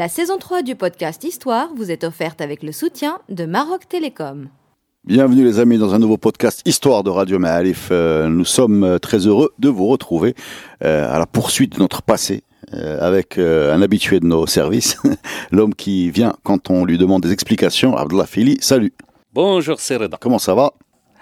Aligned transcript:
La 0.00 0.08
saison 0.08 0.38
3 0.38 0.62
du 0.62 0.76
podcast 0.76 1.22
Histoire 1.24 1.74
vous 1.76 1.90
est 1.90 2.04
offerte 2.04 2.40
avec 2.40 2.62
le 2.62 2.72
soutien 2.72 3.18
de 3.28 3.44
Maroc 3.44 3.86
Télécom. 3.86 4.48
Bienvenue 5.04 5.44
les 5.44 5.58
amis 5.58 5.76
dans 5.76 5.92
un 5.92 5.98
nouveau 5.98 6.16
podcast 6.16 6.62
Histoire 6.64 7.02
de 7.02 7.10
Radio 7.10 7.38
Ma'alif. 7.38 7.88
Euh, 7.92 8.26
nous 8.28 8.46
sommes 8.46 8.82
euh, 8.82 8.98
très 8.98 9.26
heureux 9.26 9.52
de 9.58 9.68
vous 9.68 9.86
retrouver 9.88 10.34
euh, 10.82 11.14
à 11.14 11.18
la 11.18 11.26
poursuite 11.26 11.74
de 11.74 11.80
notre 11.80 12.00
passé 12.00 12.44
euh, 12.72 12.98
avec 12.98 13.36
euh, 13.36 13.74
un 13.74 13.82
habitué 13.82 14.20
de 14.20 14.26
nos 14.26 14.46
services, 14.46 14.96
l'homme 15.50 15.74
qui 15.74 16.08
vient 16.10 16.32
quand 16.44 16.70
on 16.70 16.86
lui 16.86 16.96
demande 16.96 17.22
des 17.22 17.32
explications. 17.32 17.94
Abdullah 17.94 18.24
Fili, 18.24 18.56
salut. 18.62 18.94
Bonjour 19.34 19.80
Sereda. 19.80 20.16
Comment 20.18 20.38
ça 20.38 20.54
va? 20.54 20.72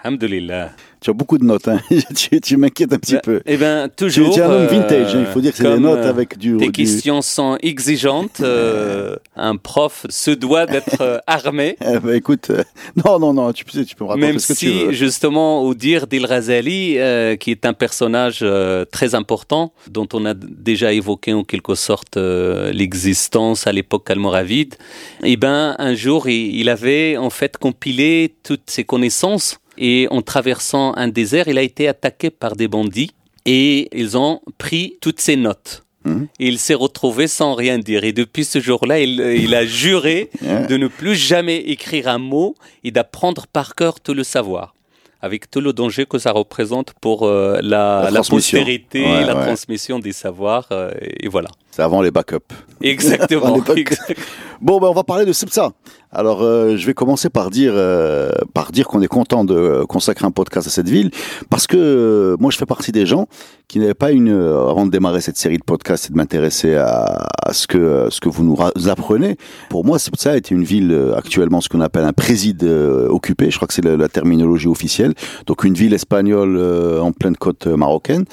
Alhamdulillah. 0.03 0.71
Tu 1.01 1.09
as 1.09 1.13
beaucoup 1.13 1.37
de 1.37 1.45
notes, 1.45 1.67
hein. 1.69 1.79
tu, 2.15 2.41
tu 2.41 2.57
m'inquiètes 2.57 2.91
un 2.91 2.97
petit 2.97 3.13
Ben, 3.13 3.21
peu. 3.23 3.41
Eh 3.45 3.55
ben, 3.55 3.87
toujours. 3.89 4.33
tu 4.33 4.39
es 4.39 4.43
un 4.43 4.47
homme 4.49 4.61
euh, 4.63 4.67
vintage, 4.67 5.15
hein. 5.15 5.19
il 5.21 5.25
faut 5.27 5.39
dire 5.39 5.51
que 5.51 5.57
c'est 5.57 5.63
des 5.63 5.79
notes 5.79 5.99
euh, 6.05 6.09
avec 6.09 6.37
du... 6.37 6.57
Du- 6.57 6.71
questions 6.73 7.21
sont 7.21 7.57
exigeantes. 7.61 8.41
euh, 8.41 9.15
un 9.37 9.55
prof 9.55 10.05
se 10.09 10.31
doit 10.31 10.65
d'être 10.65 11.21
armé. 11.25 11.77
Eh 11.85 11.99
ben, 11.99 12.13
écoute, 12.15 12.49
euh, 12.49 12.63
non, 13.05 13.17
non, 13.19 13.33
non, 13.33 13.53
tu, 13.53 13.63
peux- 13.65 13.83
tu 13.85 13.95
peux 13.95 14.03
me 14.03 14.09
raconter 14.09 14.27
Même 14.27 14.39
ce 14.39 14.47
que 14.53 14.59
tu 14.59 14.67
si, 14.71 14.83
veux. 14.85 14.91
justement, 14.91 15.61
au 15.63 15.73
dire 15.73 16.05
d'Il 16.07 16.25
Razali, 16.25 16.97
qui 17.39 17.51
est 17.51 17.65
un 17.65 17.73
personnage 17.73 18.45
très 18.91 19.15
important, 19.15 19.71
dont 19.89 20.07
on 20.13 20.25
a 20.25 20.33
déjà 20.33 20.91
évoqué 20.93 21.31
en 21.33 21.43
quelque 21.45 21.75
sorte 21.75 22.17
l'existence 22.17 23.67
à 23.67 23.71
l'époque 23.71 24.09
almoravide, 24.09 24.75
eh 25.23 25.37
ben, 25.37 25.75
un 25.79 25.93
jour, 25.93 26.27
il, 26.29 26.55
il 26.57 26.69
avait 26.69 27.17
en 27.17 27.29
fait 27.29 27.57
compilé 27.57 28.33
toutes 28.43 28.69
ses 28.69 28.83
connaissances 28.83 29.59
et 29.79 30.07
en 30.11 30.21
traversant 30.21 30.93
un 30.95 31.07
désert, 31.07 31.47
il 31.47 31.57
a 31.57 31.61
été 31.63 31.87
attaqué 31.87 32.29
par 32.29 32.55
des 32.55 32.67
bandits 32.67 33.11
et 33.45 33.89
ils 33.97 34.17
ont 34.17 34.41
pris 34.57 34.97
toutes 35.01 35.19
ses 35.21 35.35
notes. 35.37 35.83
Mhm. 36.05 36.27
Et 36.39 36.47
il 36.47 36.59
s'est 36.59 36.73
retrouvé 36.75 37.27
sans 37.27 37.55
rien 37.55 37.77
dire. 37.79 38.03
Et 38.03 38.13
depuis 38.13 38.45
ce 38.45 38.59
jour-là, 38.59 38.99
il, 38.99 39.19
il 39.45 39.53
a 39.55 39.65
juré 39.65 40.29
de 40.41 40.77
ne 40.77 40.87
plus 40.87 41.15
jamais 41.15 41.57
écrire 41.57 42.07
un 42.07 42.19
mot 42.19 42.55
et 42.85 42.91
d'apprendre 42.91 43.47
par 43.47 43.75
cœur 43.75 43.99
tout 43.99 44.13
le 44.13 44.23
savoir. 44.23 44.75
Avec 45.21 45.51
tout 45.51 45.59
le 45.59 45.73
danger 45.73 46.05
que 46.05 46.17
ça 46.17 46.31
représente 46.31 46.93
pour 47.01 47.23
euh, 47.27 47.59
la, 47.61 48.03
La 48.03 48.11
la 48.11 48.21
transmission. 48.21 48.57
postérité, 48.59 49.03
Ouais, 49.03 49.25
la 49.25 49.35
ouais. 49.35 49.43
transmission 49.45 49.99
des 49.99 50.13
savoirs. 50.13 50.67
euh, 50.71 50.91
et 51.19 51.27
voilà. 51.27 51.49
C'est 51.79 51.83
avant 51.85 52.01
les 52.01 52.11
backups. 52.11 52.53
Exactement. 52.81 53.57
Exact- 53.75 54.15
Bon, 54.61 54.77
ben, 54.81 54.87
on 54.87 54.93
va 54.93 55.05
parler 55.05 55.23
de 55.25 55.31
Sebsa. 55.31 55.71
Alors, 56.11 56.41
euh, 56.43 56.75
je 56.75 56.85
vais 56.85 56.93
commencer 56.93 57.29
par 57.29 57.49
dire, 57.49 57.71
euh, 57.75 58.29
par 58.53 58.73
dire 58.73 58.87
qu'on 58.87 59.01
est 59.01 59.07
content 59.07 59.45
de 59.45 59.53
euh, 59.55 59.85
consacrer 59.85 60.25
un 60.25 60.31
podcast 60.31 60.67
à 60.67 60.69
cette 60.69 60.89
ville, 60.89 61.11
parce 61.49 61.65
que 61.67 61.77
euh, 61.77 62.35
moi, 62.41 62.51
je 62.51 62.57
fais 62.57 62.65
partie 62.65 62.91
des 62.91 63.05
gens 63.05 63.27
qui 63.69 63.79
n'avaient 63.79 63.93
pas 63.93 64.11
une, 64.11 64.29
avant 64.31 64.85
de 64.85 64.91
démarrer 64.91 65.21
cette 65.21 65.37
série 65.37 65.57
de 65.57 65.63
podcasts 65.63 66.07
et 66.07 66.11
de 66.11 66.17
m'intéresser 66.17 66.75
à, 66.75 67.25
à 67.41 67.53
ce 67.53 67.67
que 67.67 68.07
ce 68.09 68.19
que 68.19 68.27
vous 68.27 68.43
nous 68.43 68.57
apprenez. 68.89 69.37
Pour 69.69 69.85
moi, 69.85 69.97
Sebsa 69.99 70.35
est 70.35 70.51
une 70.51 70.63
ville 70.63 71.13
actuellement 71.15 71.61
ce 71.61 71.69
qu'on 71.69 71.79
appelle 71.79 72.03
un 72.03 72.11
préside 72.13 72.63
occupé. 72.63 73.49
Je 73.51 73.55
crois 73.55 73.67
que 73.69 73.73
c'est 73.73 73.85
la, 73.85 73.95
la 73.95 74.09
terminologie 74.09 74.67
officielle. 74.67 75.13
Donc, 75.45 75.63
une 75.63 75.75
ville 75.75 75.93
espagnole 75.93 76.59
en 76.99 77.13
pleine 77.13 77.37
côte 77.37 77.67
marocaine. 77.67 78.25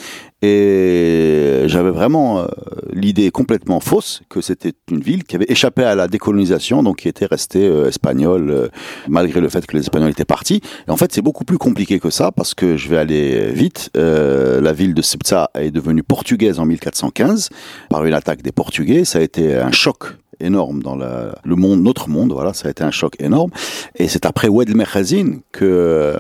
Et 0.43 1.63
j'avais 1.67 1.91
vraiment 1.91 2.41
euh, 2.41 2.47
l'idée 2.93 3.31
complètement 3.31 3.81
fausse 3.81 4.23
que 4.29 4.43
c'était 4.43 4.75
une 4.91 5.01
ville 5.01 5.25
qui 5.25 5.35
avait 5.35 5.47
échappé 5.49 5.83
à 5.83 5.95
la 5.95 6.09
décolonisation, 6.09 6.83
donc 6.83 6.99
qui 6.99 7.09
était 7.09 7.25
restée 7.25 7.67
euh, 7.67 7.89
espagnole 7.89 8.51
euh, 8.51 8.69
malgré 9.09 9.41
le 9.41 9.49
fait 9.49 9.67
que 9.67 9.75
les 9.75 9.81
Espagnols 9.83 10.11
étaient 10.11 10.27
partis. 10.27 10.61
Et 10.87 10.91
en 10.91 10.97
fait, 10.97 11.13
c'est 11.13 11.23
beaucoup 11.23 11.45
plus 11.45 11.57
compliqué 11.57 11.99
que 12.01 12.11
ça 12.11 12.33
parce 12.33 12.53
que 12.53 12.77
je 12.77 12.89
vais 12.89 12.99
aller 12.99 13.51
vite. 13.53 13.91
La 13.95 14.73
ville 14.73 14.95
de 14.95 15.03
Ceuta 15.03 15.51
est 15.55 15.71
devenue 15.71 16.03
portugaise 16.03 16.59
en 16.59 16.67
1415 16.67 17.51
par 17.89 18.05
une 18.05 18.15
attaque 18.15 18.43
des 18.43 18.53
Portugais. 18.53 19.05
Ça 19.05 19.19
a 19.19 19.23
été 19.23 19.55
un 19.55 19.73
choc 19.73 20.17
énorme 20.41 20.83
dans 20.83 20.97
la- 20.97 21.35
le 21.45 21.57
monde, 21.57 21.83
notre 21.83 22.09
monde. 22.09 22.33
Voilà, 22.33 22.53
ça 22.55 22.69
a 22.69 22.71
été 22.71 22.83
un 22.85 22.91
choc 22.91 23.15
énorme. 23.21 23.51
Et 23.97 24.09
c'est 24.09 24.27
après 24.27 24.49
Oued 24.49 24.69
el 24.69 24.77
Merrazin 24.77 25.39
que 25.53 25.65
euh, 25.65 26.17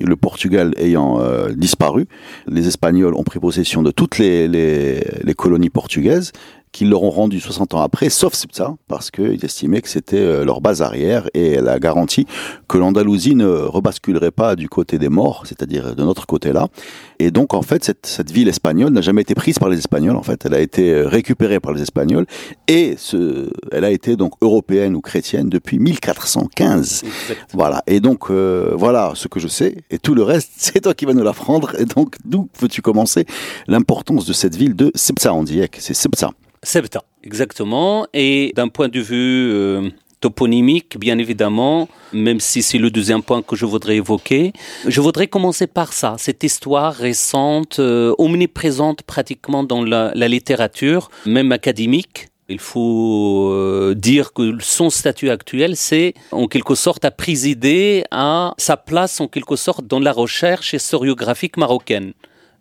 le 0.00 0.16
Portugal 0.16 0.72
ayant 0.78 1.20
euh, 1.20 1.50
disparu, 1.54 2.06
les 2.46 2.66
Espagnols 2.66 3.14
ont 3.14 3.24
pris 3.24 3.38
possession 3.40 3.82
de 3.82 3.90
toutes 3.90 4.18
les, 4.18 4.48
les, 4.48 5.04
les 5.22 5.34
colonies 5.34 5.70
portugaises 5.70 6.32
qu'ils 6.72 6.90
leur 6.90 7.02
ont 7.02 7.10
rendu 7.10 7.40
60 7.40 7.74
ans 7.74 7.80
après, 7.80 8.10
sauf 8.10 8.34
Ceuta, 8.34 8.74
parce 8.86 9.10
qu'ils 9.10 9.44
estimaient 9.44 9.80
que 9.80 9.88
c'était 9.88 10.18
euh, 10.18 10.44
leur 10.44 10.60
base 10.60 10.82
arrière 10.82 11.28
et 11.34 11.56
la 11.56 11.78
garantie 11.78 12.26
que 12.68 12.78
l'Andalousie 12.78 13.34
ne 13.34 13.46
rebasculerait 13.46 14.30
pas 14.30 14.56
du 14.56 14.68
côté 14.68 14.98
des 14.98 15.08
morts, 15.08 15.44
c'est-à-dire 15.46 15.94
de 15.96 16.04
notre 16.04 16.26
côté-là. 16.26 16.68
Et 17.18 17.30
donc, 17.30 17.54
en 17.54 17.62
fait, 17.62 17.84
cette, 17.84 18.06
cette 18.06 18.30
ville 18.30 18.48
espagnole 18.48 18.92
n'a 18.92 19.00
jamais 19.00 19.22
été 19.22 19.34
prise 19.34 19.58
par 19.58 19.68
les 19.68 19.78
Espagnols, 19.78 20.16
en 20.16 20.22
fait. 20.22 20.44
Elle 20.46 20.54
a 20.54 20.60
été 20.60 20.92
euh, 20.92 21.08
récupérée 21.08 21.60
par 21.60 21.72
les 21.72 21.82
Espagnols 21.82 22.26
et 22.68 22.94
ce, 22.96 23.50
elle 23.72 23.84
a 23.84 23.90
été 23.90 24.16
donc 24.16 24.34
européenne 24.40 24.94
ou 24.94 25.00
chrétienne 25.00 25.48
depuis 25.48 25.78
1415. 25.78 27.02
Exact. 27.04 27.46
Voilà. 27.52 27.82
Et 27.86 28.00
donc, 28.00 28.30
euh, 28.30 28.72
voilà 28.76 29.12
ce 29.14 29.28
que 29.28 29.40
je 29.40 29.48
sais. 29.48 29.76
Et 29.90 29.98
tout 29.98 30.14
le 30.14 30.22
reste, 30.22 30.52
c'est 30.56 30.80
toi 30.80 30.94
qui 30.94 31.04
vas 31.04 31.14
nous 31.14 31.24
l'apprendre. 31.24 31.74
Et 31.78 31.84
donc, 31.84 32.16
d'où 32.24 32.48
veux-tu 32.60 32.80
commencer? 32.80 33.26
L'importance 33.66 34.24
de 34.24 34.32
cette 34.32 34.54
ville 34.54 34.76
de 34.76 34.92
Sebsa 34.94 35.34
On 35.34 35.42
dit 35.42 35.60
que 35.68 35.80
c'est 35.80 35.94
Sebsa. 35.94 36.32
Septa, 36.62 37.02
exactement. 37.24 38.06
Et 38.12 38.52
d'un 38.54 38.68
point 38.68 38.88
de 38.88 39.00
vue 39.00 39.50
euh, 39.50 39.88
toponymique, 40.20 40.98
bien 40.98 41.18
évidemment, 41.18 41.88
même 42.12 42.38
si 42.38 42.62
c'est 42.62 42.78
le 42.78 42.90
deuxième 42.90 43.22
point 43.22 43.40
que 43.40 43.56
je 43.56 43.64
voudrais 43.64 43.96
évoquer, 43.96 44.52
je 44.86 45.00
voudrais 45.00 45.26
commencer 45.26 45.66
par 45.66 45.92
ça, 45.94 46.16
cette 46.18 46.44
histoire 46.44 46.94
récente, 46.94 47.78
euh, 47.78 48.14
omniprésente 48.18 49.02
pratiquement 49.02 49.64
dans 49.64 49.82
la, 49.82 50.12
la 50.14 50.28
littérature, 50.28 51.10
même 51.24 51.50
académique. 51.50 52.28
Il 52.50 52.58
faut 52.58 53.50
euh, 53.52 53.94
dire 53.94 54.32
que 54.32 54.56
son 54.60 54.90
statut 54.90 55.30
actuel, 55.30 55.76
c'est 55.76 56.14
en 56.32 56.46
quelque 56.46 56.74
sorte 56.74 57.04
à 57.04 57.12
présider 57.12 58.04
à 58.10 58.54
sa 58.58 58.76
place 58.76 59.20
en 59.20 59.28
quelque 59.28 59.56
sorte 59.56 59.86
dans 59.86 60.00
la 60.00 60.12
recherche 60.12 60.74
historiographique 60.74 61.56
marocaine 61.56 62.12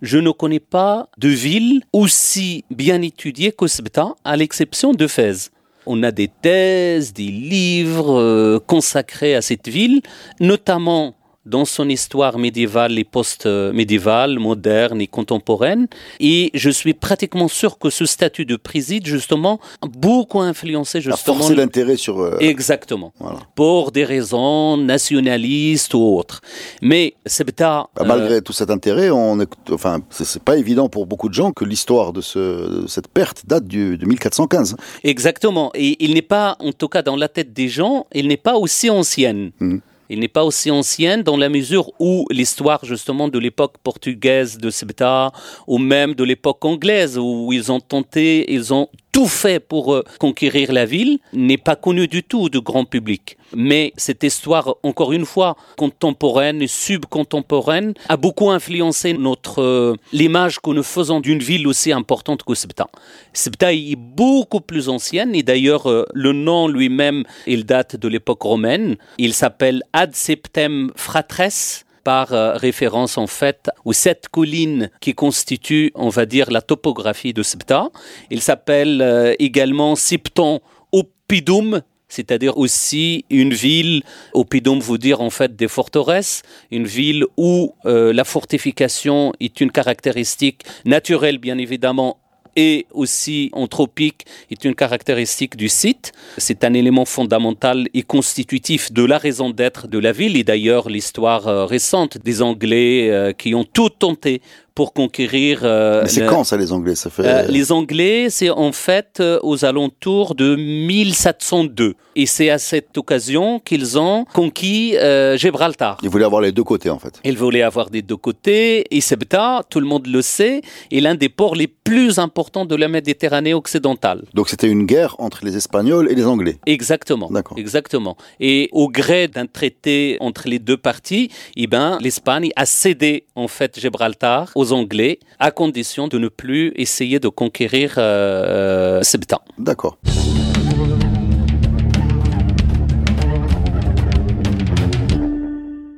je 0.01 0.17
ne 0.17 0.31
connais 0.31 0.59
pas 0.59 1.09
de 1.17 1.29
ville 1.29 1.83
aussi 1.93 2.63
bien 2.69 3.01
étudiée 3.01 3.51
que 3.51 3.67
Ceuta, 3.67 4.15
à 4.23 4.35
l'exception 4.37 4.93
de 4.93 5.07
Fès. 5.07 5.51
On 5.85 6.03
a 6.03 6.11
des 6.11 6.27
thèses, 6.27 7.13
des 7.13 7.31
livres 7.31 8.19
euh, 8.19 8.59
consacrés 8.59 9.35
à 9.35 9.41
cette 9.41 9.67
ville, 9.67 10.01
notamment 10.39 11.15
dans 11.45 11.65
son 11.65 11.89
histoire 11.89 12.37
médiévale 12.37 12.97
et 12.99 13.03
post-médiévale, 13.03 14.39
moderne 14.39 15.01
et 15.01 15.07
contemporaine. 15.07 15.87
Et 16.19 16.51
je 16.53 16.69
suis 16.69 16.93
pratiquement 16.93 17.47
sûr 17.47 17.77
que 17.79 17.89
ce 17.89 18.05
statut 18.05 18.45
de 18.45 18.55
préside, 18.55 19.05
justement, 19.05 19.59
a 19.81 19.87
beaucoup 19.87 20.41
influencé 20.41 20.99
A 20.99 21.01
justement... 21.01 21.37
forcé 21.37 21.55
l'intérêt 21.55 21.97
sur. 21.97 22.19
euh, 22.19 22.37
Exactement. 22.39 23.13
Voilà. 23.19 23.39
Pour 23.55 23.91
des 23.91 24.05
raisons 24.05 24.77
nationalistes 24.77 25.93
ou 25.93 25.99
autres. 26.17 26.41
Mais 26.81 27.13
Ceuta... 27.25 27.87
Bah, 27.95 28.03
Malgré 28.05 28.41
tout 28.41 28.53
cet 28.53 28.69
intérêt, 28.69 29.09
on 29.09 29.39
est, 29.39 29.49
enfin, 29.71 29.99
c'est 30.09 30.43
pas 30.43 30.57
évident 30.57 30.89
pour 30.89 31.05
beaucoup 31.05 31.29
de 31.29 31.33
gens 31.33 31.51
que 31.51 31.65
l'histoire 31.65 32.13
de, 32.13 32.21
ce, 32.21 32.39
de 32.83 32.87
cette 32.87 33.07
perte 33.07 33.45
date 33.47 33.65
du, 33.65 33.97
de 33.97 34.05
1415. 34.05 34.75
Exactement. 35.03 35.71
Et 35.73 36.03
il 36.03 36.13
n'est 36.13 36.21
pas, 36.21 36.57
en 36.59 36.71
tout 36.71 36.87
cas 36.87 37.01
dans 37.01 37.15
la 37.15 37.27
tête 37.27 37.53
des 37.53 37.69
gens, 37.69 38.05
il 38.13 38.27
n'est 38.27 38.37
pas 38.37 38.55
aussi 38.55 38.89
ancienne. 38.89 39.51
Mhm. 39.59 39.81
Il 40.09 40.19
n'est 40.19 40.27
pas 40.27 40.43
aussi 40.43 40.71
ancienne 40.71 41.21
dans 41.21 41.37
la 41.37 41.49
mesure 41.49 41.91
où 41.99 42.25
l'histoire 42.31 42.83
justement 42.83 43.27
de 43.27 43.37
l'époque 43.37 43.75
portugaise 43.83 44.57
de 44.57 44.71
Ceuta 44.71 45.31
ou 45.67 45.77
même 45.77 46.15
de 46.15 46.23
l'époque 46.23 46.65
anglaise 46.65 47.17
où 47.17 47.53
ils 47.53 47.71
ont 47.71 47.79
tenté, 47.79 48.51
ils 48.51 48.73
ont 48.73 48.89
tout 49.11 49.27
fait 49.27 49.59
pour 49.59 49.93
euh, 49.93 50.03
conquérir 50.19 50.71
la 50.71 50.85
ville 50.85 51.19
n'est 51.33 51.57
pas 51.57 51.75
connue 51.75 52.07
du 52.07 52.23
tout 52.23 52.49
du 52.49 52.61
grand 52.61 52.85
public. 52.85 53.37
Mais 53.55 53.93
cette 53.97 54.23
histoire, 54.23 54.75
encore 54.83 55.11
une 55.11 55.25
fois, 55.25 55.55
contemporaine 55.77 56.61
et 56.61 56.67
subcontemporaine, 56.67 57.93
a 58.07 58.17
beaucoup 58.17 58.51
influencé 58.51 59.13
notre 59.13 59.61
euh, 59.61 59.95
l'image 60.13 60.59
que 60.59 60.69
nous 60.69 60.83
faisons 60.83 61.19
d'une 61.19 61.39
ville 61.39 61.67
aussi 61.67 61.91
importante 61.91 62.43
que 62.43 62.53
Ceuta. 62.53 62.87
Ceuta 63.33 63.73
est 63.73 63.95
beaucoup 63.95 64.61
plus 64.61 64.89
ancienne 64.89 65.33
et 65.33 65.43
d'ailleurs 65.43 65.89
euh, 65.89 66.05
le 66.13 66.33
nom 66.33 66.67
lui-même, 66.67 67.23
il 67.47 67.65
date 67.65 67.95
de 67.95 68.07
l'époque 68.07 68.43
romaine. 68.43 68.95
Il 69.17 69.33
s'appelle 69.33 69.83
Ad 69.93 70.13
Septem 70.15 70.91
Fratres 70.95 71.85
par 72.09 72.33
euh, 72.33 72.53
référence 72.57 73.19
en 73.19 73.27
fait 73.27 73.69
aux 73.85 73.93
sept 73.93 74.29
collines 74.29 74.89
qui 74.99 75.13
constituent, 75.13 75.91
on 75.93 76.09
va 76.09 76.25
dire, 76.25 76.49
la 76.49 76.63
topographie 76.63 77.33
de 77.33 77.43
Ceuta. 77.43 77.89
Il 78.31 78.41
s'appelle 78.41 78.99
euh, 79.03 79.35
également 79.37 79.95
Septon 79.95 80.59
Oppidum 80.91 81.83
c'est-à-dire 82.07 82.57
aussi 82.57 83.25
une 83.29 83.53
ville, 83.53 84.01
au 84.33 84.43
Pidum 84.43 84.79
vous 84.79 84.97
dire 84.97 85.21
en 85.21 85.29
fait 85.29 85.55
des 85.55 85.67
forteresses, 85.67 86.41
une 86.71 86.87
ville 86.87 87.23
où 87.37 87.75
euh, 87.85 88.11
la 88.11 88.23
fortification 88.23 89.31
est 89.39 89.61
une 89.61 89.71
caractéristique 89.71 90.63
naturelle 90.85 91.37
bien 91.37 91.59
évidemment 91.59 92.18
et 92.55 92.85
aussi 92.91 93.49
anthropique 93.53 94.25
est 94.51 94.65
une 94.65 94.75
caractéristique 94.75 95.55
du 95.55 95.69
site. 95.69 96.11
C'est 96.37 96.63
un 96.63 96.73
élément 96.73 97.05
fondamental 97.05 97.87
et 97.93 98.03
constitutif 98.03 98.91
de 98.91 99.03
la 99.03 99.17
raison 99.17 99.49
d'être 99.49 99.87
de 99.87 99.99
la 99.99 100.11
ville 100.11 100.37
et 100.37 100.43
d'ailleurs 100.43 100.89
l'histoire 100.89 101.47
euh, 101.47 101.65
récente 101.65 102.17
des 102.17 102.41
Anglais 102.41 103.09
euh, 103.09 103.33
qui 103.33 103.55
ont 103.55 103.63
tout 103.63 103.89
tenté 103.89 104.41
pour 104.79 104.93
conquérir. 104.93 105.59
Euh, 105.63 106.03
Mais 106.03 106.07
c'est 106.07 106.25
quand 106.25 106.45
ça 106.45 106.55
les 106.55 106.71
Anglais? 106.71 106.95
Ça 106.95 107.09
fait... 107.09 107.25
Euh, 107.25 107.41
les 107.49 107.73
Anglais, 107.73 108.29
c'est 108.29 108.49
en 108.49 108.71
fait 108.71 109.17
euh, 109.19 109.37
aux 109.43 109.65
alentours 109.65 110.35
de 110.35 110.55
1702. 110.55 111.95
Et 112.15 112.25
c'est 112.25 112.49
à 112.49 112.57
cette 112.57 112.97
occasion 112.97 113.59
qu'ils 113.59 113.99
ont 113.99 114.25
conquis 114.33 114.95
Gibraltar. 115.35 115.97
Ils 116.01 116.09
voulaient 116.09 116.25
avoir 116.25 116.41
les 116.41 116.51
deux 116.51 116.63
côtés 116.63 116.89
en 116.89 116.99
fait. 116.99 117.19
Ils 117.23 117.37
voulaient 117.37 117.61
avoir 117.61 117.89
des 117.89 118.01
deux 118.01 118.17
côtés. 118.17 118.85
Et 118.93 118.99
Ceuta, 118.99 119.63
tout 119.69 119.79
le 119.79 119.85
monde 119.85 120.07
le 120.07 120.21
sait, 120.21 120.61
est 120.91 120.99
l'un 120.99 121.15
des 121.15 121.29
ports 121.29 121.55
les 121.55 121.67
plus 121.67 122.19
importants 122.19 122.65
de 122.65 122.75
la 122.75 122.87
Méditerranée 122.87 123.53
occidentale. 123.53 124.23
Donc 124.33 124.49
c'était 124.49 124.69
une 124.69 124.85
guerre 124.85 125.15
entre 125.19 125.45
les 125.45 125.55
Espagnols 125.55 126.11
et 126.11 126.15
les 126.15 126.25
Anglais? 126.25 126.57
Exactement. 126.65 127.29
D'accord. 127.31 127.57
Exactement. 127.57 128.17
Et 128.39 128.69
au 128.71 128.89
gré 128.89 129.27
d'un 129.27 129.45
traité 129.45 130.17
entre 130.19 130.47
les 130.47 130.59
deux 130.59 130.77
parties, 130.77 131.29
eh 131.55 131.67
ben, 131.67 131.97
l'Espagne 132.01 132.51
a 132.55 132.65
cédé 132.65 133.25
en 133.35 133.47
fait 133.47 133.79
Gibraltar 133.79 134.51
aux 134.55 134.68
Anglais 134.71 135.19
à 135.39 135.51
condition 135.51 136.07
de 136.07 136.17
ne 136.17 136.27
plus 136.27 136.71
essayer 136.75 137.19
de 137.19 137.27
conquérir 137.27 137.95
euh, 137.97 139.01
Ceuta. 139.03 139.41
D'accord. 139.57 139.97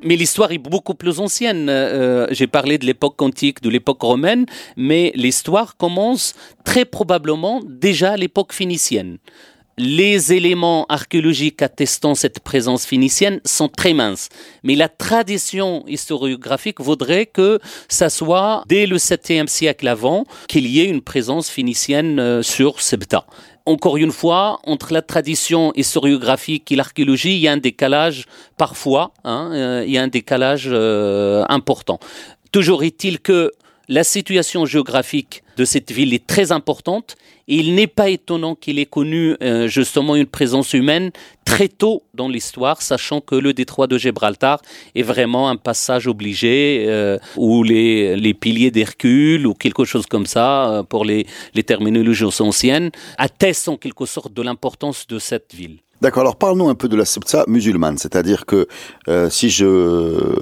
Mais 0.04 0.16
l'histoire 0.16 0.52
est 0.52 0.58
beaucoup 0.58 0.96
plus 0.96 1.20
ancienne. 1.20 1.68
Euh, 1.70 2.26
J'ai 2.32 2.48
parlé 2.48 2.78
de 2.78 2.86
l'époque 2.86 3.22
antique, 3.22 3.62
de 3.62 3.70
l'époque 3.70 4.02
romaine, 4.02 4.46
mais 4.76 5.12
l'histoire 5.16 5.78
commence 5.78 6.34
très 6.66 6.86
probablement 6.86 7.62
déjà 7.64 8.14
à 8.14 8.18
l'époque 8.18 8.52
phénicienne. 8.52 9.20
Les 9.78 10.34
éléments 10.34 10.86
archéologiques 10.90 11.62
attestant 11.62 12.14
cette 12.14 12.42
présence 12.42 12.86
phénicienne 12.86 13.40
sont 13.46 13.70
très 13.70 13.94
minces, 13.94 14.30
mais 14.64 14.76
la 14.76 14.90
tradition 14.90 15.84
historiographique 15.88 16.82
voudrait 16.82 17.26
que 17.26 17.60
ça 17.88 18.10
soit 18.10 18.64
dès 18.68 18.86
le 18.86 18.98
7e 18.98 19.48
siècle 19.48 19.88
avant 19.88 20.26
qu'il 20.50 20.68
y 20.68 20.82
ait 20.82 20.86
une 20.86 21.02
présence 21.02 21.50
phénicienne 21.50 22.20
euh, 22.20 22.44
sur 22.44 22.82
Ceuta 22.82 23.26
encore 23.66 23.98
une 23.98 24.12
fois, 24.12 24.60
entre 24.64 24.92
la 24.92 25.02
tradition 25.02 25.72
historiographique 25.76 26.72
et 26.72 26.76
l'archéologie, 26.76 27.36
il 27.36 27.40
y 27.40 27.48
a 27.48 27.52
un 27.52 27.58
décalage 27.58 28.26
parfois, 28.58 29.14
hein, 29.24 29.52
euh, 29.54 29.84
il 29.86 29.94
y 29.94 29.98
a 29.98 30.04
un 30.04 30.08
décalage 30.08 30.68
euh, 30.72 31.44
important. 31.48 32.00
Toujours 32.52 32.84
est-il 32.84 33.20
que 33.20 33.52
la 33.92 34.06
situation 34.06 34.66
géographique 34.66 35.44
de 35.58 35.66
cette 35.66 35.92
ville 35.92 36.14
est 36.14 36.26
très 36.26 36.54
importante 36.54 37.18
et 37.50 37.56
il 37.58 37.76
n'est 37.76 37.88
pas 37.88 38.10
étonnant 38.10 38.56
qu'il 38.56 38.80
ait 38.80 38.86
connu 38.86 39.36
euh, 39.44 39.68
justement 39.68 40.16
une 40.16 40.28
présence 40.28 40.72
humaine 40.74 41.12
très 41.44 41.68
tôt 41.68 42.04
dans 42.14 42.30
l'histoire, 42.30 42.82
sachant 42.82 43.20
que 43.20 43.36
le 43.36 43.52
détroit 43.52 43.88
de 43.88 43.98
Gibraltar 43.98 44.62
est 44.96 45.02
vraiment 45.02 45.50
un 45.50 45.58
passage 45.58 46.08
obligé 46.08 46.86
euh, 46.88 47.18
où 47.36 47.64
les, 47.64 48.16
les 48.16 48.34
piliers 48.34 48.72
d'Hercule 48.72 49.46
ou 49.46 49.54
quelque 49.54 49.84
chose 49.84 50.06
comme 50.06 50.26
ça, 50.26 50.70
euh, 50.70 50.84
pour 50.84 51.04
les, 51.04 51.28
les 51.54 51.64
terminologies 51.64 52.24
anciennes, 52.40 52.92
attestent 53.18 53.68
en 53.68 53.76
quelque 53.76 54.06
sorte 54.06 54.34
de 54.34 54.42
l'importance 54.42 55.06
de 55.06 55.20
cette 55.20 55.54
ville. 55.54 55.80
D'accord, 56.02 56.22
alors 56.22 56.36
parle-nous 56.36 56.68
un 56.68 56.76
peu 56.76 56.88
de 56.88 56.96
la 56.96 57.06
Septa 57.06 57.44
musulmane, 57.48 57.98
c'est-à-dire 57.98 58.48
que 58.48 58.68
euh, 59.08 59.30
si 59.30 59.52
je, 59.52 60.34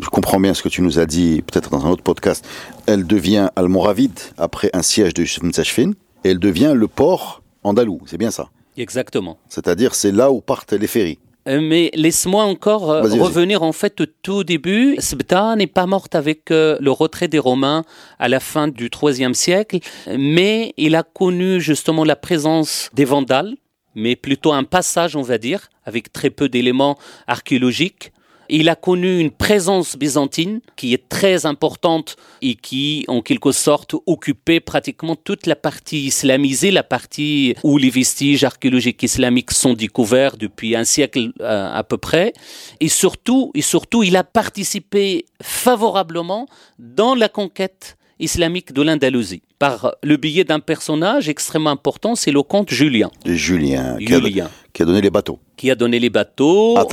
je 0.00 0.08
comprends 0.08 0.40
bien 0.40 0.54
ce 0.54 0.62
que 0.62 0.70
tu 0.70 0.80
nous 0.80 0.98
as 0.98 1.04
dit, 1.04 1.42
peut-être 1.42 1.68
dans 1.68 1.84
un 1.84 1.90
autre 1.90 2.02
podcast, 2.02 2.46
elle 2.86 3.06
devient 3.06 3.50
Almoravide 3.56 4.18
après 4.38 4.70
un 4.72 4.82
siège 4.82 5.12
de 5.12 5.20
Yusuf 5.20 5.42
Mtsachfin, 5.42 5.92
et 6.24 6.30
elle 6.30 6.38
devient 6.38 6.72
le 6.74 6.88
port 6.88 7.42
andalou, 7.62 8.00
c'est 8.06 8.16
bien 8.16 8.30
ça? 8.30 8.48
Exactement. 8.78 9.38
C'est-à-dire 9.48 9.94
c'est 9.94 10.12
là 10.12 10.30
où 10.30 10.40
partent 10.40 10.72
les 10.72 10.86
ferries. 10.86 11.18
Euh, 11.46 11.60
Mais 11.60 11.90
laisse-moi 11.94 12.44
encore 12.44 12.90
euh, 12.90 13.02
revenir 13.02 13.62
en 13.62 13.72
fait 13.72 14.00
au 14.00 14.06
tout 14.22 14.44
début. 14.44 14.96
Sbta 14.98 15.56
n'est 15.56 15.66
pas 15.66 15.86
morte 15.86 16.14
avec 16.14 16.50
euh, 16.50 16.78
le 16.80 16.90
retrait 16.90 17.28
des 17.28 17.38
Romains 17.38 17.84
à 18.18 18.28
la 18.28 18.40
fin 18.40 18.68
du 18.68 18.88
IIIe 19.02 19.34
siècle, 19.34 19.78
mais 20.16 20.72
il 20.76 20.96
a 20.96 21.02
connu 21.02 21.60
justement 21.60 22.04
la 22.04 22.16
présence 22.16 22.90
des 22.94 23.04
Vandales, 23.04 23.56
mais 23.94 24.16
plutôt 24.16 24.52
un 24.52 24.64
passage, 24.64 25.16
on 25.16 25.22
va 25.22 25.38
dire, 25.38 25.68
avec 25.84 26.12
très 26.12 26.30
peu 26.30 26.48
d'éléments 26.48 26.98
archéologiques. 27.26 28.12
Il 28.50 28.68
a 28.68 28.76
connu 28.76 29.20
une 29.20 29.30
présence 29.30 29.96
byzantine 29.96 30.60
qui 30.76 30.92
est 30.92 31.08
très 31.08 31.46
importante 31.46 32.16
et 32.42 32.56
qui, 32.56 33.04
en 33.08 33.22
quelque 33.22 33.52
sorte, 33.52 33.94
occupait 34.06 34.60
pratiquement 34.60 35.16
toute 35.16 35.46
la 35.46 35.56
partie 35.56 36.04
islamisée, 36.04 36.70
la 36.70 36.82
partie 36.82 37.54
où 37.62 37.78
les 37.78 37.88
vestiges 37.88 38.44
archéologiques 38.44 39.02
islamiques 39.02 39.52
sont 39.52 39.72
découverts 39.72 40.36
depuis 40.36 40.76
un 40.76 40.84
siècle 40.84 41.32
euh, 41.40 41.72
à 41.72 41.84
peu 41.84 41.96
près. 41.96 42.34
Et 42.80 42.88
surtout, 42.88 43.50
et 43.54 43.62
surtout, 43.62 44.02
il 44.02 44.14
a 44.14 44.24
participé 44.24 45.24
favorablement 45.40 46.46
dans 46.78 47.14
la 47.14 47.30
conquête 47.30 47.96
islamique 48.18 48.72
de 48.72 48.82
l'Andalousie 48.82 49.42
par 49.58 49.94
le 50.02 50.16
biais 50.16 50.44
d'un 50.44 50.60
personnage 50.60 51.28
extrêmement 51.28 51.70
important, 51.70 52.14
c'est 52.14 52.32
le 52.32 52.42
comte 52.42 52.70
Julien. 52.72 53.10
Julien, 53.24 53.96
qui 53.98 54.12
a, 54.12 54.18
Julien, 54.18 54.50
qui 54.72 54.82
a 54.82 54.84
donné 54.84 55.00
les 55.00 55.10
bateaux. 55.10 55.38
qui 55.56 55.70
a 55.70 55.74
donné 55.74 55.98
les 55.98 56.10
bateaux, 56.10 56.76
À 56.76 56.84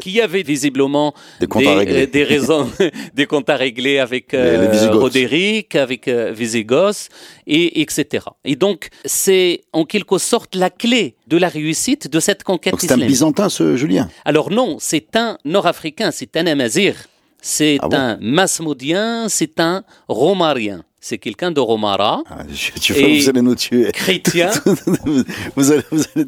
qui 0.00 0.20
avait 0.20 0.42
visiblement 0.42 1.14
Des 1.40 1.46
comptes 1.46 1.66
à 1.66 1.76
régler. 1.76 2.02
euh, 2.02 2.06
des 2.06 2.24
raisons, 2.24 2.68
des 3.14 3.26
comptes 3.26 3.48
à 3.48 3.56
régler 3.56 3.98
avec 3.98 4.34
euh, 4.34 4.70
les. 4.70 4.98
Roderick, 4.98 5.76
avec 5.76 6.08
euh, 6.08 6.32
Visigoths, 6.32 7.08
et 7.46 7.80
etc. 7.80 8.24
Et 8.44 8.56
donc, 8.56 8.88
c'est 9.04 9.62
en 9.72 9.84
quelque 9.84 10.18
sorte 10.18 10.54
la 10.56 10.70
clé 10.70 11.14
de 11.28 11.36
la 11.36 11.48
réussite 11.48 12.08
de 12.10 12.20
cette 12.20 12.42
conquête 12.42 12.72
Donc 12.72 12.80
c'est 12.80 12.92
un 12.92 12.98
byzantin 12.98 13.48
ce 13.48 13.76
Julien? 13.76 14.08
Alors 14.24 14.50
non, 14.50 14.76
c'est 14.80 15.16
un 15.16 15.38
nord-africain, 15.44 16.10
c'est 16.10 16.36
un 16.36 16.46
amazir, 16.46 16.96
c'est 17.42 17.78
Ah 17.82 17.88
bon 17.88 17.96
un 17.96 18.18
masmoudien, 18.20 19.28
c'est 19.28 19.60
un 19.60 19.82
romarien. 20.08 20.84
C'est 21.02 21.16
quelqu'un 21.16 21.50
de 21.50 21.60
Romara, 21.60 22.22
Ah, 22.28 22.42
je- 22.52 22.72
tu 22.78 22.92
Et- 22.92 23.20
vous 23.20 23.28
allez 23.30 23.40
nous 23.40 23.54
tuer. 23.54 23.90
chrétien. 23.90 24.50
vous, 25.56 25.72
allez- 25.72 25.82
vous 25.90 26.02
allez- 26.14 26.26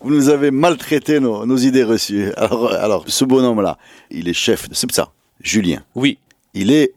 vous 0.00 0.10
nous 0.10 0.28
avez 0.30 0.50
maltraité 0.50 1.20
nos, 1.20 1.44
nos 1.44 1.58
idées 1.58 1.84
reçues. 1.84 2.32
Alors, 2.34 2.72
alors 2.72 3.04
ce 3.06 3.26
bonhomme-là, 3.26 3.76
il 4.10 4.26
est 4.26 4.32
chef 4.32 4.70
de 4.70 4.74
Sepsa, 4.74 5.10
Julien. 5.42 5.82
oui, 5.94 6.16
Il 6.54 6.70
est 6.70 6.94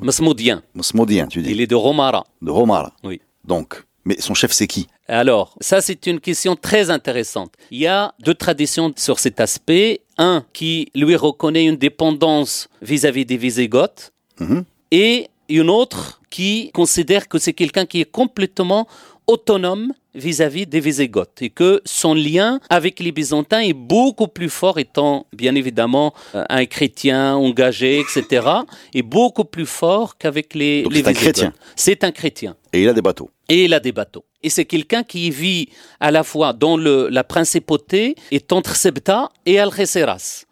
masmoudien. 0.00 0.62
mousmodien, 0.74 1.26
tu 1.26 1.42
dis, 1.42 1.50
Il 1.50 1.60
est 1.60 1.66
de 1.66 1.74
Romara. 1.74 2.24
de 2.40 2.50
Romara. 2.50 2.92
Oui. 3.04 3.20
Donc, 3.44 3.82
mais 4.06 4.16
son 4.18 4.32
chef 4.32 4.52
c'est 4.52 4.66
qui? 4.66 4.86
Alors, 5.08 5.54
ça 5.60 5.80
c'est 5.82 6.06
une 6.06 6.20
question 6.20 6.56
très 6.56 6.88
intéressante. 6.88 7.52
Il 7.70 7.80
y 7.80 7.86
a 7.86 8.14
deux 8.20 8.34
traditions 8.34 8.92
sur 8.96 9.18
cet 9.18 9.40
aspect. 9.40 10.00
Un 10.22 10.44
qui 10.52 10.90
lui 10.94 11.16
reconnaît 11.16 11.64
une 11.64 11.76
dépendance 11.76 12.68
vis-à-vis 12.82 13.24
des 13.24 13.38
Visigoths 13.38 14.12
Mhm. 14.38 14.64
et 14.92 15.28
une 15.48 15.70
autre 15.70 16.20
qui 16.30 16.70
considère 16.72 17.26
que 17.26 17.38
c'est 17.38 17.54
quelqu'un 17.54 17.86
qui 17.86 18.00
est 18.02 18.10
complètement 18.10 18.86
autonome 19.26 19.92
vis-à-vis 20.14 20.66
des 20.66 20.80
Visigoths 20.80 21.40
et 21.40 21.50
que 21.50 21.80
son 21.84 22.14
lien 22.14 22.58
avec 22.68 22.98
les 23.00 23.12
Byzantins 23.12 23.60
est 23.60 23.72
beaucoup 23.94 24.28
plus 24.28 24.48
fort 24.48 24.78
étant 24.78 25.26
bien 25.32 25.54
évidemment 25.54 26.12
euh, 26.34 26.44
un 26.48 26.66
chrétien 26.66 27.36
engagé, 27.36 28.00
etc. 28.00 28.46
est 28.94 29.02
beaucoup 29.02 29.44
plus 29.44 29.66
fort 29.66 30.18
qu'avec 30.18 30.54
les, 30.54 30.82
Donc 30.82 30.92
les 30.94 31.00
c'est 31.02 31.08
un 31.08 31.12
Visigoths. 31.12 31.32
chrétien. 31.34 31.52
C'est 31.76 32.04
un 32.04 32.10
chrétien 32.12 32.56
Et 32.72 32.82
il 32.82 32.88
a 32.88 32.92
des 32.92 33.02
bateaux. 33.02 33.30
et 33.48 33.64
il 33.64 33.72
a 33.74 33.80
des 33.80 33.92
bateaux. 33.92 34.24
Et 34.42 34.50
c'est 34.50 34.64
quelqu'un 34.64 35.02
qui 35.02 35.30
vit 35.30 35.68
à 36.00 36.10
la 36.10 36.24
fois 36.24 36.52
dans 36.52 36.76
la 36.76 37.24
principauté 37.24 38.14
et 38.30 38.42
entre 38.50 38.74
Ceuta 38.74 39.30
et 39.44 39.58
Algeciras. 39.58 40.44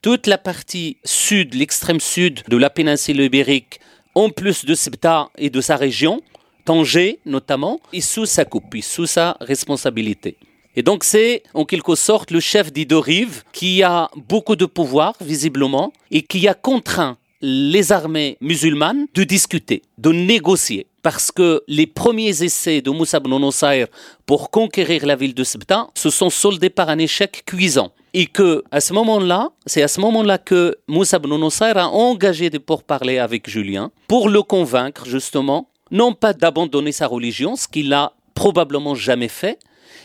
Toute 0.00 0.26
la 0.26 0.38
partie 0.38 0.98
sud, 1.04 1.54
l'extrême 1.54 2.00
sud 2.00 2.42
de 2.48 2.56
la 2.56 2.70
péninsule 2.70 3.20
ibérique, 3.20 3.80
en 4.14 4.30
plus 4.30 4.64
de 4.64 4.74
Ceuta 4.74 5.28
et 5.36 5.50
de 5.50 5.60
sa 5.60 5.76
région, 5.76 6.22
Tanger 6.64 7.20
notamment, 7.26 7.80
est 7.92 8.00
sous 8.00 8.24
sa 8.26 8.46
coupe, 8.46 8.74
est 8.74 8.80
sous 8.80 9.06
sa 9.06 9.36
responsabilité. 9.40 10.36
Et 10.76 10.82
donc 10.82 11.04
c'est 11.04 11.42
en 11.52 11.64
quelque 11.64 11.94
sorte 11.94 12.30
le 12.30 12.40
chef 12.40 12.72
des 12.72 12.84
deux 12.84 12.98
rives 12.98 13.44
qui 13.52 13.82
a 13.82 14.10
beaucoup 14.16 14.56
de 14.56 14.66
pouvoir 14.66 15.14
visiblement 15.20 15.92
et 16.10 16.22
qui 16.22 16.48
a 16.48 16.54
contraint 16.54 17.16
les 17.44 17.92
armées 17.92 18.38
musulmanes 18.40 19.06
de 19.14 19.22
discuter, 19.22 19.82
de 19.98 20.10
négocier. 20.12 20.86
Parce 21.02 21.30
que 21.30 21.62
les 21.68 21.86
premiers 21.86 22.42
essais 22.42 22.80
de 22.80 22.90
Moussa 22.90 23.18
ibn 23.18 23.36
Nusayr 23.38 23.88
pour 24.24 24.50
conquérir 24.50 25.04
la 25.04 25.14
ville 25.14 25.34
de 25.34 25.44
Ceuta 25.44 25.88
se 25.94 26.08
sont 26.08 26.30
soldés 26.30 26.70
par 26.70 26.88
un 26.88 26.98
échec 26.98 27.42
cuisant. 27.44 27.92
Et 28.14 28.26
que, 28.26 28.64
à 28.70 28.80
ce 28.80 28.94
moment-là, 28.94 29.50
c'est 29.66 29.82
à 29.82 29.88
ce 29.88 30.00
moment-là 30.00 30.38
que 30.38 30.78
Moussa 30.88 31.18
ibn 31.18 31.36
Nusayr 31.36 31.76
a 31.76 31.88
engagé 31.88 32.48
des 32.48 32.60
pourparlers 32.60 33.18
avec 33.18 33.50
Julien 33.50 33.90
pour 34.08 34.30
le 34.30 34.42
convaincre, 34.42 35.04
justement, 35.06 35.68
non 35.90 36.14
pas 36.14 36.32
d'abandonner 36.32 36.92
sa 36.92 37.06
religion, 37.06 37.56
ce 37.56 37.68
qu'il 37.68 37.92
a 37.92 38.14
probablement 38.34 38.94
jamais 38.94 39.28
fait, 39.28 39.58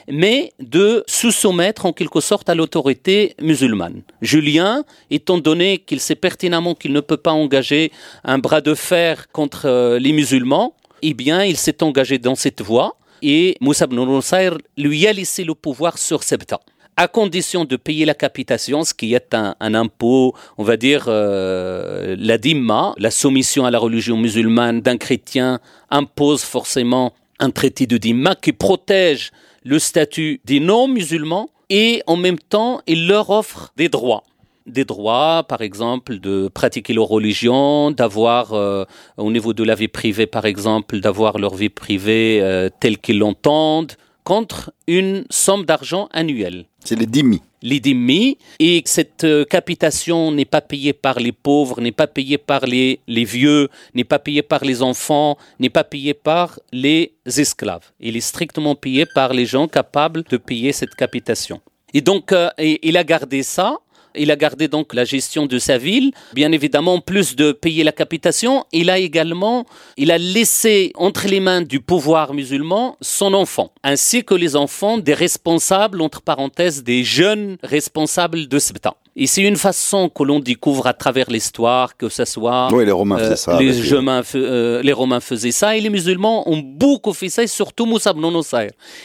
mais 0.09 0.53
de 0.59 1.03
se 1.07 1.31
soumettre 1.31 1.85
en 1.85 1.93
quelque 1.93 2.21
sorte 2.21 2.49
à 2.49 2.55
l'autorité 2.55 3.35
musulmane. 3.41 4.01
Julien, 4.21 4.83
étant 5.09 5.37
donné 5.37 5.79
qu'il 5.79 5.99
sait 5.99 6.15
pertinemment 6.15 6.75
qu'il 6.75 6.93
ne 6.93 7.01
peut 7.01 7.17
pas 7.17 7.31
engager 7.31 7.91
un 8.23 8.37
bras 8.37 8.61
de 8.61 8.73
fer 8.73 9.31
contre 9.31 9.65
euh, 9.65 9.99
les 9.99 10.11
musulmans, 10.11 10.73
eh 11.01 11.13
bien, 11.13 11.43
il 11.43 11.57
s'est 11.57 11.81
engagé 11.83 12.17
dans 12.17 12.35
cette 12.35 12.61
voie 12.61 12.97
et 13.21 13.55
Moussa 13.61 13.85
ibn 13.85 13.99
Nusayr 14.03 14.57
lui 14.77 15.05
a 15.07 15.13
laissé 15.13 15.43
le 15.43 15.55
pouvoir 15.55 15.97
sur 15.97 16.23
Sebta 16.23 16.59
à 16.99 17.07
condition 17.07 17.63
de 17.63 17.77
payer 17.77 18.03
la 18.03 18.13
capitation, 18.13 18.83
ce 18.83 18.93
qui 18.93 19.13
est 19.13 19.33
un, 19.33 19.55
impôt, 19.61 20.35
on 20.57 20.65
va 20.65 20.75
dire, 20.75 21.05
euh, 21.07 22.17
la 22.19 22.37
dimma, 22.37 22.93
la 22.97 23.09
soumission 23.09 23.65
à 23.65 23.71
la 23.71 23.79
religion 23.79 24.17
musulmane 24.17 24.81
d'un 24.81 24.97
chrétien 24.97 25.61
impose 25.89 26.41
forcément 26.41 27.13
un 27.39 27.51
traité 27.51 27.87
de 27.87 27.95
dimma 27.95 28.35
qui 28.35 28.51
protège 28.51 29.31
le 29.63 29.79
statut 29.79 30.41
des 30.45 30.59
non-musulmans 30.59 31.49
et 31.69 32.01
en 32.07 32.15
même 32.15 32.39
temps, 32.39 32.81
il 32.87 33.07
leur 33.07 33.29
offre 33.29 33.71
des 33.77 33.89
droits 33.89 34.23
des 34.69 34.85
droits, 34.85 35.43
par 35.47 35.61
exemple, 35.61 36.19
de 36.19 36.47
pratiquer 36.47 36.93
leur 36.93 37.07
religion, 37.07 37.91
d'avoir, 37.91 38.53
euh, 38.53 38.85
au 39.17 39.31
niveau 39.31 39.53
de 39.53 39.63
la 39.63 39.75
vie 39.75 39.87
privée, 39.87 40.27
par 40.27 40.45
exemple, 40.45 40.99
d'avoir 40.99 41.39
leur 41.39 41.55
vie 41.55 41.69
privée 41.69 42.39
euh, 42.41 42.69
telle 42.79 42.97
qu'ils 42.99 43.19
l'entendent, 43.19 43.93
contre 44.23 44.71
une 44.87 45.25
somme 45.29 45.65
d'argent 45.65 46.07
annuelle. 46.11 46.65
C'est 46.83 46.95
les 46.95 47.07
dimi. 47.07 47.41
Les. 47.61 48.37
Et 48.59 48.81
cette 48.85 49.23
euh, 49.23 49.45
capitation 49.45 50.31
n'est 50.31 50.45
pas 50.45 50.61
payée 50.61 50.93
par 50.93 51.19
les 51.19 51.31
pauvres, 51.31 51.81
n'est 51.81 51.91
pas 51.91 52.07
payée 52.07 52.37
par 52.37 52.65
les, 52.65 52.99
les 53.07 53.23
vieux, 53.23 53.69
n'est 53.93 54.03
pas 54.03 54.19
payée 54.19 54.41
par 54.41 54.63
les 54.63 54.81
enfants, 54.81 55.37
n'est 55.59 55.69
pas 55.69 55.83
payée 55.83 56.13
par 56.13 56.59
les 56.71 57.13
esclaves. 57.25 57.91
Il 57.99 58.15
est 58.17 58.21
strictement 58.21 58.75
payé 58.75 59.05
par 59.05 59.33
les 59.33 59.45
gens 59.45 59.67
capables 59.67 60.23
de 60.23 60.37
payer 60.37 60.71
cette 60.71 60.95
capitation. 60.95 61.61
Et 61.93 62.01
donc, 62.01 62.33
il 62.59 62.97
a 62.97 63.03
gardé 63.03 63.41
ça 63.41 63.79
il 64.15 64.31
a 64.31 64.35
gardé 64.35 64.67
donc 64.67 64.93
la 64.93 65.05
gestion 65.05 65.45
de 65.45 65.59
sa 65.59 65.77
ville. 65.77 66.11
Bien 66.33 66.51
évidemment, 66.51 66.95
en 66.95 67.01
plus 67.01 67.35
de 67.35 67.51
payer 67.51 67.83
la 67.83 67.91
capitation, 67.91 68.65
il 68.71 68.89
a 68.89 68.97
également, 68.97 69.65
il 69.97 70.11
a 70.11 70.17
laissé 70.17 70.91
entre 70.95 71.27
les 71.27 71.39
mains 71.39 71.61
du 71.61 71.79
pouvoir 71.79 72.33
musulman 72.33 72.97
son 73.01 73.33
enfant, 73.33 73.71
ainsi 73.83 74.23
que 74.23 74.33
les 74.33 74.55
enfants 74.55 74.97
des 74.97 75.13
responsables, 75.13 76.01
entre 76.01 76.21
parenthèses, 76.21 76.83
des 76.83 77.03
jeunes 77.03 77.57
responsables 77.63 78.47
de 78.47 78.59
temps. 78.77 78.97
Et 79.15 79.27
c'est 79.27 79.41
une 79.41 79.57
façon 79.57 80.09
que 80.09 80.23
l'on 80.23 80.39
découvre 80.39 80.87
à 80.87 80.93
travers 80.93 81.29
l'histoire, 81.29 81.97
que 81.97 82.09
ce 82.09 82.25
soit... 82.25 82.69
Oui, 82.71 82.85
les 82.85 82.91
Romains 82.91 83.17
faisaient 83.17 83.35
ça. 83.35 83.59
Les, 83.59 83.93
euh, 84.35 84.81
les 84.81 84.93
Romains 84.93 85.19
faisaient 85.19 85.51
ça 85.51 85.75
et 85.75 85.81
les 85.81 85.89
musulmans 85.89 86.49
ont 86.49 86.59
beaucoup 86.59 87.13
fait 87.13 87.29
ça, 87.29 87.43
et 87.43 87.47
surtout 87.47 87.85
Moussa 87.85 88.11
ibn 88.15 88.25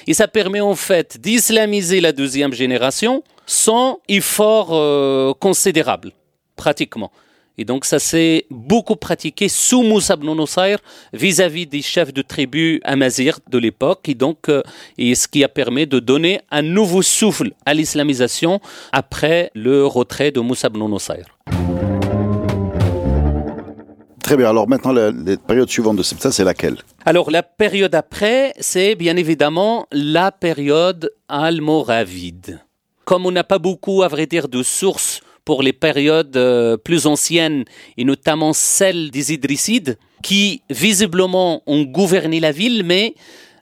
Et 0.07 0.15
ça 0.15 0.29
permet 0.29 0.61
en 0.61 0.75
fait 0.75 1.19
d'islamiser 1.21 2.01
la 2.01 2.13
deuxième 2.13 2.53
génération 2.53 3.23
sans 3.47 4.01
effort 4.09 4.69
euh, 4.73 5.33
considérable, 5.35 6.13
pratiquement. 6.57 7.11
Et 7.57 7.65
donc 7.65 7.85
ça 7.85 7.99
s'est 7.99 8.47
beaucoup 8.51 8.97
pratiqué 8.97 9.49
sous 9.49 9.83
Moussa 9.83 10.15
ibn 10.15 10.35
Nusayr 10.35 10.79
vis-à-vis 11.13 11.67
des 11.67 11.83
chefs 11.83 12.13
de 12.13 12.23
tribu 12.23 12.81
amazirs 12.85 13.39
de 13.49 13.59
l'époque 13.59 14.09
et 14.09 14.15
donc 14.15 14.49
euh, 14.49 14.63
et 14.99 15.15
ce 15.15 15.29
qui 15.29 15.45
a 15.45 15.49
permis 15.49 15.87
de 15.87 16.01
donner 16.01 16.41
un 16.51 16.63
nouveau 16.63 17.03
souffle 17.03 17.53
à 17.65 17.75
l'islamisation 17.75 18.61
après 18.93 19.51
le 19.55 19.87
retrait 19.87 20.33
de 20.33 20.41
Moussa 20.41 20.69
ibn 20.69 20.85
Nusayr. 20.89 21.27
Très 24.25 24.39
bien. 24.39 24.49
Alors 24.49 24.67
maintenant, 24.67 24.93
la, 24.93 25.13
période 25.37 25.69
suivante 25.69 25.99
de 25.99 26.03
Septa, 26.03 26.33
c'est 26.33 26.45
laquelle? 26.45 26.79
Alors 27.05 27.31
la 27.31 27.43
période 27.43 27.95
après, 27.95 28.55
c'est 28.59 28.95
bien 28.95 29.19
évidemment 29.19 29.87
la 29.93 30.33
période 30.33 31.13
almoravide. 31.29 32.61
Comme 33.05 33.27
on 33.27 33.31
n'a 33.31 33.45
pas 33.45 33.59
beaucoup, 33.59 34.03
à 34.03 34.09
vrai 34.09 34.27
dire, 34.27 34.49
de 34.49 34.63
sources 34.63 35.21
pour 35.45 35.63
les 35.63 35.73
périodes 35.73 36.37
euh, 36.37 36.77
plus 36.77 37.07
anciennes, 37.07 37.65
et 37.97 38.05
notamment 38.05 38.53
celles 38.53 39.11
des 39.11 39.33
Idrissides, 39.33 39.99
qui 40.23 40.63
visiblement 40.71 41.63
ont 41.67 41.83
gouverné 41.83 42.41
la 42.41 42.53
ville, 42.53 42.83
mais 42.85 43.15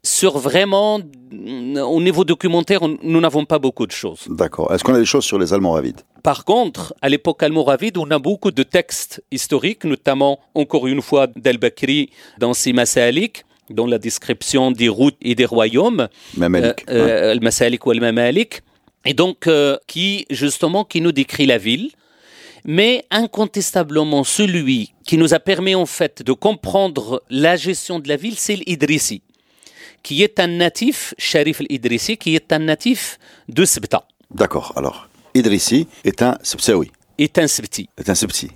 sur 0.05 0.39
vraiment, 0.39 1.01
au 1.01 2.01
niveau 2.01 2.25
documentaire, 2.25 2.81
nous 3.03 3.21
n'avons 3.21 3.45
pas 3.45 3.59
beaucoup 3.59 3.87
de 3.87 3.93
choses. 3.93 4.27
D'accord. 4.29 4.73
Est-ce 4.73 4.83
qu'on 4.83 4.95
a 4.95 4.99
des 4.99 5.05
choses 5.05 5.25
sur 5.25 5.39
les 5.39 5.53
Almoravides? 5.53 6.01
Par 6.23 6.45
contre, 6.45 6.95
à 7.03 7.09
l'époque 7.09 7.43
almoravide, 7.43 7.99
on 7.99 8.11
a 8.11 8.19
beaucoup 8.19 8.51
de 8.51 8.63
textes 8.63 9.23
historiques, 9.31 9.85
notamment, 9.85 10.41
encore 10.55 10.87
une 10.87 11.03
fois, 11.03 11.27
d'Al-Bakri 11.37 12.11
dans 12.39 12.55
ses 12.55 12.73
Masalik, 12.73 13.45
dans 13.71 13.87
la 13.87 13.99
description 13.99 14.71
des 14.71 14.89
routes 14.89 15.17
et 15.23 15.35
des 15.35 15.45
royaumes. 15.45 16.09
Mamalik. 16.37 16.85
Euh, 16.89 17.29
euh, 17.29 17.33
Al-Masalik 17.33 17.87
ou 17.87 17.91
Al-Mamalik 17.91 18.63
et 19.05 19.15
donc 19.15 19.47
euh, 19.47 19.77
qui 19.87 20.27
justement 20.31 20.85
qui 20.85 21.01
nous 21.01 21.13
décrit 21.13 21.47
la 21.47 21.59
ville, 21.59 21.91
mais 22.65 23.05
incontestablement 23.11 24.25
celui 24.25 24.93
qui 25.05 25.19
nous 25.19 25.35
a 25.35 25.41
permis 25.41 25.75
en 25.75 25.87
fait 25.87 26.23
de 26.23 26.33
comprendre 26.33 27.23
la 27.31 27.57
gestion 27.57 27.99
de 27.99 28.09
la 28.09 28.17
ville, 28.17 28.39
c'est 28.39 28.57
l'Idrissi, 28.57 29.23
qui 30.03 30.23
est 30.23 30.39
un 30.39 30.47
natif, 30.47 31.15
Sharif 31.19 31.61
l'Idrissi, 31.61 32.17
qui 32.17 32.37
est 32.37 32.53
un 32.53 32.61
natif 32.61 33.19
de 33.49 33.65
Sibta. 33.65 34.07
D'accord, 34.33 34.73
alors 34.77 35.09
Idrissi 35.35 35.87
est 36.05 36.23
un 36.23 36.39
Sibtaoui. 36.43 36.91
Est 37.19 37.39
un 37.39 37.47
Sibti. 37.47 37.89
Est 37.99 38.09
un 38.09 38.15
Sibti. 38.15 38.51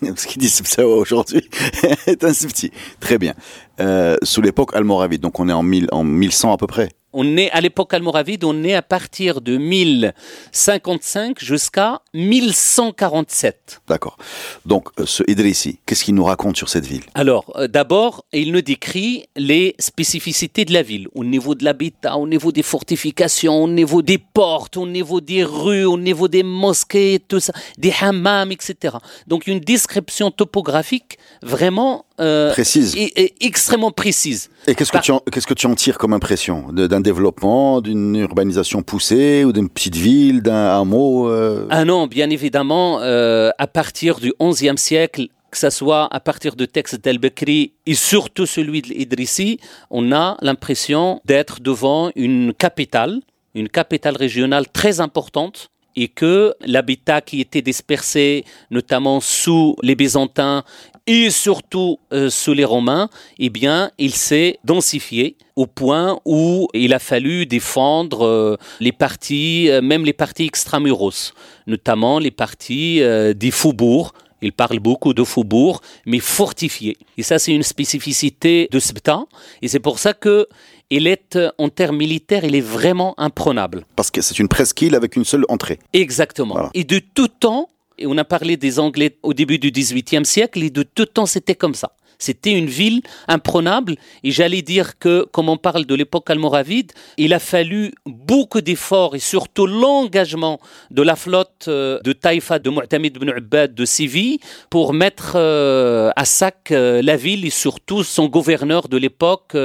Ce 0.16 0.26
qu'il 0.26 0.40
dit 0.40 0.48
Sibtaoui 0.48 0.92
aujourd'hui 0.92 1.48
est 2.06 2.22
un 2.22 2.32
Sibti. 2.32 2.70
Très 3.00 3.18
bien. 3.18 3.34
Euh, 3.80 4.16
sous 4.22 4.42
l'époque 4.42 4.74
almoravide, 4.74 5.20
donc 5.20 5.40
on 5.40 5.48
est 5.48 5.52
en, 5.52 5.64
en 5.92 6.04
1100 6.04 6.52
à 6.52 6.56
peu 6.56 6.66
près 6.66 6.90
on 7.20 7.36
est 7.36 7.50
à 7.50 7.60
l'époque 7.60 7.92
almoravide, 7.94 8.44
on 8.44 8.62
est 8.62 8.74
à 8.74 8.82
partir 8.82 9.40
de 9.40 9.56
1055 9.56 11.40
jusqu'à 11.40 12.00
1147. 12.14 13.80
D'accord. 13.88 14.18
Donc 14.64 14.90
euh, 15.00 15.04
ce 15.04 15.24
Idrissi, 15.26 15.80
qu'est-ce 15.84 16.04
qu'il 16.04 16.14
nous 16.14 16.22
raconte 16.22 16.56
sur 16.56 16.68
cette 16.68 16.86
ville? 16.86 17.02
Alors 17.14 17.52
euh, 17.56 17.66
d'abord, 17.66 18.24
il 18.32 18.52
nous 18.52 18.62
décrit 18.62 19.26
les 19.34 19.74
spécificités 19.80 20.64
de 20.64 20.72
la 20.72 20.82
ville 20.82 21.08
au 21.12 21.24
niveau 21.24 21.56
de 21.56 21.64
l'habitat, 21.64 22.16
au 22.16 22.28
niveau 22.28 22.52
des 22.52 22.62
fortifications, 22.62 23.64
au 23.64 23.68
niveau 23.68 24.00
des 24.00 24.18
portes, 24.18 24.76
au 24.76 24.86
niveau 24.86 25.20
des 25.20 25.42
rues, 25.42 25.86
au 25.86 25.98
niveau 25.98 26.28
des 26.28 26.44
mosquées, 26.44 27.18
tout 27.26 27.40
ça, 27.40 27.52
des 27.78 27.92
hammams, 28.00 28.52
etc. 28.52 28.96
Donc 29.26 29.48
une 29.48 29.58
description 29.58 30.30
topographique 30.30 31.18
vraiment 31.42 32.04
euh, 32.20 32.50
précise 32.52 32.94
et, 32.96 33.34
extrêmement 33.40 33.90
précise. 33.90 34.50
Et 34.66 34.74
qu'est-ce 34.74 34.92
que, 34.92 34.98
tu 34.98 35.12
en, 35.12 35.20
qu'est-ce 35.30 35.46
que 35.46 35.54
tu 35.54 35.66
en 35.66 35.74
tires 35.74 35.98
comme 35.98 36.12
impression 36.12 36.72
D'un 36.72 37.00
développement, 37.00 37.80
d'une 37.80 38.16
urbanisation 38.16 38.82
poussée 38.82 39.44
ou 39.44 39.52
d'une 39.52 39.68
petite 39.68 39.96
ville, 39.96 40.42
d'un 40.42 40.78
hameau 40.80 41.28
euh? 41.28 41.66
Ah 41.70 41.84
non, 41.84 42.06
bien 42.06 42.30
évidemment, 42.30 43.00
euh, 43.00 43.50
à 43.58 43.66
partir 43.66 44.18
du 44.18 44.32
XIe 44.40 44.76
siècle, 44.76 45.28
que 45.50 45.58
ce 45.58 45.70
soit 45.70 46.08
à 46.12 46.20
partir 46.20 46.56
de 46.56 46.64
textes 46.64 47.02
d'Al-Bakri 47.02 47.72
et 47.86 47.94
surtout 47.94 48.46
celui 48.46 48.82
de 48.82 48.88
l'Idrissi, 48.88 49.60
on 49.90 50.12
a 50.12 50.36
l'impression 50.42 51.20
d'être 51.24 51.60
devant 51.60 52.10
une 52.16 52.52
capitale, 52.52 53.20
une 53.54 53.68
capitale 53.68 54.16
régionale 54.16 54.68
très 54.68 55.00
importante 55.00 55.70
et 55.96 56.08
que 56.08 56.54
l'habitat 56.64 57.20
qui 57.20 57.40
était 57.40 57.62
dispersé, 57.62 58.44
notamment 58.70 59.20
sous 59.20 59.74
les 59.82 59.96
Byzantins 59.96 60.62
et 61.08 61.30
surtout 61.30 61.98
euh, 62.12 62.28
sous 62.28 62.52
les 62.52 62.66
Romains, 62.66 63.08
eh 63.38 63.48
bien, 63.48 63.90
il 63.96 64.14
s'est 64.14 64.58
densifié 64.62 65.36
au 65.56 65.66
point 65.66 66.20
où 66.26 66.68
il 66.74 66.92
a 66.92 66.98
fallu 66.98 67.46
défendre 67.46 68.26
euh, 68.26 68.56
les 68.78 68.92
parties, 68.92 69.70
euh, 69.70 69.80
même 69.80 70.04
les 70.04 70.12
parties 70.12 70.44
extramuros, 70.44 71.32
notamment 71.66 72.18
les 72.18 72.30
parties 72.30 73.00
des 73.34 73.50
faubourgs. 73.50 74.12
Il 74.42 74.52
parle 74.52 74.78
beaucoup 74.78 75.14
de 75.14 75.24
faubourgs, 75.24 75.80
mais 76.04 76.20
fortifiés. 76.20 76.96
Et 77.16 77.22
ça, 77.22 77.38
c'est 77.38 77.52
une 77.52 77.64
spécificité 77.64 78.68
de 78.70 78.78
ce 78.78 78.92
temps. 78.92 79.28
Et 79.62 79.68
c'est 79.68 79.80
pour 79.80 79.98
ça 79.98 80.12
que 80.12 80.46
il 80.90 81.06
est, 81.06 81.38
en 81.58 81.70
termes 81.70 81.96
militaires, 81.96 82.44
il 82.44 82.54
est 82.54 82.60
vraiment 82.60 83.14
imprenable. 83.18 83.84
Parce 83.96 84.10
que 84.10 84.20
c'est 84.20 84.38
une 84.38 84.48
presqu'île 84.48 84.94
avec 84.94 85.16
une 85.16 85.24
seule 85.24 85.44
entrée. 85.48 85.78
Exactement. 85.92 86.70
Et 86.74 86.84
de 86.84 86.98
tout 86.98 87.28
temps, 87.28 87.68
et 87.98 88.06
on 88.06 88.16
a 88.18 88.24
parlé 88.24 88.56
des 88.56 88.78
Anglais 88.78 89.16
au 89.22 89.34
début 89.34 89.58
du 89.58 89.70
XVIIIe 89.70 90.24
siècle, 90.24 90.62
et 90.62 90.70
de 90.70 90.82
tout 90.82 91.06
temps, 91.06 91.26
c'était 91.26 91.54
comme 91.54 91.74
ça. 91.74 91.92
C'était 92.18 92.52
une 92.52 92.66
ville 92.66 93.02
imprenable 93.28 93.94
et 94.24 94.32
j'allais 94.32 94.62
dire 94.62 94.98
que, 94.98 95.24
comme 95.30 95.48
on 95.48 95.56
parle 95.56 95.86
de 95.86 95.94
l'époque 95.94 96.28
almoravide, 96.30 96.92
il 97.16 97.32
a 97.32 97.38
fallu 97.38 97.92
beaucoup 98.06 98.60
d'efforts 98.60 99.14
et 99.14 99.20
surtout 99.20 99.66
l'engagement 99.66 100.60
de 100.90 101.02
la 101.02 101.14
flotte 101.14 101.66
euh, 101.68 102.00
de 102.02 102.12
Taïfa, 102.12 102.58
de 102.58 102.70
Mu'tamid 102.70 103.16
ibn 103.16 103.28
Ubbad, 103.36 103.72
de 103.72 103.84
Séville 103.84 104.40
pour 104.68 104.92
mettre 104.92 105.34
euh, 105.36 106.10
à 106.16 106.24
sac 106.24 106.72
euh, 106.72 107.02
la 107.02 107.16
ville 107.16 107.46
et 107.46 107.50
surtout 107.50 108.02
son 108.02 108.26
gouverneur 108.26 108.88
de 108.88 108.96
l'époque, 108.96 109.56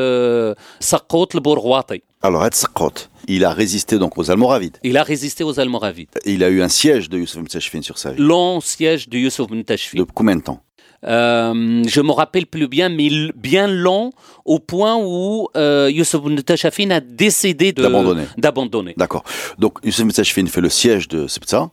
Sakot 0.79 1.27
al-Bourwati. 1.33 2.03
Alors, 2.21 2.47
Sakot, 2.51 2.93
il 3.27 3.45
a 3.45 3.51
résisté 3.53 3.97
donc 3.99 4.17
aux 4.17 4.29
Almoravides. 4.31 4.77
Il 4.83 4.97
a 4.97 5.03
résisté 5.03 5.43
aux 5.43 5.59
Almoravides. 5.59 6.09
Il 6.25 6.43
a 6.43 6.49
eu 6.49 6.61
un 6.61 6.69
siège 6.69 7.09
de 7.09 7.17
Youssef 7.17 7.41
Mtashfin 7.41 7.81
sur 7.81 7.97
sa 7.97 8.11
ville. 8.11 8.23
Long 8.25 8.59
siège 8.61 9.09
de 9.09 9.17
Youssef 9.17 9.49
Mtashfin. 9.49 9.97
De 9.99 10.03
combien 10.03 10.35
de 10.35 10.41
temps? 10.41 10.61
Euh, 11.05 11.83
je 11.85 12.01
me 12.01 12.11
rappelle 12.11 12.45
plus 12.45 12.67
bien, 12.67 12.87
mais 12.89 13.09
bien 13.35 13.67
long 13.67 14.11
au 14.45 14.59
point 14.59 14.95
où 14.97 15.49
euh, 15.57 15.89
Youssef 15.91 16.21
ibn 16.23 16.39
Tashafin 16.41 16.91
a 16.91 17.01
décidé 17.01 17.73
de- 17.73 17.81
D'abandonner. 17.81 18.23
d'abandonner. 18.37 18.93
D'accord. 18.97 19.23
Donc, 19.59 19.79
Youssef 19.83 20.05
Metsachfin 20.05 20.45
fait 20.47 20.61
le 20.61 20.69
siège 20.69 21.09
de 21.09 21.27
Sebza, 21.27 21.69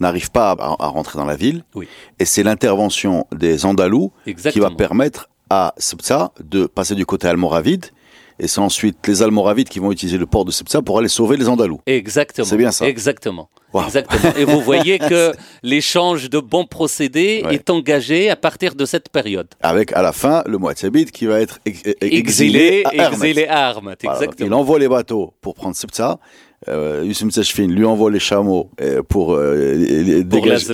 n'arrive 0.00 0.30
pas 0.30 0.50
à, 0.50 0.76
à 0.78 0.86
rentrer 0.88 1.18
dans 1.18 1.24
la 1.24 1.36
ville. 1.36 1.64
Oui. 1.74 1.88
Et 2.18 2.26
c'est 2.26 2.42
l'intervention 2.42 3.26
des 3.34 3.64
Andalous 3.64 4.12
qui 4.52 4.60
va 4.60 4.70
permettre 4.70 5.30
à 5.48 5.74
Sebza 5.78 6.32
de 6.42 6.66
passer 6.66 6.94
du 6.94 7.06
côté 7.06 7.26
almoravide. 7.26 7.86
Et 8.40 8.48
c'est 8.48 8.60
ensuite 8.60 8.98
les 9.06 9.22
Almoravides 9.22 9.68
qui 9.68 9.78
vont 9.78 9.92
utiliser 9.92 10.18
le 10.18 10.26
port 10.26 10.44
de 10.44 10.50
Sebza 10.50 10.82
pour 10.82 10.98
aller 10.98 11.08
sauver 11.08 11.36
les 11.36 11.48
Andalous. 11.48 11.80
Exactement. 11.86 12.44
C'est 12.46 12.56
bien 12.56 12.72
ça. 12.72 12.86
Exactement. 12.88 13.48
Wow. 13.72 13.84
Exactement. 13.84 14.32
Et 14.36 14.44
vous 14.44 14.60
voyez 14.60 14.98
que 14.98 15.32
l'échange 15.62 16.30
de 16.30 16.38
bons 16.40 16.64
procédés 16.64 17.42
Ouais. 17.44 17.54
est 17.54 17.70
engagé 17.70 18.30
à 18.30 18.36
partir 18.36 18.74
de 18.74 18.84
cette 18.84 19.08
période. 19.08 19.48
Avec 19.62 19.92
à 19.92 20.02
la 20.02 20.12
fin 20.12 20.42
le 20.46 20.58
Moatzabide 20.58 21.10
qui 21.10 21.26
va 21.26 21.40
être 21.40 21.58
ex- 21.64 21.82
ex- 21.84 21.96
Exilé, 22.00 22.82
à 22.84 23.08
exilé 23.10 23.46
à. 23.46 23.72
Voilà, 23.80 23.96
Exactement. 24.02 24.46
il 24.48 24.54
envoie 24.54 24.78
les 24.78 24.88
bateaux 24.88 25.32
pour 25.40 25.54
prendre 25.54 25.74
Sebza. 25.76 26.18
Euh, 26.68 27.02
Youssef 27.04 27.24
Metsachfin 27.24 27.66
lui 27.66 27.84
envoie 27.84 28.10
les 28.10 28.18
chameaux 28.18 28.70
euh, 28.80 29.02
pour, 29.02 29.34
euh, 29.34 29.74
Pour 30.28 30.46
la 30.46 30.56
dégager- 30.56 30.66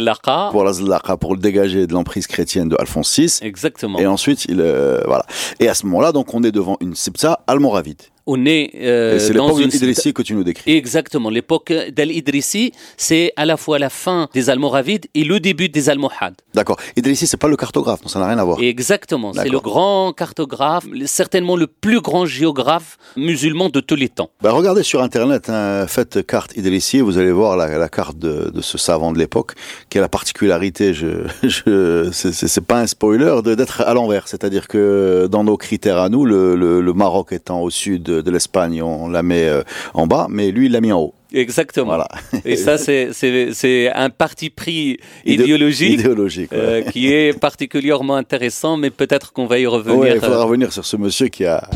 pour 0.52 0.64
la 0.64 0.72
Zlaqa, 0.72 1.16
pour 1.16 1.34
le 1.34 1.40
dégager 1.40 1.86
de 1.86 1.92
l'emprise 1.92 2.26
chrétienne 2.26 2.68
de 2.68 2.76
Alphonse 2.78 3.18
VI. 3.18 3.38
Exactement. 3.42 3.98
Et 3.98 4.06
ensuite, 4.06 4.44
il, 4.46 4.60
euh, 4.60 5.00
voilà. 5.06 5.24
Et 5.58 5.68
à 5.68 5.74
ce 5.74 5.86
moment-là, 5.86 6.12
donc, 6.12 6.32
on 6.34 6.42
est 6.42 6.52
devant 6.52 6.76
une 6.80 6.94
Sebza 6.94 7.40
almoravide. 7.46 8.02
On 8.32 8.44
est 8.46 8.70
euh, 8.76 9.18
c'est 9.18 9.32
l'époque 9.32 9.58
l'Idrissi 9.58 10.12
que 10.14 10.22
tu 10.22 10.34
nous 10.34 10.44
décris. 10.44 10.70
Exactement. 10.72 11.30
L'époque 11.30 11.72
d'Al-Idrissi, 11.96 12.72
c'est 12.96 13.32
à 13.36 13.44
la 13.44 13.56
fois 13.56 13.78
la 13.78 13.90
fin 13.90 14.28
des 14.34 14.50
Almoravides 14.50 15.06
et 15.14 15.24
le 15.24 15.40
début 15.40 15.68
des 15.68 15.88
Almohades. 15.88 16.36
D'accord. 16.54 16.76
Idrissi, 16.96 17.26
c'est 17.26 17.36
pas 17.36 17.48
le 17.48 17.56
cartographe, 17.56 18.00
ça 18.06 18.18
n'a 18.20 18.26
rien 18.28 18.38
à 18.38 18.44
voir. 18.44 18.58
Exactement. 18.60 19.32
C'est 19.32 19.48
le 19.48 19.60
grand 19.60 20.12
cartographe, 20.12 20.84
certainement 21.06 21.56
le 21.56 21.66
plus 21.66 22.00
grand 22.00 22.24
géographe 22.26 22.98
musulman 23.16 23.68
de 23.68 23.80
tous 23.80 23.96
les 23.96 24.08
temps. 24.08 24.30
Bah, 24.42 24.52
regardez 24.52 24.82
sur 24.82 25.02
Internet, 25.02 25.48
hein, 25.50 25.86
faites 25.88 26.24
carte 26.26 26.56
Idrissi, 26.56 27.00
vous 27.00 27.18
allez 27.18 27.32
voir 27.32 27.56
la, 27.56 27.78
la 27.78 27.88
carte 27.88 28.18
de, 28.18 28.50
de 28.54 28.60
ce 28.60 28.78
savant 28.78 29.12
de 29.12 29.18
l'époque, 29.18 29.52
qui 29.90 29.98
a 29.98 30.00
la 30.00 30.08
particularité, 30.08 30.94
je, 30.94 31.26
je, 31.42 32.08
c'est- 32.12 32.60
pas 32.60 32.80
un 32.80 32.86
spoiler, 32.86 33.36
d'être 33.44 33.80
à 33.82 33.94
l'envers. 33.94 34.28
C'est-à-dire 34.28 34.68
que 34.68 35.28
dans 35.30 35.44
nos 35.44 35.56
critères 35.56 35.98
à 35.98 36.08
nous, 36.08 36.24
le, 36.26 36.54
le- 36.56 36.80
le 36.80 36.92
Maroc 36.92 37.32
étant 37.32 37.60
au 37.62 37.70
sud 37.70 38.10
de, 38.20 38.26
de 38.26 38.30
l'Espagne, 38.30 38.82
on 38.82 39.08
la 39.08 39.22
met 39.22 39.44
euh, 39.46 39.62
en 39.94 40.06
bas, 40.06 40.26
mais 40.30 40.50
lui, 40.50 40.66
il 40.66 40.72
l'a 40.72 40.80
mis 40.80 40.92
en 40.92 41.00
haut. 41.00 41.14
Exactement. 41.32 41.86
Voilà. 41.86 42.08
Et 42.44 42.56
ça, 42.56 42.76
c'est- 42.78 43.90
un 43.94 44.10
parti 44.10 44.50
pris 44.50 44.98
Idé- 45.24 45.44
idéologique 45.44 46.00
Idéologique. 46.00 46.50
ouais. 46.52 46.58
euh, 46.58 46.82
qui 46.82 47.12
est 47.12 47.38
particulièrement 47.38 48.16
intéressant, 48.16 48.76
mais 48.76 48.90
peut-être 48.90 49.32
qu'on 49.32 49.46
va 49.46 49.58
y 49.58 49.66
revenir. 49.66 49.98
Ouais, 49.98 50.12
il 50.14 50.20
faudra 50.20 50.38
euh, 50.40 50.44
revenir 50.44 50.72
sur 50.72 50.84
ce 50.84 50.96
monsieur 50.96 51.28
qui 51.28 51.44
a. 51.44 51.68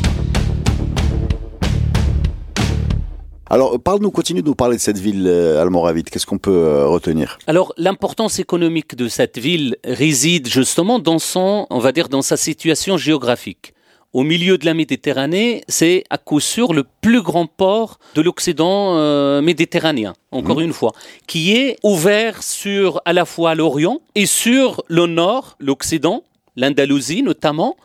Alors, 3.51 3.79
parle-nous, 3.79 4.11
continue 4.11 4.41
de 4.43 4.47
nous 4.49 4.55
parler 4.55 4.77
de 4.77 4.81
cette 4.81 4.99
ville 4.99 5.29
almoravide. 5.29 6.09
Qu'est-ce 6.09 6.27
qu'on 6.27 6.39
peut 6.39 6.51
euh, 6.51 6.87
retenir? 6.87 7.39
Alors, 7.47 7.73
l'importance 7.77 8.39
économique 8.39 8.97
de 8.97 9.07
cette 9.07 9.39
ville 9.39 9.77
réside 9.85 10.49
justement 10.49 10.99
dans 10.99 11.19
son, 11.19 11.67
on 11.71 11.79
va 11.79 11.93
dire, 11.93 12.09
dans 12.09 12.23
sa 12.23 12.37
situation 12.39 12.97
géographique. 12.97 13.74
Au 14.15 14.23
milieu 14.23 14.59
de 14.59 14.65
la 14.65 14.75
Méditerranée, 14.75 15.65
c'est 15.67 16.05
à 16.09 16.19
coup 16.19 16.39
sûr 16.39 16.73
le 16.73 16.85
plus 17.01 17.21
grand 17.21 17.49
port 17.49 17.99
de 18.15 18.23
l'Occident 18.23 18.97
euh, 18.97 19.43
méditerranéen, 19.43 20.15
encore 20.31 20.61
une 20.61 20.73
fois, 20.73 20.93
qui 21.27 21.57
est 21.57 21.79
ouvert 21.83 22.45
sur 22.45 23.03
à 23.07 23.13
la 23.13 23.25
fois 23.25 23.57
l'Orient 23.57 24.01
et 24.15 24.27
sur 24.27 24.85
le 24.87 25.07
Nord, 25.07 25.57
l'Occident, 25.59 26.23
l'Andalousie 26.57 27.23
notamment. 27.23 27.77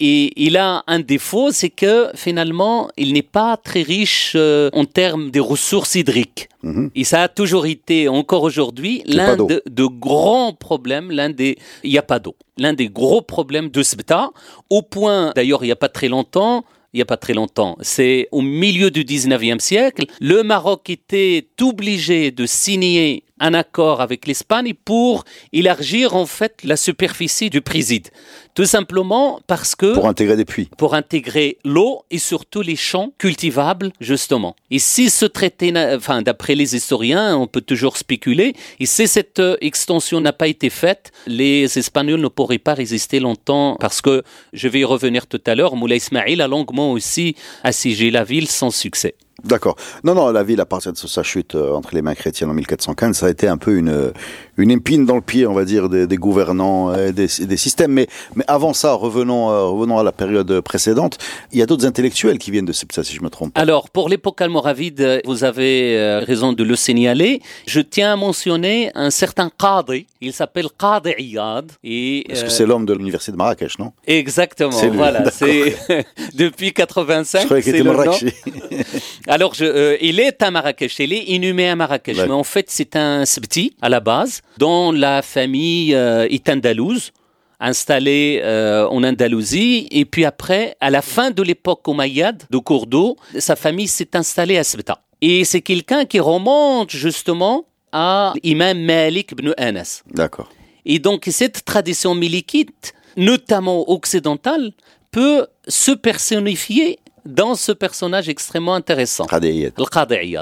Et 0.00 0.32
il 0.36 0.56
a 0.56 0.84
un 0.86 0.98
défaut, 0.98 1.50
c'est 1.52 1.70
que 1.70 2.08
finalement, 2.14 2.88
il 2.96 3.12
n'est 3.12 3.22
pas 3.22 3.56
très 3.56 3.82
riche 3.82 4.32
euh, 4.34 4.68
en 4.72 4.84
termes 4.84 5.30
des 5.30 5.40
ressources 5.40 5.94
hydriques. 5.94 6.48
Mhm. 6.62 6.90
Et 6.94 7.04
ça 7.04 7.22
a 7.22 7.28
toujours 7.28 7.66
été, 7.66 8.08
encore 8.08 8.42
aujourd'hui, 8.42 9.02
l'un 9.06 9.36
de, 9.36 9.62
de 9.68 9.86
grands 9.86 10.52
problèmes, 10.52 11.10
l'un 11.10 11.30
des... 11.30 11.56
Il 11.84 11.90
n'y 11.90 11.98
a 11.98 12.02
pas 12.02 12.18
d'eau. 12.18 12.34
L'un 12.58 12.72
des 12.72 12.88
gros 12.88 13.22
problèmes 13.22 13.68
de 13.68 13.82
Sbta, 13.82 14.30
au 14.70 14.82
point, 14.82 15.32
d'ailleurs, 15.34 15.62
il 15.62 15.66
n'y 15.66 15.72
a 15.72 15.76
pas 15.76 15.88
très 15.88 16.08
longtemps, 16.08 16.64
il 16.92 16.98
n'y 16.98 17.02
a 17.02 17.06
pas 17.06 17.18
très 17.18 17.34
longtemps, 17.34 17.76
c'est 17.82 18.26
au 18.32 18.40
milieu 18.40 18.90
du 18.90 19.04
19e 19.04 19.58
siècle, 19.58 20.06
le 20.18 20.42
Maroc 20.42 20.88
était 20.88 21.46
obligé 21.60 22.30
de 22.30 22.46
signer 22.46 23.25
un 23.40 23.54
accord 23.54 24.00
avec 24.00 24.26
l'Espagne 24.26 24.74
pour 24.84 25.24
élargir 25.52 26.14
en 26.14 26.26
fait 26.26 26.62
la 26.64 26.76
superficie 26.76 27.50
du 27.50 27.60
préside. 27.60 28.08
Tout 28.54 28.64
simplement 28.64 29.40
parce 29.46 29.74
que 29.74 29.92
Pour 29.94 30.08
intégrer 30.08 30.36
des 30.36 30.44
puits. 30.44 30.68
pour 30.78 30.94
intégrer 30.94 31.58
l'eau 31.64 32.04
et 32.10 32.18
surtout 32.18 32.62
les 32.62 32.76
champs 32.76 33.12
cultivables, 33.18 33.92
justement. 34.00 34.56
Et 34.70 34.78
si 34.78 35.10
ce 35.10 35.26
traité, 35.26 35.72
enfin, 35.94 36.22
d'après 36.22 36.54
les 36.54 36.74
historiens, 36.74 37.36
on 37.36 37.46
peut 37.46 37.60
toujours 37.60 37.96
spéculer, 37.96 38.54
et 38.80 38.86
si 38.86 39.06
cette 39.06 39.40
euh, 39.40 39.56
extension 39.60 40.20
n'a 40.20 40.32
pas 40.32 40.48
été 40.48 40.70
faite, 40.70 41.12
les 41.26 41.78
Espagnols 41.78 42.20
ne 42.20 42.28
pourraient 42.28 42.58
pas 42.58 42.74
résister 42.74 43.20
longtemps, 43.20 43.76
parce 43.78 44.00
que, 44.00 44.22
je 44.52 44.68
vais 44.68 44.80
y 44.80 44.84
revenir 44.84 45.26
tout 45.26 45.40
à 45.46 45.54
l'heure, 45.54 45.76
Moulay 45.76 45.98
Ismail 45.98 46.40
a 46.40 46.48
longuement 46.48 46.92
aussi 46.92 47.36
assiégé 47.62 48.10
la 48.10 48.24
ville 48.24 48.48
sans 48.48 48.70
succès. 48.70 49.14
D'accord. 49.44 49.76
Non, 50.02 50.14
non, 50.14 50.30
la 50.32 50.42
ville, 50.42 50.60
à 50.60 50.66
partir 50.66 50.92
de 50.92 50.96
sa 50.96 51.22
chute 51.22 51.54
euh, 51.54 51.72
entre 51.72 51.94
les 51.94 52.02
mains 52.02 52.14
chrétiennes 52.14 52.50
en 52.50 52.54
1415, 52.54 53.16
ça 53.16 53.26
a 53.26 53.30
été 53.30 53.46
un 53.46 53.58
peu 53.58 53.76
une, 53.76 54.12
une 54.58 54.70
épine 54.70 55.04
dans 55.06 55.14
le 55.16 55.20
pied, 55.20 55.46
on 55.46 55.52
va 55.54 55.64
dire, 55.64 55.88
des, 55.88 56.06
des 56.06 56.16
gouvernants 56.16 56.94
et 56.94 57.12
des, 57.12 57.26
des 57.26 57.56
systèmes. 57.56 57.92
Mais, 57.92 58.06
mais 58.34 58.44
avant 58.48 58.72
ça, 58.72 58.92
revenons, 58.94 59.50
euh, 59.50 59.64
revenons 59.66 59.98
à 59.98 60.02
la 60.04 60.12
période 60.12 60.60
précédente. 60.60 61.18
Il 61.52 61.58
y 61.58 61.62
a 61.62 61.66
d'autres 61.66 61.86
intellectuels 61.86 62.38
qui 62.38 62.50
viennent 62.50 62.64
de 62.64 62.72
Sebza, 62.72 63.04
si 63.04 63.14
je 63.14 63.22
me 63.22 63.28
trompe. 63.30 63.52
Alors, 63.58 63.90
pour 63.90 64.08
l'époque 64.08 64.40
almoravide, 64.40 65.00
euh, 65.00 65.20
vous 65.24 65.44
avez 65.44 65.96
euh, 65.98 66.20
raison 66.20 66.52
de 66.52 66.62
le 66.64 66.76
signaler. 66.76 67.40
Je 67.66 67.80
tiens 67.80 68.12
à 68.12 68.16
mentionner 68.16 68.90
un 68.94 69.10
certain 69.10 69.50
Qadi. 69.58 70.06
Il 70.20 70.32
s'appelle 70.32 70.68
Qadi 70.78 71.10
Iyad. 71.18 71.70
Et, 71.84 72.24
Parce 72.28 72.40
que 72.42 72.46
euh, 72.46 72.50
c'est 72.50 72.66
l'homme 72.66 72.86
de 72.86 72.94
l'université 72.94 73.32
de 73.32 73.36
Marrakech, 73.36 73.78
non? 73.78 73.92
Exactement, 74.06 74.70
voilà. 74.92 75.30
C'est 75.30 75.76
depuis 76.34 76.72
85. 76.72 77.46
Je 77.48 77.54
était 77.56 77.78
le. 77.82 77.84
Marrakech. 77.92 78.34
Alors, 79.26 79.54
je, 79.54 79.64
euh, 79.64 79.96
il 80.00 80.20
est 80.20 80.42
à 80.42 80.50
Marrakech, 80.50 80.98
il 81.00 81.12
est 81.12 81.24
inhumé 81.24 81.68
à 81.68 81.76
Marrakech, 81.76 82.16
Ouais. 82.18 82.26
mais 82.26 82.32
en 82.32 82.44
fait, 82.44 82.66
c'est 82.68 82.96
un 82.96 83.24
Sbti 83.24 83.74
à 83.82 83.88
la 83.88 84.00
base, 84.00 84.40
dont 84.58 84.92
la 84.92 85.22
famille 85.22 85.94
euh, 85.94 86.26
est 86.30 86.48
andalouse, 86.48 87.12
installée 87.60 88.40
euh, 88.42 88.86
en 88.88 89.02
Andalousie, 89.02 89.88
et 89.90 90.04
puis 90.04 90.24
après, 90.24 90.76
à 90.80 90.90
la 90.90 91.02
fin 91.02 91.30
de 91.30 91.42
l'époque 91.42 91.86
omeyyade 91.88 92.42
de 92.50 92.58
Cordoue, 92.58 93.16
sa 93.38 93.56
famille 93.56 93.88
s'est 93.88 94.16
installée 94.16 94.58
à 94.58 94.64
Sbta. 94.64 95.00
Et 95.22 95.44
c'est 95.44 95.62
quelqu'un 95.62 96.04
qui 96.04 96.20
remonte 96.20 96.90
justement 96.90 97.64
à 97.92 98.34
Imam 98.42 98.78
Malik 98.78 99.32
ibn 99.32 99.54
Anas. 99.56 100.02
D'accord. 100.12 100.48
Et 100.84 100.98
donc 100.98 101.24
cette 101.30 101.64
tradition 101.64 102.14
milikite, 102.14 102.92
notamment 103.16 103.90
occidentale, 103.90 104.72
peut 105.10 105.46
se 105.66 105.92
personnifier 105.92 106.98
dans 107.24 107.54
ce 107.54 107.72
personnage 107.72 108.28
extrêmement 108.28 108.74
intéressant. 108.74 109.24
Al-Qadi. 109.30 110.36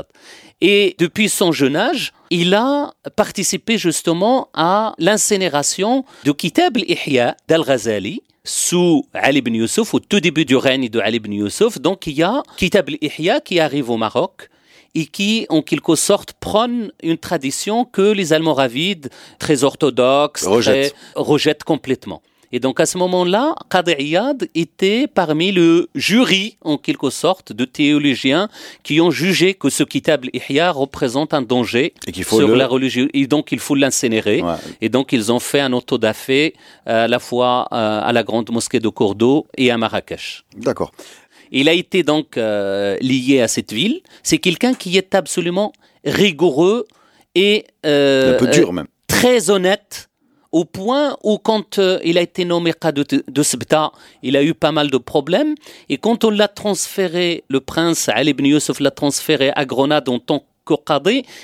Et 0.66 0.94
depuis 0.98 1.28
son 1.28 1.52
jeune 1.52 1.76
âge, 1.76 2.12
il 2.30 2.54
a 2.54 2.94
participé 3.16 3.76
justement 3.76 4.48
à 4.54 4.94
l'incinération 4.98 6.06
du 6.24 6.32
Kitab 6.32 6.78
al-Ihya 6.78 7.36
d'Al-Ghazali 7.48 8.22
sous 8.44 9.04
Ali 9.12 9.38
ibn 9.40 9.54
Yusuf, 9.54 9.92
au 9.92 10.00
tout 10.00 10.20
début 10.20 10.46
du 10.46 10.56
règne 10.56 10.88
de 10.88 11.00
Ali 11.00 11.16
ibn 11.18 11.32
Yusuf. 11.32 11.78
Donc 11.80 12.06
il 12.06 12.14
y 12.14 12.22
a 12.22 12.42
Kitab 12.56 12.88
al-Ihya 12.88 13.40
qui 13.40 13.60
arrive 13.60 13.90
au 13.90 13.98
Maroc 13.98 14.48
et 14.94 15.04
qui, 15.06 15.44
en 15.50 15.60
quelque 15.60 15.96
sorte, 15.96 16.32
prône 16.34 16.92
une 17.02 17.18
tradition 17.18 17.84
que 17.84 18.12
les 18.12 18.32
Almoravides, 18.32 19.10
très 19.38 19.64
orthodoxes, 19.64 20.46
Rejettent. 20.46 20.94
très- 20.94 21.20
rejettent 21.20 21.64
complètement. 21.64 22.22
Et 22.54 22.60
donc 22.60 22.76
à 22.78 22.86
ce 22.86 22.96
moment-là, 22.98 23.44
Qadi 23.72 23.94
Iyad 23.98 24.40
était 24.54 25.02
parmi 25.20 25.48
le 25.50 25.88
jury, 25.94 26.56
en 26.72 26.76
quelque 26.86 27.10
sorte, 27.10 27.52
de 27.52 27.64
théologiens 27.64 28.48
qui 28.84 29.00
ont 29.00 29.10
jugé 29.10 29.48
que 29.54 29.68
ce 29.78 29.82
Kitab 29.92 30.20
al-Ihya 30.24 30.70
représente 30.70 31.30
un 31.34 31.42
danger 31.54 31.86
Et 32.06 32.12
qu'il 32.12 32.22
faut 32.30 32.38
sur 32.38 32.46
le- 32.48 32.54
la 32.54 32.68
religion. 32.76 33.06
Et 33.12 33.26
donc 33.26 33.44
il 33.56 33.58
faut 33.66 33.74
l'incinérer. 33.74 34.38
Ouais. 34.42 34.54
Et 34.80 34.88
donc 34.88 35.06
ils 35.12 35.26
ont 35.32 35.40
fait 35.50 35.60
un 35.68 35.72
autodafé 35.72 36.54
euh, 36.88 37.06
à 37.06 37.08
la 37.08 37.18
fois 37.28 37.66
euh, 37.72 38.08
à 38.08 38.12
la 38.18 38.22
grande 38.28 38.48
mosquée 38.52 38.78
de 38.86 38.88
Cordoue 38.88 39.40
et 39.62 39.72
à 39.72 39.76
Marrakech. 39.76 40.44
D'accord. 40.56 40.92
Il 41.50 41.68
a 41.68 41.72
été 41.72 41.98
donc 42.04 42.36
euh, 42.36 42.96
lié 43.00 43.40
à 43.40 43.48
cette 43.48 43.72
ville. 43.72 44.00
C'est 44.22 44.38
quelqu'un 44.38 44.74
qui 44.74 44.96
est 44.96 45.12
absolument 45.16 45.72
rigoureux 46.04 46.86
et 47.34 47.64
euh, 47.84 48.34
Un 48.36 48.38
peu 48.38 48.46
dur, 48.46 48.72
même. 48.72 48.86
très 49.08 49.50
honnête 49.50 50.08
au 50.54 50.64
point 50.64 51.16
où 51.24 51.36
quand 51.38 51.80
euh, 51.80 51.98
il 52.04 52.16
a 52.16 52.20
été 52.20 52.44
nommé 52.44 52.72
Qadi 52.72 53.02
de, 53.26 53.42
Sbta, 53.42 53.90
il 54.22 54.36
a 54.36 54.42
eu 54.44 54.54
pas 54.54 54.70
mal 54.70 54.88
de 54.88 54.98
problèmes 54.98 55.56
et 55.88 55.98
quand 55.98 56.22
on 56.22 56.30
l'a 56.30 56.46
transféré, 56.46 57.42
le 57.48 57.60
prince 57.60 58.08
Ali 58.08 58.30
ibn 58.30 58.46
Youssef 58.46 58.78
l'a 58.78 58.92
transféré 58.92 59.50
à 59.56 59.64
Grenade 59.64 60.08
en 60.08 60.20
tant 60.20 60.44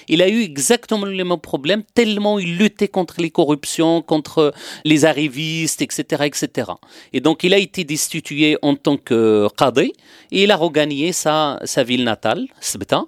il 0.08 0.22
a 0.22 0.28
eu 0.28 0.40
exactement 0.42 1.04
le 1.04 1.24
même 1.24 1.38
problème, 1.38 1.82
tellement 1.94 2.38
il 2.38 2.56
luttait 2.56 2.88
contre 2.88 3.20
les 3.20 3.30
corruptions, 3.30 4.00
contre 4.00 4.54
les 4.84 5.04
arrivistes, 5.04 5.82
etc., 5.82 6.24
etc. 6.24 6.72
Et 7.12 7.20
donc, 7.20 7.44
il 7.44 7.52
a 7.52 7.58
été 7.58 7.84
destitué 7.84 8.56
en 8.62 8.76
tant 8.76 8.96
que 8.96 9.46
Qadi, 9.58 9.92
et 10.32 10.44
il 10.44 10.50
a 10.50 10.56
regagné 10.56 11.12
sa, 11.12 11.60
sa 11.64 11.84
ville 11.84 12.04
natale, 12.04 12.46
Sbta. 12.60 13.04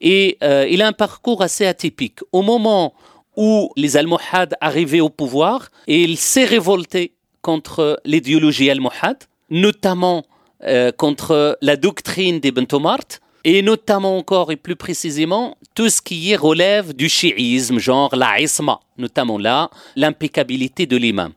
Et 0.00 0.38
euh, 0.42 0.66
il 0.68 0.82
a 0.82 0.88
un 0.88 0.92
parcours 0.92 1.40
assez 1.40 1.66
atypique. 1.66 2.18
Au 2.32 2.42
moment 2.42 2.92
où 3.36 3.70
les 3.76 3.96
Almohades 3.96 4.54
arrivaient 4.60 5.00
au 5.00 5.10
pouvoir, 5.10 5.68
et 5.86 6.02
il 6.02 6.16
s'est 6.16 6.44
révolté 6.44 7.12
contre 7.42 8.00
l'idéologie 8.04 8.70
almohade, 8.70 9.24
notamment 9.50 10.24
euh, 10.64 10.92
contre 10.92 11.58
la 11.60 11.76
doctrine 11.76 12.40
des 12.40 12.52
Bentomart, 12.52 13.20
et 13.44 13.60
notamment 13.60 14.16
encore 14.16 14.50
et 14.50 14.56
plus 14.56 14.76
précisément 14.76 15.56
tout 15.74 15.90
ce 15.90 16.00
qui 16.00 16.34
relève 16.34 16.94
du 16.94 17.08
chiisme, 17.08 17.78
genre 17.78 18.16
la 18.16 18.40
isma, 18.40 18.80
notamment 18.96 19.38
là, 19.38 19.70
l'impeccabilité 19.96 20.86
de 20.86 20.96
l'imam. 20.96 21.32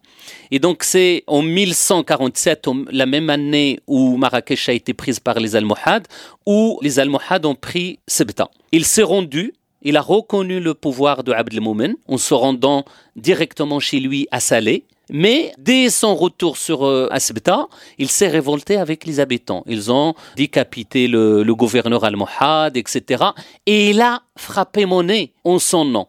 Et 0.51 0.59
donc 0.59 0.83
c'est 0.83 1.23
en 1.27 1.41
1147, 1.41 2.69
la 2.91 3.05
même 3.05 3.29
année 3.29 3.79
où 3.87 4.17
Marrakech 4.17 4.69
a 4.69 4.73
été 4.73 4.93
prise 4.93 5.19
par 5.19 5.39
les 5.39 5.55
Almohades, 5.55 6.07
où 6.45 6.79
les 6.81 6.99
Almohades 6.99 7.45
ont 7.45 7.55
pris 7.55 7.99
Sebta. 8.07 8.49
Il 8.71 8.85
s'est 8.85 9.03
rendu, 9.03 9.53
il 9.81 9.97
a 9.97 10.01
reconnu 10.01 10.59
le 10.59 10.73
pouvoir 10.73 11.23
de 11.23 11.31
Abd 11.31 11.59
al 11.59 11.95
en 12.07 12.17
se 12.17 12.33
rendant 12.33 12.85
directement 13.15 13.79
chez 13.79 13.99
lui 13.99 14.27
à 14.31 14.39
Salé, 14.39 14.83
mais 15.09 15.53
dès 15.57 15.89
son 15.89 16.15
retour 16.15 16.57
sur 16.57 16.85
euh, 16.85 17.07
Asbeta, 17.11 17.67
il 17.97 18.09
s'est 18.09 18.27
révolté 18.27 18.75
avec 18.77 19.05
les 19.05 19.19
habitants. 19.19 19.63
Ils 19.65 19.91
ont 19.91 20.15
décapité 20.35 21.07
le, 21.07 21.43
gouverneur 21.53 22.03
al-Mohad, 22.03 22.75
etc. 22.75 23.23
Et 23.65 23.91
il 23.91 24.01
a 24.01 24.21
frappé 24.35 24.85
monnaie 24.85 25.31
en 25.43 25.59
son 25.59 25.85
nom. 25.85 26.07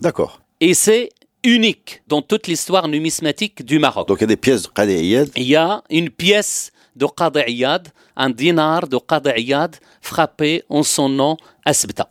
D'accord. 0.00 0.40
Et 0.60 0.74
c'est 0.74 1.10
unique 1.44 2.02
dans 2.08 2.22
toute 2.22 2.48
l'histoire 2.48 2.88
numismatique 2.88 3.64
du 3.64 3.78
Maroc. 3.78 4.08
Donc 4.08 4.18
il 4.18 4.22
y 4.22 4.24
a 4.24 4.26
des 4.26 4.36
pièces 4.36 4.62
de 4.62 4.68
Qadi 4.68 5.16
Il 5.36 5.44
y 5.44 5.56
a 5.56 5.82
une 5.88 6.10
pièce 6.10 6.72
de 6.96 7.06
Qadi 7.06 7.64
un 8.16 8.30
dinar 8.30 8.88
de 8.88 8.98
Qadi 8.98 9.78
frappé 10.00 10.64
en 10.68 10.82
son 10.82 11.08
nom 11.08 11.36
Asbeta. 11.64 12.08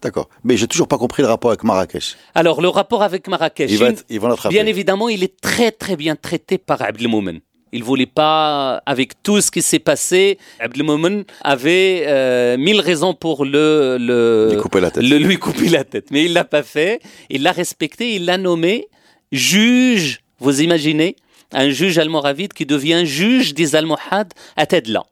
D'accord. 0.00 0.28
Mais 0.44 0.56
j'ai 0.56 0.68
toujours 0.68 0.86
pas 0.86 0.98
compris 0.98 1.22
le 1.22 1.28
rapport 1.28 1.50
avec 1.50 1.64
Marrakech. 1.64 2.16
Alors, 2.34 2.60
le 2.60 2.68
rapport 2.68 3.02
avec 3.02 3.26
Marrakech. 3.26 3.70
Ils, 3.70 4.20
vont. 4.20 4.36
Bien 4.48 4.66
évidemment, 4.66 5.08
il 5.08 5.24
est 5.24 5.40
très, 5.40 5.72
très 5.72 5.96
bien 5.96 6.14
traité 6.14 6.56
par 6.56 6.82
Abdelmoumen. 6.82 7.40
Il 7.72 7.84
voulait 7.84 8.06
pas, 8.06 8.80
avec 8.86 9.22
tout 9.22 9.40
ce 9.40 9.50
qui 9.50 9.60
s'est 9.60 9.78
passé, 9.78 10.38
Abdelmoumen 10.58 11.24
avait 11.42 12.04
euh, 12.06 12.56
mille 12.56 12.80
raisons 12.80 13.12
pour 13.12 13.44
le, 13.44 13.98
le, 14.00 14.52
lui 14.52 14.56
couper 14.62 14.80
la 14.80 14.90
tête. 14.90 15.02
Le, 15.02 15.18
lui 15.18 15.36
couper 15.36 15.68
la 15.68 15.84
tête. 15.84 16.06
Mais 16.10 16.24
il 16.24 16.32
l'a 16.32 16.44
pas 16.44 16.62
fait. 16.62 17.00
Il 17.28 17.42
l'a 17.42 17.52
respecté. 17.52 18.14
Il 18.14 18.24
l'a 18.24 18.38
nommé 18.38 18.88
juge. 19.32 20.20
Vous 20.38 20.62
imaginez? 20.62 21.16
Un 21.52 21.70
juge 21.70 21.98
almoravide 21.98 22.52
qui 22.52 22.66
devient 22.66 23.02
juge 23.04 23.54
des 23.54 23.74
Almohades 23.74 24.32
à 24.56 24.66
Tedla. 24.66 25.04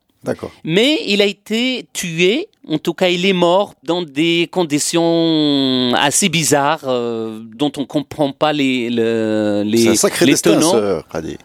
Mais 0.64 1.00
il 1.06 1.22
a 1.22 1.24
été 1.24 1.86
tué, 1.92 2.48
en 2.68 2.78
tout 2.78 2.94
cas 2.94 3.08
il 3.08 3.24
est 3.26 3.32
mort 3.32 3.74
dans 3.82 4.02
des 4.02 4.48
conditions 4.50 5.92
assez 5.94 6.28
bizarres 6.28 6.84
euh, 6.86 7.40
dont 7.54 7.72
on 7.76 7.82
ne 7.82 7.86
comprend 7.86 8.32
pas 8.32 8.52
les, 8.52 8.90
les, 8.90 9.88
un 9.88 9.94
sacré 9.94 10.26
les 10.26 10.36
tenants. 10.36 11.02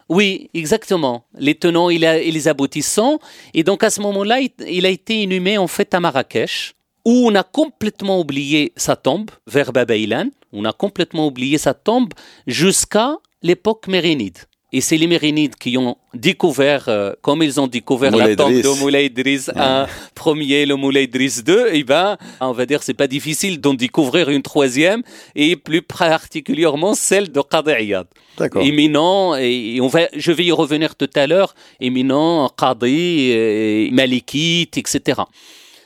oui, 0.10 0.50
exactement. 0.54 1.26
Les 1.38 1.56
tenants 1.56 1.90
et, 1.90 1.98
les 1.98 2.48
aboutissants. 2.48 3.20
Et 3.54 3.64
donc 3.64 3.84
à 3.84 3.90
ce 3.90 4.02
moment-là, 4.02 4.40
il, 4.68 4.86
a 4.86 4.90
été 4.90 5.22
inhumé 5.22 5.58
en 5.58 5.68
fait 5.68 5.94
à 5.94 6.00
Marrakech 6.00 6.74
où 7.06 7.28
on 7.28 7.36
a 7.36 7.44
complètement 7.44 8.20
oublié 8.20 8.74
sa 8.76 8.96
tombe, 8.96 9.32
vers 9.48 9.74
Babaïlan, 9.74 10.30
on 10.54 10.66
a 10.66 10.74
complètement 10.74 11.28
oublié 11.28 11.58
sa 11.58 11.74
tombe 11.74 12.14
jusqu'à 12.46 13.18
l'époque 13.42 13.88
mérinide. 13.88 14.38
Et 14.74 14.80
c'est 14.80 14.96
les 14.96 15.08
Mérinides 15.08 15.56
qui 15.56 15.78
ont 15.78 15.98
découvert, 16.14 16.86
euh, 16.88 17.12
comme 17.22 17.44
ils 17.44 17.60
ont 17.60 17.68
découvert 17.68 18.16
la 18.16 18.36
tombe 18.38 18.54
de 18.54 18.80
Moulay 18.80 19.08
Idriss 19.08 19.52
un 19.54 19.86
premier, 20.16 20.66
le 20.66 20.76
Moulay 20.76 21.04
Idriss 21.04 21.44
2, 21.44 21.68
et 21.68 21.80
eh 21.80 21.84
ben, 21.84 22.18
on 22.40 22.54
va 22.54 22.66
dire, 22.66 22.82
c'est 22.82 22.94
pas 22.94 23.08
difficile 23.08 23.60
d'en 23.60 23.74
découvrir 23.74 24.30
une 24.30 24.42
troisième, 24.42 25.04
et 25.36 25.58
plus 25.58 25.82
particulièrement 25.82 26.94
celle 26.94 27.32
de 27.34 27.42
Qadi 27.42 27.94
D'accord. 28.38 28.64
Éminent, 28.64 29.36
et 29.36 29.80
on 29.82 29.88
va, 29.88 30.08
je 30.16 30.32
vais 30.32 30.46
y 30.46 30.52
revenir 30.54 30.96
tout 30.96 31.10
à 31.16 31.28
l'heure, 31.28 31.54
éminent, 31.82 32.48
Qadi, 32.58 33.90
Malikite, 33.92 34.78
etc. 34.78 35.24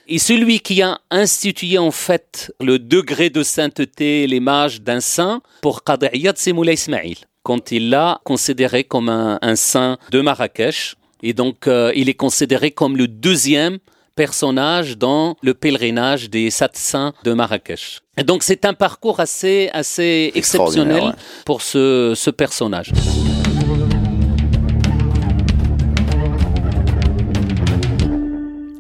Et 0.07 0.19
celui 0.19 0.59
qui 0.59 0.83
a 0.83 0.99
institué 1.09 1.79
en 1.79 1.89
fait 1.89 2.53
le 2.61 2.77
degré 2.77 3.31
de 3.31 3.41
sainteté, 3.41 4.27
l'image 4.27 4.81
d'un 4.83 4.99
saint, 4.99 5.41
pour 5.63 5.83
Qadi 5.83 6.29
c'est 6.35 6.53
Moulay 6.53 6.75
Ismail 6.75 7.15
quand 7.45 7.71
il 7.71 7.91
l'a 7.91 8.19
considéré 8.23 8.83
comme 8.83 9.07
un, 9.07 9.55
saint 9.55 9.99
de 10.11 10.19
Marrakech. 10.19 10.95
Et 11.21 11.33
donc, 11.33 11.67
euh, 11.67 11.91
il 11.95 12.09
est 12.09 12.15
considéré 12.15 12.71
comme 12.71 12.97
le 12.97 13.07
deuxième 13.07 13.77
personnage 14.15 14.97
dans 14.97 15.37
le 15.43 15.53
pèlerinage 15.53 16.31
des 16.31 16.49
sept 16.49 16.75
saints 16.75 17.13
de 17.23 17.33
Marrakech. 17.33 17.99
Et 18.17 18.23
donc, 18.23 18.41
c'est 18.41 18.65
un 18.65 18.73
parcours 18.73 19.19
assez, 19.19 19.69
assez 19.73 20.31
exceptionnel 20.33 21.15
pour 21.45 21.61
ce, 21.61 22.13
ce 22.15 22.31
personnage. 22.31 22.91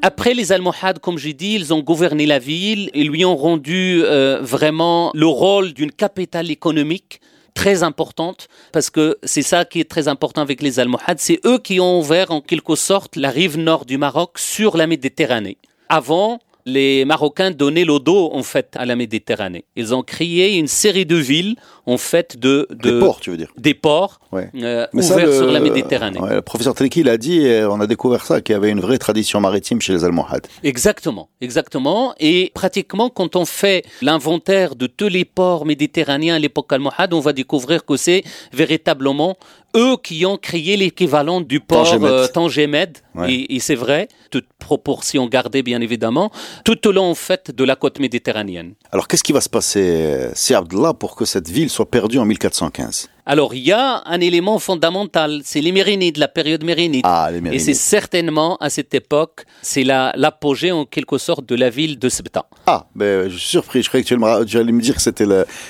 Après 0.01 0.33
les 0.33 0.51
Almohades, 0.51 0.99
comme 0.99 1.19
j'ai 1.19 1.33
dit, 1.33 1.53
ils 1.53 1.71
ont 1.71 1.81
gouverné 1.81 2.25
la 2.25 2.39
ville 2.39 2.89
et 2.95 3.03
lui 3.03 3.25
ont 3.25 3.35
rendu 3.35 4.01
euh, 4.03 4.39
vraiment 4.41 5.11
le 5.13 5.27
rôle 5.27 5.73
d'une 5.73 5.91
capitale 5.91 6.49
économique 6.49 7.21
très 7.55 7.81
importante 7.81 8.47
parce 8.71 8.91
que 8.91 9.17
c'est 9.23 9.41
ça 9.41 9.65
qui 9.65 9.79
est 9.79 9.89
très 9.89 10.07
important 10.07 10.41
avec 10.41 10.61
les 10.61 10.79
Almohades. 10.79 11.17
C'est 11.17 11.39
eux 11.45 11.57
qui 11.57 11.79
ont 11.79 11.99
ouvert 11.99 12.29
en 12.29 12.41
quelque 12.41 12.75
sorte 12.75 13.15
la 13.15 13.31
rive 13.31 13.57
nord 13.57 13.85
du 13.85 13.97
Maroc 13.97 14.37
sur 14.37 14.77
la 14.77 14.85
Méditerranée. 14.85 15.57
Avant, 15.89 16.39
les 16.65 17.05
Marocains 17.05 17.51
donnaient 17.51 17.85
le 17.85 17.99
dos 17.99 18.31
en 18.33 18.43
fait 18.43 18.75
à 18.75 18.85
la 18.85 18.95
Méditerranée. 18.95 19.65
Ils 19.75 19.93
ont 19.93 20.01
créé 20.01 20.57
une 20.57 20.67
série 20.67 21.05
de 21.05 21.15
villes 21.15 21.55
en 21.85 21.97
fait 21.97 22.37
de, 22.39 22.67
de 22.71 22.91
des 22.91 22.99
ports, 22.99 23.19
tu 23.19 23.29
veux 23.29 23.37
dire? 23.37 23.51
Des 23.57 23.75
ports 23.75 24.19
euh, 24.33 24.87
ouverts 24.93 25.33
sur 25.33 25.51
la 25.51 25.59
Méditerranée. 25.59 26.19
le 26.19 26.41
professeur 26.41 26.73
Triki 26.73 27.03
l'a 27.03 27.17
dit, 27.17 27.47
on 27.69 27.79
a 27.79 27.87
découvert 27.87 28.25
ça, 28.25 28.41
qu'il 28.41 28.53
y 28.53 28.55
avait 28.55 28.71
une 28.71 28.79
vraie 28.79 28.97
tradition 28.97 29.39
maritime 29.39 29.79
chez 29.81 29.93
les 29.93 30.03
Almohades. 30.03 30.47
Exactement, 30.63 31.29
exactement. 31.41 32.15
Et 32.19 32.51
pratiquement, 32.55 33.09
quand 33.09 33.35
on 33.35 33.45
fait 33.45 33.85
l'inventaire 34.01 34.75
de 34.75 34.87
tous 34.87 35.09
les 35.09 35.25
ports 35.25 35.65
méditerranéens 35.65 36.35
à 36.35 36.39
l'époque 36.39 36.73
almohade, 36.73 37.13
on 37.13 37.19
va 37.19 37.33
découvrir 37.33 37.85
que 37.85 37.97
c'est 37.97 38.23
véritablement 38.51 39.37
eux 39.75 39.97
qui 40.01 40.25
ont 40.25 40.37
créé 40.37 40.77
l'équivalent 40.77 41.41
du 41.41 41.59
port 41.59 41.97
Tangemed. 42.33 42.97
Euh, 43.17 43.27
et, 43.27 43.59
c'est 43.59 43.75
vrai, 43.75 44.07
toute 44.31 44.45
proportion 44.59 45.27
gardée 45.27 45.63
bien 45.63 45.81
évidemment, 45.81 46.31
tout 46.63 46.87
au 46.87 46.91
long 46.91 47.05
en 47.05 47.15
fait 47.15 47.51
de 47.51 47.63
la 47.63 47.75
côte 47.75 47.99
méditerranéenne. 47.99 48.73
Alors 48.91 49.07
qu'est-ce 49.07 49.23
qui 49.23 49.31
va 49.31 49.41
se 49.41 49.49
passer, 49.49 50.29
c'est 50.33 50.53
Abdullah, 50.53 50.93
pour 50.93 51.15
que 51.15 51.25
cette 51.25 51.49
ville 51.49 51.69
soit 51.69 51.89
perdue 51.89 52.19
en 52.19 52.25
1415 52.25 53.09
alors, 53.27 53.55
il 53.55 53.61
y 53.61 53.71
a 53.71 54.03
un 54.05 54.19
élément 54.19 54.59
fondamental, 54.59 55.41
c'est 55.43 55.61
les 55.61 55.71
Mérinides, 55.71 56.17
la 56.17 56.27
période 56.27 56.63
Mérinide. 56.63 57.01
Ah, 57.05 57.29
les 57.31 57.41
Mérinides. 57.41 57.59
Et 57.59 57.63
c'est 57.63 57.73
certainement, 57.73 58.55
à 58.57 58.69
cette 58.69 58.93
époque, 58.93 59.45
c'est 59.63 59.83
l'apogée 59.83 60.71
en 60.71 60.85
quelque 60.85 61.17
sorte 61.17 61.43
de 61.45 61.55
la 61.55 61.71
ville 61.71 61.97
de 61.97 62.07
Sebta. 62.07 62.45
Ah, 62.67 62.85
ben, 62.93 63.27
je 63.27 63.35
suis 63.35 63.49
surpris, 63.49 63.81
je 63.81 63.87
croyais 63.87 64.03
que 64.03 64.43
tu 64.43 64.57
allais 64.57 64.71
me 64.71 64.81
dire 64.81 64.95
que 64.95 65.01
c'était 65.01 65.25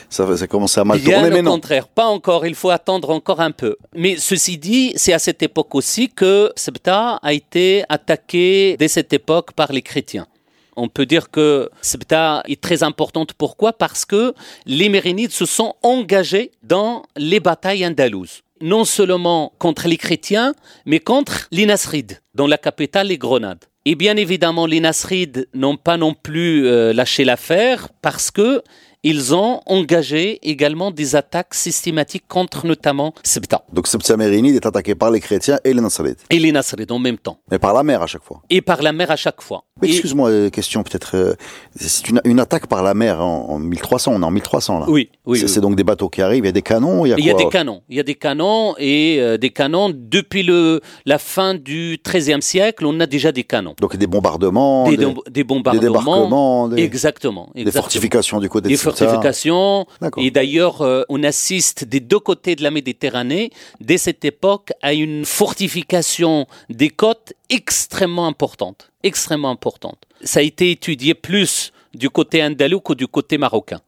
ça, 0.10 0.36
ça 0.36 0.48
commençait 0.48 0.82
à 0.82 0.84
mal 0.84 1.00
Bien 1.00 1.22
tourner, 1.22 1.42
mais 1.42 1.48
au 1.48 1.52
contraire, 1.54 1.88
pas 1.88 2.08
encore, 2.08 2.46
il 2.46 2.56
faut 2.56 2.72
attendre 2.72 3.10
encore 3.10 3.40
un 3.40 3.52
peu. 3.52 3.78
Mais 3.96 4.18
ceci 4.18 4.58
dit, 4.58 4.92
c'est 4.98 5.14
à 5.14 5.20
cette 5.20 5.42
époque 5.42 5.76
aussi 5.76 6.10
que 6.10 6.52
Sebta 6.58 7.20
a 7.22 7.34
été 7.34 7.86
attaqué 7.88 8.76
dès 8.78 8.90
cette 8.90 9.14
époque 9.14 9.54
par 9.54 9.72
les 9.72 9.82
chrétiens. 9.82 10.28
On 10.76 10.90
peut 10.90 11.06
dire 11.06 11.30
que 11.32 11.70
Sebta 11.82 12.44
est 12.48 12.62
très 12.62 12.84
importante. 12.84 13.34
Pourquoi? 13.34 13.74
Parce 13.74 14.06
que 14.06 14.34
les 14.66 14.90
Mérinides 14.90 15.32
se 15.32 15.46
sont 15.46 15.76
engagés 15.84 16.52
dans 16.64 17.04
les 17.16 17.40
batailles 17.40 17.86
andalouses. 17.86 18.42
Non 18.62 18.86
seulement 18.86 19.54
contre 19.60 19.88
les 19.88 19.98
chrétiens, 19.98 20.54
mais 20.86 21.00
contre 21.00 21.48
les 21.52 21.66
Nasrides, 21.66 22.22
dont 22.34 22.48
la 22.48 22.58
capitale 22.58 23.12
est 23.12 23.18
Grenade. 23.18 23.66
Et 23.88 23.96
bien 23.96 24.18
évidemment, 24.18 24.66
les 24.66 24.80
Nasrides 24.80 25.48
n'ont 25.54 25.78
pas 25.78 25.98
non 25.98 26.16
plus 26.16 26.66
euh, 26.66 26.92
lâché 26.92 27.24
l'affaire 27.24 27.90
parce 28.02 28.32
que 28.32 28.64
ils 29.08 29.36
ont 29.36 29.62
engagé 29.68 30.40
également 30.42 30.90
des 30.90 31.16
attaques 31.16 31.54
systématiques 31.54 32.24
contre 32.28 32.66
notamment 32.66 33.14
Sebta. 33.22 33.64
Donc 33.72 33.86
Sebta 33.86 34.18
Mérinide 34.18 34.56
est 34.56 34.66
attaqué 34.66 34.96
par 34.96 35.12
les 35.12 35.20
chrétiens 35.20 35.60
et 35.64 35.76
les 35.76 35.82
Nasrides. 35.82 36.18
Et 36.32 36.40
les 36.40 36.52
Nasrides 36.52 36.92
en 36.92 36.98
même 36.98 37.20
temps. 37.20 37.38
Mais 37.52 37.60
par 37.60 37.76
la 37.76 37.84
mer 37.84 38.02
à 38.02 38.08
chaque 38.08 38.24
fois. 38.24 38.42
Et 38.50 38.62
par 38.62 38.82
la 38.82 38.94
mer 38.94 39.12
à 39.12 39.16
chaque 39.16 39.44
fois. 39.44 39.66
Excuse-moi, 39.84 40.30
euh, 40.30 40.50
question 40.50 40.82
peut-être. 40.82 41.16
Euh, 41.16 41.34
c'est 41.76 42.10
une, 42.10 42.40
attaque 42.40 42.66
par 42.66 42.82
la 42.82 42.96
mer 42.96 43.22
en, 43.22 43.60
1300, 43.60 44.14
on 44.16 44.22
est 44.22 44.26
en 44.26 44.32
1300 44.32 44.80
là. 44.80 44.86
Oui, 44.90 45.12
oui. 45.28 45.44
C'est 45.48 45.62
donc 45.62 45.76
des 45.76 45.84
bateaux 45.84 46.10
qui 46.10 46.24
arrivent, 46.24 46.44
il 46.44 46.48
y 46.48 46.50
a 46.50 46.54
des 46.54 46.64
canons, 46.64 47.06
il 47.06 47.10
y 47.10 47.14
a 47.14 47.18
Il 47.20 47.26
y 47.26 47.30
a 47.30 47.36
des 47.36 47.48
canons, 47.50 47.84
il 47.90 47.98
y 47.98 48.00
a 48.00 48.04
des 48.04 48.16
canons 48.16 48.74
et 48.80 49.18
euh, 49.20 49.38
des 49.38 49.52
canons 49.52 49.92
depuis 49.94 50.42
le, 50.42 50.82
la 51.06 51.20
fin 51.20 51.54
du 51.54 52.00
XIIIe 52.04 52.42
siècle, 52.42 52.88
on 52.88 53.00
a 53.00 53.06
déjà 53.06 53.32
des 53.32 53.44
canons. 53.44 53.76
Donc 53.80 53.96
des 53.96 54.08
bombardements. 54.08 54.90
Des, 54.90 54.98
des, 55.30 55.44
bombardements. 55.44 55.80
Des 55.80 55.88
débarquements. 55.88 56.72
Exactement, 56.76 57.52
Des 57.54 57.72
fortifications 57.72 58.40
du 58.40 58.50
côté 58.50 58.70
de 58.70 58.95
fortifications. 58.96 59.86
Et 60.18 60.32
d'ailleurs, 60.32 61.06
on 61.10 61.24
assiste 61.24 61.86
des 61.86 62.00
deux 62.00 62.20
côtés 62.20 62.56
de 62.56 62.64
la 62.64 62.72
Méditerranée, 62.72 63.52
dès 63.80 63.98
cette 63.98 64.26
époque, 64.26 64.72
à 64.82 64.94
une 64.94 65.26
fortification 65.26 66.48
des 66.70 66.90
côtes 66.90 67.34
extrêmement 67.50 68.28
importante 68.28 68.92
extrêmement 69.06 69.52
importante. 69.52 70.00
Ça 70.24 70.40
a 70.40 70.44
été 70.44 70.72
étudié 70.72 71.14
plus 71.14 71.72
du 71.94 72.10
côté 72.10 72.44
andalou 72.44 72.82
que 72.82 72.94
du 72.94 73.08
côté 73.08 73.38
marocain. 73.38 73.80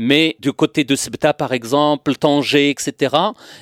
Mais 0.00 0.36
du 0.38 0.52
côté 0.52 0.84
de 0.84 0.94
Sebta, 0.94 1.34
par 1.34 1.52
exemple, 1.52 2.14
Tanger, 2.14 2.70
etc., 2.70 3.16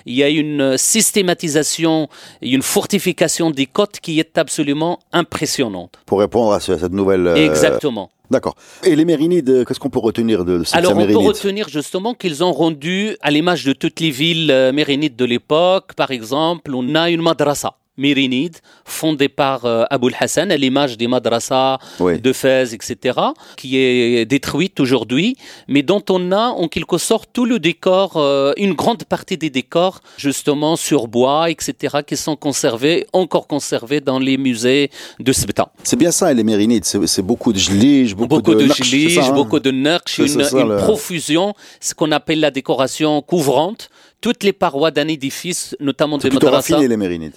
il 0.05 0.14
y 0.14 0.22
a 0.22 0.29
une 0.29 0.77
systématisation, 0.77 2.09
une 2.42 2.61
fortification 2.61 3.51
des 3.51 3.64
côtes 3.64 4.01
qui 4.01 4.20
est 4.20 4.37
absolument 4.37 4.99
impressionnante. 5.14 5.99
Pour 6.05 6.20
répondre 6.20 6.53
à 6.53 6.61
cette 6.61 6.92
nouvelle... 6.92 7.27
Euh, 7.27 7.37
Exactement. 7.37 8.11
D'accord. 8.31 8.55
Et 8.85 8.94
les 8.96 9.07
Mérinides, 9.07 9.64
qu'est-ce 9.66 9.81
qu'on 9.81 9.88
peut 9.88 9.99
retenir 9.99 10.44
de, 10.44 10.62
ces 10.62 10.77
Alors, 10.77 10.94
on 10.94 11.07
peut 11.07 11.16
retenir 11.16 11.70
justement 11.70 12.12
qu'ils 12.12 12.44
ont 12.44 12.53
rendu, 12.53 13.16
à 13.22 13.31
l'image 13.31 13.64
de 13.64 13.72
toutes 13.72 14.01
les 14.01 14.11
villes 14.11 14.51
euh, 14.51 14.72
mérinides 14.72 15.16
de 15.16 15.25
l'époque, 15.25 15.94
par 15.94 16.11
exemple, 16.11 16.72
on 16.75 16.94
a 16.94 17.09
une 17.09 17.22
madrasa 17.22 17.77
Mérinide, 17.96 18.56
fondée 18.85 19.28
par 19.28 19.64
euh, 19.64 19.85
Abul 19.90 20.14
Hassan, 20.18 20.50
à 20.50 20.56
l'image 20.56 20.96
des 20.96 21.09
madrasas 21.09 21.78
de 22.00 22.32
Fès, 22.32 22.72
etc., 22.72 23.18
qui 23.56 23.78
est 23.78 24.24
détruite 24.26 24.80
aujourd'hui, 24.80 25.37
mais 25.68 25.82
dont 25.82 26.02
on 26.11 26.32
a 26.32 26.48
en 26.48 26.68
quelque 26.68 26.98
sorte 26.98 27.30
tout 27.32 27.44
le 27.44 27.59
décor, 27.59 28.16
euh, 28.16 28.52
une 28.56 28.74
grande 28.74 29.04
partie 29.04 29.38
des 29.38 29.50
décors, 29.50 30.00
justement 30.16 30.76
sur 30.76 31.09
bois, 31.09 31.50
etc., 31.50 31.98
qui 32.06 32.16
sont 32.16 32.37
conservés, 32.37 33.06
encore 33.12 33.46
conservés 33.46 34.00
dans 34.00 34.18
les 34.18 34.37
musées 34.37 34.90
de 35.18 35.32
Sbeta. 35.32 35.70
C'est 35.82 35.96
bien 35.96 36.11
ça, 36.11 36.32
les 36.32 36.44
Mérinides, 36.44 36.85
c'est 36.85 37.22
beaucoup 37.22 37.52
de 37.52 37.59
jlige, 37.59 38.14
beaucoup, 38.14 38.37
beaucoup, 38.37 38.54
de, 38.54 38.64
de 38.64 39.20
hein? 39.20 39.32
beaucoup 39.32 39.61
de 39.61 39.70
une 39.70 40.76
profusion, 40.78 41.54
ce 41.80 41.94
qu'on 41.94 42.12
appelle 42.12 42.40
la 42.40 42.50
décoration 42.50 43.22
couvrante, 43.22 43.88
toutes 44.20 44.42
les 44.42 44.52
parois 44.52 44.90
d'un 44.90 45.09
édifice, 45.09 45.76
notamment 45.81 46.18
des 46.18 46.31
madrasas. 46.31 46.79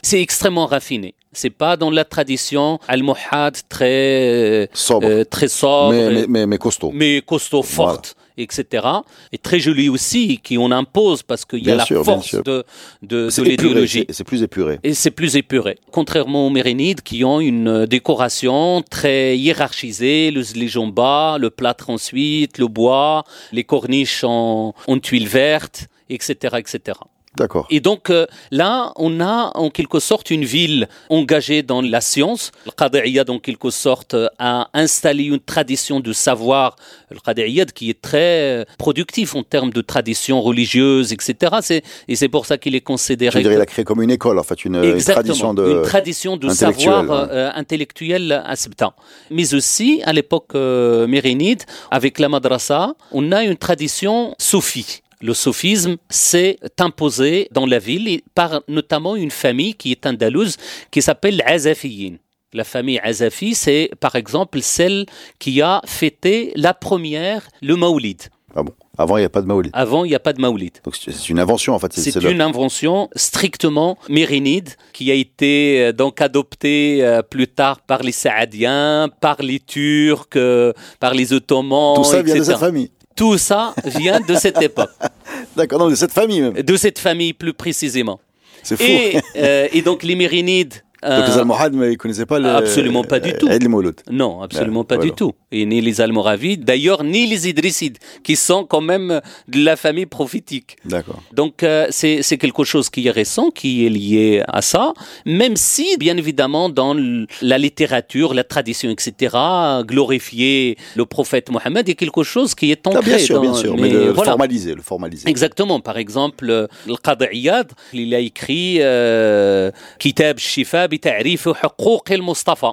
C'est 0.01 0.21
extrêmement 0.21 0.65
raffiné. 0.65 1.13
C'est 1.31 1.49
pas 1.51 1.77
dans 1.77 1.91
la 1.91 2.05
tradition 2.05 2.79
al-muhad 2.87 3.55
très 3.69 4.69
sobre, 4.73 5.07
euh, 5.07 5.23
très 5.23 5.47
sobre, 5.47 5.91
mais, 5.93 6.25
mais, 6.27 6.45
mais, 6.47 6.57
costaud, 6.57 6.91
mais 6.91 7.21
costaud, 7.21 7.61
forte. 7.61 8.15
etc. 8.37 8.87
Et 9.31 9.37
très 9.37 9.59
joli 9.59 9.89
aussi, 9.89 10.39
qui 10.39 10.57
on 10.57 10.71
impose 10.71 11.21
parce 11.21 11.45
qu'il 11.45 11.63
y 11.65 11.69
a 11.69 11.75
la 11.75 11.85
force 11.85 12.33
de, 12.33 12.63
de, 13.03 13.29
de 13.29 13.43
l'idéologie. 13.43 14.05
C'est 14.09 14.23
plus 14.23 14.41
épuré. 14.41 14.79
Et 14.83 14.95
c'est 14.95 15.11
plus 15.11 15.35
épuré. 15.35 15.77
Contrairement 15.91 16.47
aux 16.47 16.49
Mérinides 16.49 17.01
qui 17.01 17.23
ont 17.23 17.39
une 17.39 17.85
décoration 17.85 18.81
très 18.89 19.37
hiérarchisée, 19.37 20.31
le, 20.31 20.41
les 20.55 20.91
bas, 20.91 21.37
le 21.39 21.51
plâtre 21.51 21.89
ensuite, 21.91 22.57
le 22.57 22.67
bois, 22.67 23.23
les 23.51 23.63
corniches 23.63 24.23
en, 24.23 24.73
en 24.87 24.99
tuiles 24.99 25.27
vertes 25.27 25.89
etc., 26.09 26.57
etc. 26.57 26.99
D'accord. 27.37 27.67
Et 27.69 27.79
donc 27.79 28.09
euh, 28.09 28.25
là, 28.51 28.91
on 28.95 29.21
a 29.21 29.51
en 29.53 29.69
quelque 29.69 29.99
sorte 29.99 30.31
une 30.31 30.43
ville 30.43 30.89
engagée 31.09 31.61
dans 31.61 31.81
la 31.81 32.01
science. 32.01 32.51
Le 32.65 32.71
Qada'iyad, 32.71 33.29
en 33.29 33.37
quelque 33.39 33.69
sorte, 33.69 34.15
a 34.39 34.67
installé 34.73 35.25
une 35.25 35.39
tradition 35.39 35.99
de 35.99 36.11
savoir, 36.11 36.75
le 37.11 37.19
Qada'iyad, 37.19 37.71
qui 37.71 37.91
est 37.91 38.01
très 38.01 38.65
productif 38.79 39.35
en 39.35 39.43
termes 39.43 39.69
de 39.69 39.81
tradition 39.81 40.41
religieuse, 40.41 41.13
etc. 41.13 41.81
Et 42.07 42.15
c'est 42.15 42.29
pour 42.29 42.47
ça 42.47 42.57
qu'il 42.57 42.75
est 42.75 42.81
considéré. 42.81 43.39
Je 43.39 43.43
dirais, 43.43 43.55
il 43.55 43.61
a 43.61 43.67
créé 43.67 43.85
comme 43.85 44.01
une 44.01 44.11
école, 44.11 44.39
en 44.39 44.43
fait, 44.43 44.65
une, 44.65 44.97
tradition 44.97 45.53
de. 45.53 45.69
Une 45.69 45.81
tradition 45.83 46.35
de 46.35 46.49
savoir 46.49 47.05
euh, 47.11 47.51
intellectuel 47.53 48.43
à 48.43 48.55
Sebta. 48.55 48.93
Mais 49.29 49.53
aussi, 49.53 50.01
à 50.03 50.13
l'époque 50.13 50.55
euh, 50.55 51.05
mérinide, 51.05 51.61
avec 51.91 52.17
la 52.17 52.27
madrasa, 52.27 52.95
on 53.11 53.31
a 53.31 53.43
une 53.43 53.55
tradition 53.55 54.33
soufie. 54.39 55.03
Le 55.21 55.33
sophisme 55.33 55.97
s'est 56.09 56.57
imposé 56.79 57.49
dans 57.51 57.65
la 57.65 57.79
ville 57.79 58.21
par 58.35 58.61
notamment 58.67 59.15
une 59.15 59.31
famille 59.31 59.75
qui 59.75 59.91
est 59.91 60.05
andalouse 60.05 60.55
qui 60.91 61.01
s'appelle 61.01 61.43
Azafiyin. 61.45 62.15
La 62.53 62.63
famille 62.63 62.99
Azafi, 63.03 63.53
c'est 63.53 63.91
par 63.99 64.15
exemple 64.15 64.61
celle 64.61 65.05
qui 65.37 65.61
a 65.61 65.81
fêté 65.85 66.51
la 66.55 66.73
première, 66.73 67.47
le 67.61 67.75
Maoulid. 67.75 68.23
Ah 68.55 68.63
bon? 68.63 68.73
Avant, 68.97 69.17
il 69.17 69.21
n'y 69.21 69.25
a 69.25 69.29
pas 69.29 69.41
de 69.41 69.47
Maoulid. 69.47 69.71
Avant, 69.73 70.03
il 70.03 70.09
n'y 70.09 70.15
a 70.15 70.19
pas 70.19 70.33
de 70.33 70.41
Maoulid. 70.41 70.79
Donc, 70.83 70.95
c'est 70.95 71.29
une 71.29 71.39
invention, 71.39 71.73
en 71.73 71.79
fait. 71.79 71.93
C'est 71.93 72.21
une 72.23 72.41
invention 72.41 73.09
strictement 73.15 73.97
mérinide 74.09 74.69
qui 74.91 75.11
a 75.11 75.13
été 75.13 75.81
euh, 75.81 75.91
donc 75.93 76.19
adoptée 76.21 76.99
euh, 77.01 77.21
plus 77.21 77.47
tard 77.47 77.79
par 77.81 78.01
les 78.01 78.11
Saadiens, 78.11 79.09
par 79.21 79.41
les 79.41 79.59
Turcs, 79.59 80.35
euh, 80.35 80.73
par 80.99 81.13
les 81.13 81.31
Ottomans. 81.31 81.95
Tout 81.95 82.03
ça 82.03 82.21
vient 82.21 82.35
de 82.35 82.43
cette 82.43 82.57
famille. 82.57 82.91
Tout 83.19 83.37
ça 83.37 83.73
vient 83.83 84.21
de 84.21 84.33
cette 84.35 84.61
époque. 84.61 84.91
D'accord, 85.57 85.77
non, 85.77 85.89
de 85.89 85.95
cette 85.95 86.13
famille 86.13 86.39
même. 86.39 86.53
De 86.53 86.77
cette 86.77 86.99
famille 86.99 87.33
plus 87.33 87.51
précisément. 87.51 88.21
C'est 88.63 88.77
fou. 88.77 88.83
Et, 88.83 89.19
euh, 89.35 89.67
et 89.73 89.81
donc 89.81 90.03
les 90.03 90.15
Mérinides 90.15 90.75
donc 91.01 91.27
les 91.27 91.37
Almohades, 91.37 91.73
mais 91.73 91.93
ils 91.93 91.97
connaissaient 91.97 92.25
pas 92.25 92.39
le. 92.39 92.49
Absolument 92.49 93.03
pas 93.03 93.19
du 93.19 93.33
tout. 93.33 93.47
Mouloud. 93.69 94.01
Non, 94.09 94.41
absolument 94.41 94.83
pas 94.83 94.97
du 94.97 95.11
tout. 95.11 95.33
Et 95.51 95.65
ni 95.65 95.81
les 95.81 96.01
Almoravides, 96.01 96.63
d'ailleurs, 96.63 97.03
ni 97.03 97.27
les 97.27 97.47
Idrissides, 97.47 97.97
qui 98.23 98.35
sont 98.35 98.65
quand 98.65 98.81
même 98.81 99.21
de 99.47 99.63
la 99.63 99.75
famille 99.75 100.05
prophétique. 100.05 100.77
D'accord. 100.85 101.21
Donc 101.33 101.63
euh, 101.63 101.87
c'est 101.89 102.37
quelque 102.37 102.63
chose 102.63 102.89
qui 102.89 103.07
est 103.07 103.11
récent, 103.11 103.49
qui 103.51 103.85
est 103.85 103.89
lié 103.89 104.43
à 104.47 104.61
ça, 104.61 104.93
même 105.25 105.55
si, 105.55 105.97
bien 105.97 106.17
évidemment, 106.17 106.69
dans 106.69 106.95
la 107.41 107.57
littérature, 107.57 108.33
la 108.33 108.43
tradition, 108.43 108.89
etc., 108.89 109.35
glorifier 109.81 110.77
le 110.95 111.05
prophète 111.05 111.49
Mohammed, 111.51 111.87
il 111.87 111.91
y 111.91 111.93
a 111.93 111.95
quelque 111.95 112.23
chose 112.23 112.55
qui 112.55 112.71
est 112.71 112.85
ancré. 112.87 112.99
Ah, 113.01 113.05
bien 113.05 113.17
sûr, 113.17 113.41
bien 113.41 113.53
sûr, 113.53 113.75
mais, 113.77 113.89
le, 113.89 114.13
formaliser, 114.13 114.75
le 114.75 114.81
formaliser. 114.81 115.29
Exactement. 115.29 115.79
Par 115.79 115.97
exemple, 115.97 116.45
le 116.45 116.95
Qad'iyad, 117.01 117.71
il 117.93 118.13
a 118.13 118.19
écrit 118.19 118.77
euh, 118.79 119.71
Kitab 119.99 120.37
Shifa 120.39 120.88
بتعريف 120.88 121.48
حقوق 121.48 122.12
المصطفى 122.12 122.72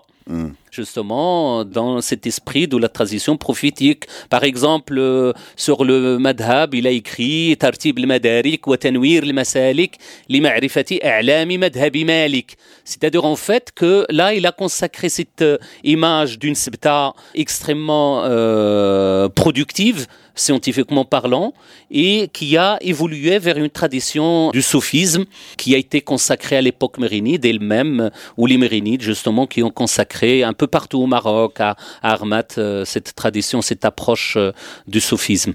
justement 0.71 1.65
dans 1.65 2.01
cet 2.01 2.25
esprit 2.25 2.67
de 2.67 2.77
la 2.77 2.87
transition 2.87 3.37
prophétique. 3.37 4.05
Par 4.29 4.43
exemple, 4.43 4.97
euh, 4.97 5.33
sur 5.55 5.83
le 5.83 6.17
madhab, 6.17 6.73
il 6.73 6.87
a 6.87 6.91
écrit 6.91 7.57
ترتيب 7.59 7.97
المدارك 7.97 8.67
وتنوير 8.67 9.23
المسالك 9.23 9.97
لمعرفة 10.29 10.99
أعلام 11.03 11.47
مذهب 11.47 11.97
مالك. 11.97 12.57
C'est-à-dire 12.85 13.25
en 13.25 13.35
fait 13.35 13.71
que 13.75 14.05
là, 14.09 14.33
il 14.33 14.45
a 14.45 14.51
consacré 14.51 15.09
cette 15.09 15.41
euh, 15.41 15.57
image 15.83 16.39
d'une 16.39 16.55
sebta 16.55 17.13
extrêmement 17.35 18.23
euh, 18.25 19.27
productive 19.29 20.07
scientifiquement 20.36 21.04
parlant, 21.04 21.52
et 21.90 22.28
qui 22.32 22.56
a 22.56 22.78
évolué 22.80 23.38
vers 23.38 23.56
une 23.56 23.70
tradition 23.70 24.50
du 24.50 24.62
soufisme 24.62 25.24
qui 25.56 25.74
a 25.74 25.78
été 25.78 26.00
consacrée 26.00 26.56
à 26.56 26.60
l'époque 26.60 26.98
mérinide 26.98 27.44
elle-même, 27.44 28.10
ou 28.36 28.46
les 28.46 28.58
mérinides 28.58 29.02
justement 29.02 29.46
qui 29.46 29.62
ont 29.62 29.70
consacré 29.70 30.44
un 30.44 30.52
peu 30.52 30.66
partout 30.66 31.00
au 31.00 31.06
Maroc, 31.06 31.60
à, 31.60 31.76
Armat, 32.02 32.58
euh, 32.58 32.84
cette 32.84 33.14
tradition, 33.14 33.62
cette 33.62 33.84
approche 33.84 34.36
euh, 34.36 34.52
du 34.86 35.00
soufisme. 35.00 35.52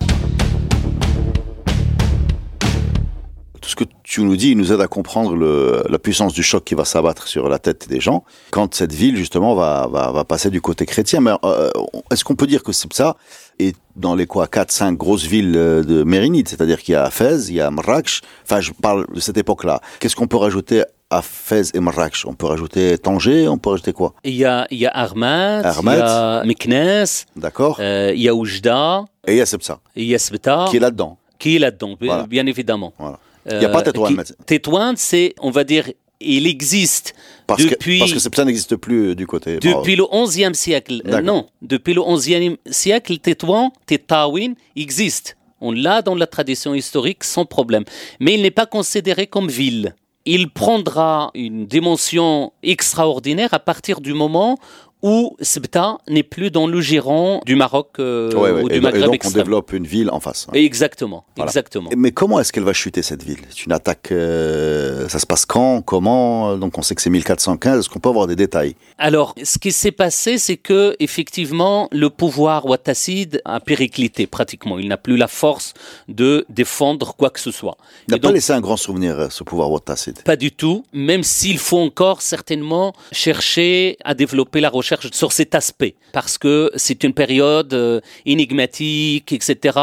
Tout 3.61 3.69
ce 3.69 3.75
que 3.75 3.83
tu 4.03 4.21
nous 4.23 4.35
dis 4.35 4.55
nous 4.55 4.73
aide 4.73 4.81
à 4.81 4.87
comprendre 4.87 5.35
la 5.35 5.99
puissance 5.99 6.33
du 6.33 6.43
choc 6.43 6.63
qui 6.63 6.75
va 6.75 6.83
s'abattre 6.83 7.27
sur 7.27 7.47
la 7.47 7.59
tête 7.59 7.87
des 7.87 7.99
gens 7.99 8.23
quand 8.49 8.73
cette 8.73 8.93
ville 8.93 9.15
justement 9.15 9.53
va, 9.55 9.87
va, 9.87 10.23
passer 10.23 10.49
du 10.49 10.61
côté 10.61 10.85
chrétien. 10.85 11.21
Mais 11.21 11.31
euh, 11.43 11.69
est-ce 12.11 12.23
qu'on 12.23 12.35
peut 12.35 12.47
dire 12.47 12.63
que 12.63 12.71
c'est 12.71 12.91
ça 12.93 13.15
est 13.59 13.75
dans 13.95 14.15
les 14.15 14.25
quoi 14.25 14.47
4 14.47 14.71
5 14.71 14.97
grosses 14.97 15.25
villes 15.25 15.51
de 15.51 16.03
Mérinide, 16.03 16.47
c'est-à-dire 16.47 16.81
qu'il 16.81 16.93
y 16.93 16.95
a 16.95 17.09
Fès, 17.09 17.49
il 17.49 17.55
y 17.55 17.61
a 17.61 17.69
Marrakech. 17.69 18.21
Enfin, 18.43 18.61
je 18.61 18.71
parle 18.71 19.05
de 19.13 19.19
cette 19.19 19.37
époque-là. 19.37 19.81
Qu'est-ce 19.99 20.15
qu'on 20.15 20.27
peut 20.27 20.37
rajouter 20.37 20.83
à 21.09 21.21
Fès 21.21 21.71
et 21.73 21.79
Marrakech? 21.79 22.25
On 22.25 22.33
peut 22.33 22.47
rajouter 22.47 22.97
Tanger, 22.97 23.47
on 23.47 23.57
peut 23.57 23.69
rajouter 23.69 23.93
quoi? 23.93 24.13
Il 24.23 24.35
y 24.35 24.45
a, 24.45 24.65
il 24.71 24.77
y 24.77 24.85
a 24.85 24.91
Armat, 24.91 25.61
il 25.61 25.85
y 25.85 25.89
a 25.89 26.43
Meknes, 26.43 27.05
D'accord. 27.35 27.77
Euh, 27.79 28.13
il 28.15 28.21
y 28.21 28.29
a 28.29 28.33
Oujda. 28.33 29.05
Et 29.27 29.33
il 29.33 29.37
y 29.37 29.41
a 29.41 29.45
Sebta. 29.45 29.79
Et 29.95 30.03
il 30.03 30.07
y 30.07 30.15
a 30.15 30.19
Sebta. 30.19 30.65
Qui 30.69 30.77
est 30.77 30.79
là-dedans. 30.79 31.17
Qui 31.37 31.55
est 31.55 31.59
là-dedans, 31.59 31.95
bien 32.27 32.45
évidemment. 32.45 32.93
Voilà. 32.97 33.19
Il 33.49 33.57
n'y 33.57 33.65
a 33.65 33.69
pas 33.69 33.79
euh, 33.79 33.83
Tétouan. 33.83 34.15
Tétouan, 34.45 34.93
c'est, 34.95 35.33
on 35.39 35.51
va 35.51 35.63
dire, 35.63 35.89
il 36.19 36.47
existe 36.47 37.13
Parce 37.47 37.63
depuis, 37.63 37.95
que, 37.95 37.99
parce 37.99 38.13
que 38.13 38.19
Sebsa 38.19 38.45
n'existe 38.45 38.75
plus 38.75 39.09
euh, 39.09 39.15
du 39.15 39.27
côté. 39.27 39.57
depuis 39.57 39.95
le 39.95 40.03
11e 40.03 40.53
siècle. 40.53 41.01
Euh, 41.07 41.21
non, 41.21 41.47
depuis 41.61 41.93
le 41.93 42.01
11e 42.01 42.57
siècle, 42.69 43.17
Tétouan, 43.17 43.71
Tétawin 43.85 44.53
existe. 44.75 45.37
On 45.59 45.71
l'a 45.71 46.01
dans 46.01 46.15
la 46.15 46.27
tradition 46.27 46.73
historique 46.73 47.23
sans 47.23 47.45
problème. 47.45 47.83
Mais 48.19 48.33
il 48.33 48.41
n'est 48.41 48.51
pas 48.51 48.65
considéré 48.65 49.27
comme 49.27 49.47
ville. 49.47 49.95
Il 50.25 50.49
prendra 50.49 51.31
une 51.33 51.65
dimension 51.65 52.53
extraordinaire 52.63 53.53
à 53.53 53.59
partir 53.59 54.01
du 54.01 54.13
moment 54.13 54.57
où 55.01 55.35
Sebta 55.41 55.97
n'est 56.07 56.23
plus 56.23 56.51
dans 56.51 56.67
le 56.67 56.79
giron 56.81 57.41
du 57.45 57.55
Maroc 57.55 57.89
euh, 57.99 58.31
Ouais, 58.33 58.51
ouais. 58.51 58.61
ou 58.63 58.67
Et, 58.69 58.73
du 58.73 58.77
et 58.77 58.81
Maghreb 58.81 59.05
donc 59.05 59.21
on 59.25 59.31
développe 59.31 59.73
une 59.73 59.85
ville 59.87 60.09
en 60.11 60.19
face. 60.19 60.47
Exactement, 60.53 61.23
Voilà. 61.35 61.49
exactement. 61.49 61.89
Mais 61.95 62.11
comment 62.11 62.39
est-ce 62.39 62.51
qu'elle 62.53 62.63
va 62.63 62.73
chuter 62.73 63.01
cette 63.01 63.23
ville? 63.23 63.39
C'est 63.49 63.65
une 63.65 63.71
attaque. 63.71 64.11
euh, 64.11 65.07
ça 65.09 65.19
se 65.19 65.25
passe 65.25 65.45
quand 65.45 65.81
Comment? 65.81 66.57
Donc 66.57 66.77
on 66.77 66.81
sait 66.81 66.95
que 66.95 67.01
c'est 67.01 67.09
1415. 67.09 67.79
Est-ce 67.79 67.89
qu'on 67.89 67.99
peut 67.99 68.09
avoir 68.09 68.27
des 68.27 68.35
détails? 68.35 68.75
Alors, 68.97 69.33
ce 69.43 69.57
qui 69.57 69.71
s'est 69.71 69.91
passé, 69.91 70.37
c'est 70.37 70.57
que 70.57 70.95
effectivement, 70.99 71.87
le 71.91 72.09
pouvoir 72.09 72.65
ouattacide 72.65 73.41
a 73.45 73.59
périclité 73.59 74.27
pratiquement. 74.27 74.77
Il 74.77 74.87
n'a 74.87 74.97
plus 74.97 75.17
la 75.17 75.27
force 75.27 75.73
de 76.07 76.45
défendre 76.49 77.15
quoi 77.15 77.29
que 77.29 77.39
ce 77.39 77.51
soit. 77.51 77.77
Il 78.07 78.11
n'a 78.11 78.17
Et 78.17 78.19
pas 78.19 78.27
donc, 78.27 78.35
laissé 78.35 78.53
un 78.53 78.61
grand 78.61 78.77
souvenir, 78.77 79.19
euh, 79.19 79.27
ce 79.29 79.43
pouvoir 79.43 79.71
Ouattacide. 79.71 80.21
Pas 80.23 80.35
du 80.35 80.51
tout, 80.51 80.83
même 80.93 81.23
s'il 81.23 81.57
faut 81.57 81.79
encore 81.79 82.21
certainement 82.21 82.93
chercher 83.11 83.97
à 84.03 84.13
développer 84.13 84.59
la 84.61 84.69
recherche 84.69 84.90
sur 85.11 85.31
cet 85.31 85.55
aspect, 85.55 85.95
parce 86.13 86.37
que 86.37 86.71
c'est 86.75 87.03
une 87.03 87.13
période 87.13 87.73
euh, 87.73 88.01
énigmatique, 88.25 89.31
etc. 89.31 89.79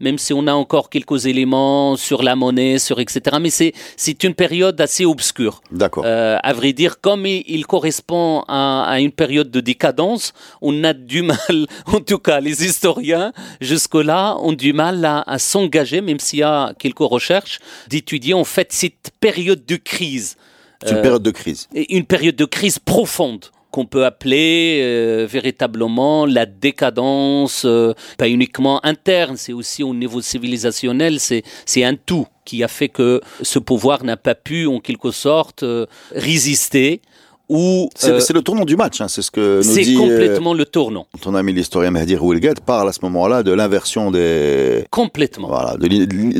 Même 0.00 0.18
si 0.18 0.32
on 0.32 0.46
a 0.46 0.52
encore 0.52 0.90
quelques 0.90 1.26
éléments 1.26 1.96
sur 1.96 2.22
la 2.22 2.36
monnaie, 2.36 2.78
sur 2.78 3.00
etc. 3.00 3.36
Mais 3.40 3.50
c'est 3.50 3.72
c'est 3.96 4.24
une 4.24 4.34
période 4.34 4.80
assez 4.80 5.04
obscure. 5.04 5.60
D'accord. 5.70 6.04
Euh, 6.06 6.38
à 6.42 6.52
vrai 6.52 6.72
dire, 6.72 7.00
comme 7.00 7.26
il, 7.26 7.44
il 7.46 7.66
correspond 7.66 8.44
à, 8.48 8.84
à 8.88 9.00
une 9.00 9.12
période 9.12 9.50
de 9.50 9.60
décadence, 9.60 10.32
on 10.60 10.84
a 10.84 10.92
du 10.92 11.22
mal, 11.22 11.66
en 11.86 12.00
tout 12.00 12.18
cas 12.18 12.40
les 12.40 12.64
historiens 12.64 13.32
jusque-là 13.60 14.36
ont 14.40 14.52
du 14.52 14.72
mal 14.72 15.04
à, 15.04 15.22
à 15.26 15.38
s'engager, 15.38 16.00
même 16.00 16.20
s'il 16.20 16.40
y 16.40 16.42
a 16.42 16.72
quelques 16.78 16.98
recherches, 16.98 17.58
d'étudier 17.88 18.34
en 18.34 18.44
fait 18.44 18.72
cette 18.72 19.10
période 19.20 19.64
de 19.66 19.76
crise, 19.76 20.36
c'est 20.82 20.92
une 20.92 20.98
euh, 20.98 21.02
période 21.02 21.22
de 21.22 21.30
crise. 21.30 21.68
et 21.74 21.96
une 21.96 22.04
période 22.04 22.36
de 22.36 22.44
crise 22.44 22.78
profonde 22.78 23.46
qu'on 23.70 23.84
peut 23.86 24.04
appeler 24.04 24.80
euh, 24.82 25.26
véritablement 25.28 26.24
la 26.26 26.46
décadence, 26.46 27.62
euh, 27.64 27.92
pas 28.16 28.28
uniquement 28.28 28.84
interne, 28.84 29.36
c'est 29.36 29.52
aussi 29.52 29.82
au 29.82 29.94
niveau 29.94 30.20
civilisationnel, 30.22 31.20
c'est 31.20 31.42
c'est 31.66 31.84
un 31.84 31.94
tout 31.94 32.26
qui 32.44 32.62
a 32.64 32.68
fait 32.68 32.88
que 32.88 33.20
ce 33.42 33.58
pouvoir 33.58 34.04
n'a 34.04 34.16
pas 34.16 34.34
pu 34.34 34.66
en 34.66 34.80
quelque 34.80 35.10
sorte 35.10 35.62
euh, 35.64 35.84
résister 36.14 37.00
ou 37.50 37.88
C'est 37.94 38.20
c'est 38.20 38.34
le 38.34 38.42
tournant 38.42 38.66
du 38.66 38.76
match, 38.76 39.00
hein, 39.00 39.08
c'est 39.08 39.22
ce 39.22 39.30
que 39.30 39.58
nous 39.58 39.62
c'est 39.62 39.80
dit 39.82 39.96
euh, 39.96 40.00
complètement 40.00 40.52
le 40.52 40.66
tournant, 40.66 41.06
ton 41.22 41.34
ami 41.34 41.52
l'historien 41.54 41.90
Mehdi 41.90 42.14
Rouilguet 42.16 42.54
parle 42.64 42.88
à 42.90 42.92
ce 42.92 43.00
moment-là 43.04 43.42
de 43.42 43.52
l'inversion 43.52 44.10
des... 44.10 44.84
complètement, 44.90 45.48
Voilà, 45.48 45.76
de 45.78 45.88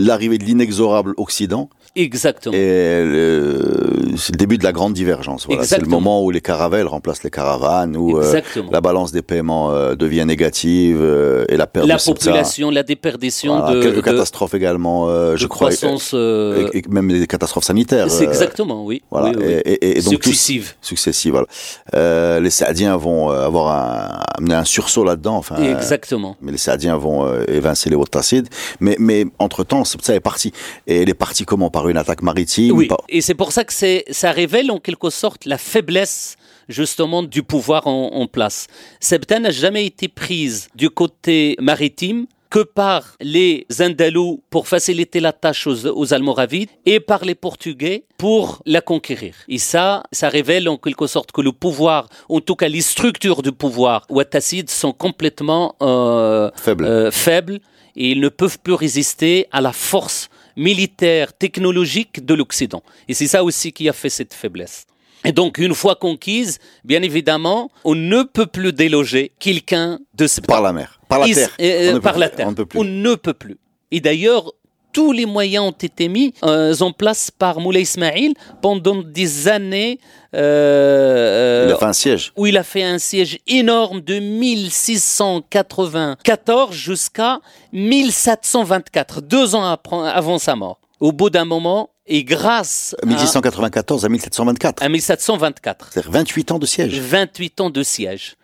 l'arrivée 0.07 0.37
de 0.39 0.45
l'inexorable 0.45 1.15
Occident 1.17 1.71
exactement. 1.97 2.55
et 2.55 3.03
le- 3.05 3.98
c'est 4.17 4.33
le 4.33 4.39
début 4.39 4.59
de 4.59 4.65
la 4.65 4.73
grande 4.73 4.95
divergence. 4.95 5.47
Voilà, 5.47 5.65
c'est 5.65 5.81
le 5.81 5.87
moment 5.87 6.23
où 6.25 6.31
les 6.31 6.41
caravelles 6.41 6.87
remplacent 6.87 7.23
les 7.25 7.31
caravanes, 7.31 7.97
où 7.97 8.19
euh, 8.19 8.41
la 8.71 8.81
balance 8.81 9.13
des 9.13 9.23
paiements 9.23 9.73
euh, 9.73 9.95
devient 9.95 10.25
négative 10.27 10.99
euh, 11.01 11.45
et 11.49 11.57
la 11.57 11.67
perte 11.67 11.87
La 11.87 11.97
de 11.97 12.03
population, 12.03 12.71
la 12.71 12.83
déperdition 12.83 13.59
Voilà, 13.61 13.75
de, 13.77 13.83
quelques 13.83 13.97
de- 13.97 14.01
catastrophes 14.01 14.55
également, 14.55 15.09
euh, 15.09 15.37
je 15.37 15.47
crois, 15.47 15.71
euh, 16.15 16.69
et, 16.73 16.79
et 16.79 16.83
même 16.89 17.09
des 17.09 17.27
catastrophes 17.27 17.65
sanitaires. 17.65 18.11
c'est 18.11 18.27
euh, 18.27 18.29
exactement, 18.31 18.85
oui. 18.85 19.03
Voilà, 19.11 19.31
oui, 19.31 19.37
oui. 19.39 19.45
Et, 19.65 19.73
et- 19.73 19.99
et 19.99 20.03
donc 20.03 20.15
tous 20.21 20.29
Successive. 20.31 20.75
successifs. 20.81 21.31
Voilà. 21.33 21.47
Euh, 21.95 22.41
les 22.41 22.51
Saadiens 22.51 22.97
vont 22.97 23.29
avoir 23.31 23.69
un, 23.69 24.21
amener 24.37 24.55
un 24.55 24.65
sursaut 24.65 25.05
là-dedans. 25.05 25.37
Enfin, 25.37 25.57
Exactement. 25.57 26.37
mais 26.43 26.53
les 26.53 26.59
Saadiens 26.59 26.97
vont 26.97 27.27
euh, 27.27 27.45
évincer 27.49 27.91
les 27.91 27.97
Ouattacides. 27.97 28.49
Mais, 28.81 28.97
mais 28.99 29.27
entre-temps, 29.39 29.85
ça 29.85 30.15
est 30.15 30.21
parti. 30.21 30.53
Et 30.87 31.03
elle 31.03 31.09
est 31.09 31.15
partie 31.15 31.45
comment? 31.45 31.71
Par 31.71 31.89
une 31.89 31.97
attaque 31.97 32.23
maritime 32.23 32.75
Oui, 32.77 32.87
par- 32.87 33.03
et 33.09 33.21
c'est 33.21 33.35
pour 33.35 33.53
ça 33.53 33.65
que 33.65 33.73
c'est, 33.73 33.98
ça 34.11 34.33
révèle 34.33 34.71
en 34.71 34.79
quelque 34.79 35.11
sorte 35.11 35.45
la 35.45 35.59
faiblesse 35.59 36.37
justement 36.69 37.23
du 37.23 37.43
pouvoir 37.43 37.87
en, 37.87 38.11
en 38.13 38.27
place. 38.27 38.67
Sebta 39.01 39.39
n'a 39.39 39.51
jamais 39.51 39.87
été 39.87 40.09
prise 40.09 40.69
du 40.75 40.91
côté 40.91 41.57
maritime 41.61 42.27
que 42.51 42.61
par 42.63 43.15
les 43.21 43.67
Andalous 43.79 44.43
pour 44.49 44.69
faciliter 44.69 45.21
la 45.21 45.35
tâche 45.35 45.67
aux, 45.67 45.87
aux 45.87 46.15
Almoravides 46.15 46.71
et 46.87 46.99
par 46.99 47.25
les 47.27 47.35
Portugais 47.35 48.05
pour 48.17 48.63
la 48.65 48.81
conquérir. 48.81 49.35
Et 49.49 49.59
ça, 49.59 50.03
ça 50.13 50.31
révèle 50.31 50.67
en 50.69 50.79
quelque 50.79 51.07
sorte 51.07 51.31
que 51.31 51.43
le 51.43 51.53
pouvoir, 51.53 52.09
en 52.31 52.41
tout 52.41 52.57
cas 52.57 52.69
les 52.69 52.81
structures 52.81 53.43
du 53.43 53.53
pouvoir 53.53 54.07
ouattacides 54.09 54.71
sont 54.71 54.93
complètement 54.93 55.75
euh, 55.83 56.51
Faible. 56.57 56.85
euh, 56.87 57.11
faibles 57.11 57.61
et 57.97 58.13
ils 58.13 58.21
ne 58.21 58.31
peuvent 58.31 58.59
plus 58.61 58.75
résister 58.75 59.47
à 59.53 59.61
la 59.61 59.73
force 59.73 60.31
militaire, 60.59 61.33
technologique 61.33 62.25
de 62.25 62.35
l'Occident. 62.35 62.83
Et 63.09 63.15
c'est 63.15 63.27
ça 63.29 63.43
aussi 63.45 63.73
qui 63.73 63.89
a 63.89 63.93
fait 63.95 64.11
cette 64.11 64.35
faiblesse. 64.35 64.85
Et 65.25 65.33
donc, 65.33 65.59
une 65.59 65.75
fois 65.75 65.97
conquise, 65.97 66.59
bien 66.85 67.03
évidemment, 67.03 67.71
on 67.85 67.95
ne 67.95 68.23
peut 68.23 68.47
plus 68.47 68.73
déloger 68.73 69.33
quelqu'un 69.39 69.99
de 70.15 70.27
ce 70.27 70.41
Par 70.41 70.63
la 70.63 70.73
mer. 70.73 71.01
Par 71.09 71.21
la 71.21 71.27
Is- 71.29 71.35
terre. 71.35 71.51
euh, 71.61 71.89
On 71.91 71.93
ne 71.93 71.93
peut 71.95 72.01
par 72.03 72.13
plus- 72.13 72.21
la 72.21 72.29
terre. 72.29 72.47
On 72.47 72.51
ne 72.51 72.57
peut 72.57 72.67
plus. 72.67 72.79
On 72.79 72.85
ne 72.85 73.15
peut 73.15 73.35
plus. 73.35 73.57
Et 73.91 74.01
d'ailleurs, 74.01 74.53
tous 74.93 75.13
les 75.13 75.27
moyens 75.27 75.65
ont 75.65 75.71
été 75.73 76.09
mis 76.09 76.35
euh, 76.45 76.75
en 76.81 76.93
place 76.93 77.31
par 77.31 77.61
Moulay 77.61 77.83
Ismail 77.83 78.33
pendant 78.63 79.03
des 79.03 79.49
années 79.49 79.99
euh, 80.35 81.65
Il 81.67 81.73
euh, 81.73 81.75
a 81.75 81.79
fait 81.79 81.87
un 81.87 81.93
siège. 81.93 82.33
où 82.37 82.47
il 82.47 82.57
a 82.57 82.63
fait 82.63 82.85
un 82.85 82.99
siège 82.99 83.39
énorme 83.47 84.01
de 84.01 84.19
1694 84.19 86.75
jusqu'à 86.75 87.41
1724, 87.73 89.21
deux 89.21 89.55
ans 89.55 89.65
avant 89.65 90.39
sa 90.39 90.57
mort. 90.57 90.81
Au 91.01 91.13
bout 91.13 91.31
d'un 91.31 91.45
moment, 91.45 91.91
et 92.09 92.25
grâce 92.25 92.97
à, 93.03 93.07
1694 93.07 94.05
à 94.05 94.09
1724. 94.09 94.83
à 94.83 94.89
1724, 94.89 95.91
C'est-à-dire 95.93 96.11
28 96.11 96.53
ans 96.53 96.59
de 96.59 96.67
siège. 96.67 96.99
28 96.99 97.61
ans 97.61 97.71
de 97.71 97.83
siège. 97.83 98.37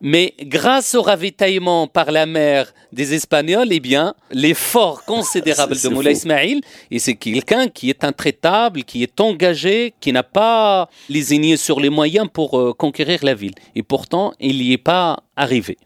Mais 0.00 0.34
grâce 0.42 0.94
au 0.94 1.02
ravitaillement 1.02 1.88
par 1.88 2.12
la 2.12 2.24
mer 2.24 2.72
des 2.92 3.14
Espagnols, 3.14 3.68
eh 3.70 3.80
bien, 3.80 4.14
l'effort 4.30 5.04
considérable 5.04 5.74
de 5.82 5.88
Moulay. 5.88 6.12
Ismail, 6.12 6.60
et 6.90 6.98
c'est 6.98 7.16
quelqu'un 7.16 7.68
qui 7.68 7.90
est 7.90 8.04
intraitable, 8.04 8.84
qui 8.84 9.02
est 9.02 9.20
engagé, 9.20 9.94
qui 10.00 10.12
n'a 10.12 10.22
pas 10.22 10.88
lésigné 11.08 11.56
sur 11.56 11.80
les 11.80 11.90
moyens 11.90 12.28
pour 12.32 12.58
euh, 12.58 12.72
conquérir 12.72 13.24
la 13.24 13.34
ville. 13.34 13.54
Et 13.74 13.82
pourtant, 13.82 14.32
il 14.38 14.58
n'y 14.58 14.72
est 14.72 14.78
pas 14.78 15.24
arrivé. 15.36 15.76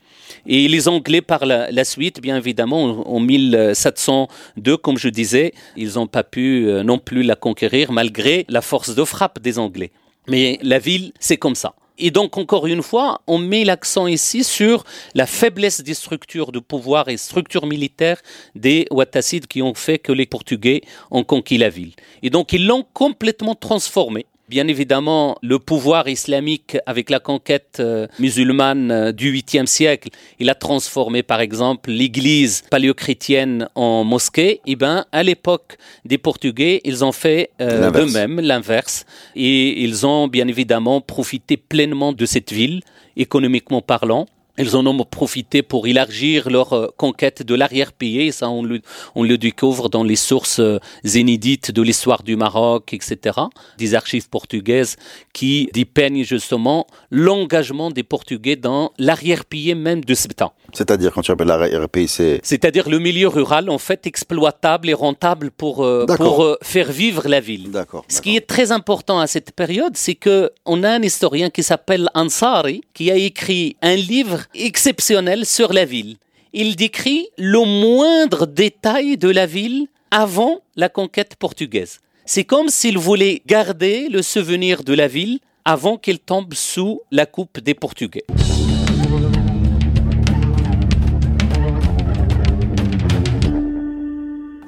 Et 0.46 0.68
les 0.68 0.88
Anglais, 0.88 1.22
par 1.22 1.46
la, 1.46 1.70
la 1.70 1.84
suite, 1.84 2.20
bien 2.20 2.36
évidemment, 2.36 2.84
en, 2.84 3.16
en 3.16 3.20
1702, 3.20 4.76
comme 4.76 4.98
je 4.98 5.08
disais, 5.08 5.52
ils 5.76 5.94
n'ont 5.94 6.06
pas 6.06 6.22
pu 6.22 6.66
euh, 6.66 6.82
non 6.82 6.98
plus 6.98 7.22
la 7.22 7.36
conquérir 7.36 7.92
malgré 7.92 8.44
la 8.48 8.60
force 8.60 8.94
de 8.94 9.04
frappe 9.04 9.40
des 9.40 9.58
Anglais. 9.58 9.90
Mais 10.28 10.58
la 10.62 10.78
ville, 10.78 11.12
c'est 11.18 11.36
comme 11.36 11.54
ça. 11.54 11.74
Et 11.98 12.10
donc, 12.10 12.38
encore 12.38 12.66
une 12.66 12.82
fois, 12.82 13.20
on 13.26 13.38
met 13.38 13.64
l'accent 13.64 14.06
ici 14.06 14.44
sur 14.44 14.84
la 15.14 15.26
faiblesse 15.26 15.82
des 15.82 15.94
structures 15.94 16.52
de 16.52 16.58
pouvoir 16.58 17.08
et 17.08 17.16
structures 17.16 17.66
militaires 17.66 18.20
des 18.54 18.86
Ouattacides 18.90 19.46
qui 19.46 19.62
ont 19.62 19.74
fait 19.74 19.98
que 19.98 20.12
les 20.12 20.26
Portugais 20.26 20.82
ont 21.10 21.24
conquis 21.24 21.58
la 21.58 21.68
ville. 21.68 21.92
Et 22.22 22.30
donc, 22.30 22.52
ils 22.52 22.66
l'ont 22.66 22.86
complètement 22.94 23.54
transformée. 23.54 24.26
Bien 24.48 24.66
évidemment, 24.68 25.38
le 25.42 25.58
pouvoir 25.58 26.08
islamique, 26.08 26.76
avec 26.84 27.10
la 27.10 27.20
conquête 27.20 27.78
euh, 27.80 28.06
musulmane 28.18 28.90
euh, 28.90 29.12
du 29.12 29.32
8e 29.32 29.66
siècle, 29.66 30.10
il 30.40 30.50
a 30.50 30.54
transformé, 30.54 31.22
par 31.22 31.40
exemple, 31.40 31.90
l'église 31.90 32.62
paléochrétienne 32.70 33.68
en 33.74 34.04
mosquée. 34.04 34.60
Et 34.66 34.76
ben, 34.76 35.06
à 35.12 35.22
l'époque 35.22 35.78
des 36.04 36.18
Portugais, 36.18 36.80
ils 36.84 37.04
ont 37.04 37.12
fait 37.12 37.50
euh, 37.60 37.80
L'inverse. 37.80 38.10
eux-mêmes 38.10 38.40
l'inverse. 38.40 39.06
Et 39.36 39.82
ils 39.82 40.06
ont 40.06 40.28
bien 40.28 40.48
évidemment 40.48 41.00
profité 41.00 41.56
pleinement 41.56 42.12
de 42.12 42.26
cette 42.26 42.52
ville, 42.52 42.82
économiquement 43.16 43.80
parlant. 43.80 44.26
Ils 44.58 44.76
en 44.76 44.86
ont 44.86 45.04
profité 45.04 45.62
pour 45.62 45.86
élargir 45.86 46.50
leur 46.50 46.74
euh, 46.74 46.88
conquête 46.98 47.42
de 47.42 47.54
l'arrière-pays. 47.54 48.32
Ça, 48.32 48.50
on 48.50 48.62
le, 48.62 48.82
on 49.14 49.22
le 49.22 49.38
découvre 49.38 49.88
dans 49.88 50.04
les 50.04 50.16
sources 50.16 50.60
euh, 50.60 50.78
zénidites 51.04 51.70
de 51.70 51.80
l'histoire 51.80 52.22
du 52.22 52.36
Maroc, 52.36 52.92
etc. 52.92 53.40
Des 53.78 53.94
archives 53.94 54.28
portugaises 54.28 54.96
qui 55.32 55.70
dépeignent 55.72 56.24
justement 56.24 56.86
l'engagement 57.10 57.90
des 57.90 58.02
Portugais 58.02 58.56
dans 58.56 58.92
l'arrière-pays 58.98 59.74
même 59.74 60.04
de 60.04 60.14
Sebta. 60.14 60.52
C'est-à-dire, 60.72 61.12
quand 61.12 61.22
tu 61.22 61.30
appelles 61.30 61.48
la 61.48 61.68
c'est. 62.06 62.40
C'est-à-dire 62.42 62.88
le 62.88 62.98
milieu 62.98 63.28
rural, 63.28 63.68
en 63.68 63.78
fait, 63.78 64.06
exploitable 64.06 64.88
et 64.88 64.94
rentable 64.94 65.50
pour, 65.50 65.84
euh, 65.84 66.06
pour 66.16 66.42
euh, 66.42 66.56
faire 66.62 66.90
vivre 66.90 67.28
la 67.28 67.40
ville. 67.40 67.70
D'accord. 67.70 68.04
Ce 68.08 68.20
qui 68.20 68.36
est 68.36 68.46
très 68.46 68.72
important 68.72 69.20
à 69.20 69.26
cette 69.26 69.52
période, 69.52 69.96
c'est 69.96 70.14
que 70.14 70.50
on 70.64 70.82
a 70.82 70.90
un 70.90 71.02
historien 71.02 71.50
qui 71.50 71.62
s'appelle 71.62 72.08
Ansari, 72.14 72.82
qui 72.94 73.10
a 73.10 73.16
écrit 73.16 73.76
un 73.82 73.96
livre 73.96 74.40
exceptionnel 74.54 75.44
sur 75.46 75.72
la 75.72 75.84
ville. 75.84 76.16
Il 76.52 76.76
décrit 76.76 77.28
le 77.38 77.64
moindre 77.64 78.46
détail 78.46 79.16
de 79.16 79.28
la 79.28 79.46
ville 79.46 79.86
avant 80.10 80.60
la 80.76 80.88
conquête 80.88 81.36
portugaise. 81.36 82.00
C'est 82.24 82.44
comme 82.44 82.68
s'ils 82.68 82.98
voulaient 82.98 83.42
garder 83.46 84.08
le 84.08 84.22
souvenir 84.22 84.84
de 84.84 84.94
la 84.94 85.08
ville 85.08 85.40
avant 85.64 85.96
qu'elle 85.96 86.18
tombe 86.18 86.54
sous 86.54 87.00
la 87.10 87.26
coupe 87.26 87.60
des 87.60 87.74
Portugais. 87.74 88.24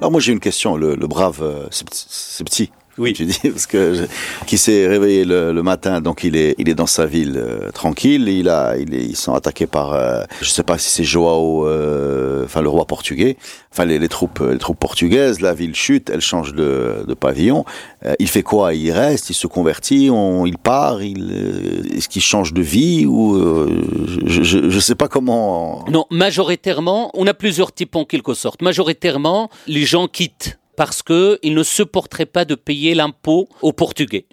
Alors 0.05 0.11
moi 0.11 0.21
j'ai 0.21 0.33
une 0.33 0.39
question, 0.39 0.77
le, 0.77 0.95
brave, 1.07 1.39
euh, 1.41 1.67
c'est 1.71 2.43
petit. 2.43 2.71
Oui. 2.97 3.13
Tu 3.13 3.25
dis 3.25 3.39
parce 3.43 3.65
que 3.67 3.93
je- 3.93 4.03
qui 4.45 4.57
s'est 4.57 4.87
réveillé 4.87 5.25
le, 5.25 5.51
le 5.51 5.63
matin, 5.63 6.01
donc 6.01 6.23
il 6.23 6.35
est 6.35 6.55
il 6.57 6.69
est 6.69 6.75
dans 6.75 6.85
sa 6.87 7.05
ville 7.05 7.35
euh, 7.37 7.71
tranquille. 7.71 8.27
Il 8.29 8.47
a 8.49 8.77
il 8.77 8.93
est, 8.93 9.03
ils 9.03 9.15
sont 9.17 9.33
attaqués 9.33 9.67
par 9.67 9.93
euh, 9.93 10.23
je 10.41 10.49
sais 10.49 10.63
pas 10.63 10.77
si 10.77 10.89
c'est 10.89 11.03
Joao, 11.03 11.67
euh, 11.67 12.45
enfin 12.45 12.61
le 12.61 12.69
roi 12.69 12.85
portugais, 12.85 13.37
enfin 13.71 13.85
les, 13.85 13.99
les 13.99 14.07
troupes 14.07 14.41
les 14.49 14.57
troupes 14.57 14.79
portugaises. 14.79 15.41
La 15.41 15.53
ville 15.53 15.75
chute, 15.75 16.09
elle 16.09 16.21
change 16.21 16.53
de, 16.53 17.03
de 17.07 17.13
pavillon. 17.13 17.65
Euh, 18.05 18.13
il 18.19 18.29
fait 18.29 18.43
quoi? 18.43 18.73
Il 18.73 18.91
reste, 18.91 19.29
il 19.29 19.33
se 19.33 19.47
convertit, 19.47 20.09
on, 20.11 20.45
il 20.45 20.57
part, 20.57 21.01
il 21.03 21.31
euh, 21.33 21.97
est-ce 21.97 22.07
qu'il 22.07 22.21
change 22.21 22.53
de 22.53 22.61
vie 22.61 23.05
ou 23.05 23.35
euh, 23.35 23.81
je, 24.25 24.43
je 24.43 24.69
je 24.69 24.79
sais 24.79 24.95
pas 24.95 25.07
comment. 25.07 25.83
Non, 25.89 26.05
majoritairement, 26.11 27.11
on 27.13 27.27
a 27.27 27.33
plusieurs 27.33 27.73
types 27.73 27.95
en 27.95 28.05
quelque 28.05 28.33
sorte. 28.33 28.61
Majoritairement, 28.61 29.49
les 29.67 29.83
gens 29.85 30.07
quittent 30.07 30.59
parce 30.75 31.01
qu'ils 31.01 31.53
ne 31.53 31.63
supporteraient 31.63 32.25
pas 32.25 32.45
de 32.45 32.55
payer 32.55 32.95
l'impôt 32.95 33.47
aux 33.61 33.73
Portugais. 33.73 34.25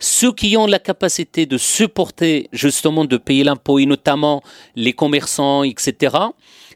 Ceux 0.00 0.32
qui 0.32 0.56
ont 0.56 0.66
la 0.66 0.78
capacité 0.78 1.46
de 1.46 1.58
supporter 1.58 2.48
justement 2.52 3.04
de 3.04 3.16
payer 3.16 3.44
l'impôt, 3.44 3.78
et 3.78 3.86
notamment 3.86 4.42
les 4.76 4.92
commerçants, 4.92 5.62
etc., 5.62 6.16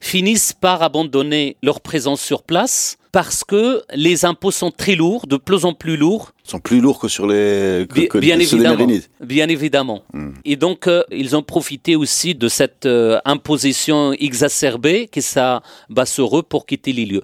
finissent 0.00 0.52
par 0.52 0.82
abandonner 0.82 1.56
leur 1.62 1.80
présence 1.80 2.20
sur 2.20 2.42
place 2.42 2.98
parce 3.12 3.44
que 3.44 3.82
les 3.94 4.24
impôts 4.24 4.50
sont 4.50 4.70
très 4.70 4.94
lourds, 4.96 5.26
de 5.26 5.36
plus 5.36 5.66
en 5.66 5.74
plus 5.74 5.98
lourds, 5.98 6.32
Ils 6.46 6.50
sont 6.50 6.58
plus 6.60 6.80
lourds 6.80 6.98
que 6.98 7.08
sur 7.08 7.26
les 7.26 7.86
que, 7.86 7.94
Bi- 7.94 8.08
que 8.08 8.18
bien 8.18 8.36
ceux 8.36 8.56
évidemment. 8.56 8.76
Bien. 9.20 9.46
Hmm. 10.14 10.32
Et 10.46 10.56
donc, 10.56 10.86
euh, 10.86 11.04
ils 11.10 11.36
ont 11.36 11.42
profité 11.42 11.94
aussi 11.94 12.34
de 12.34 12.48
cette 12.48 12.86
euh, 12.86 13.20
imposition 13.26 14.12
exacerbée 14.14 15.08
que 15.08 15.20
ça 15.20 15.62
bat 15.90 16.06
sur 16.06 16.38
eux 16.38 16.42
pour 16.42 16.64
quitter 16.64 16.94
les 16.94 17.04
lieux. 17.04 17.22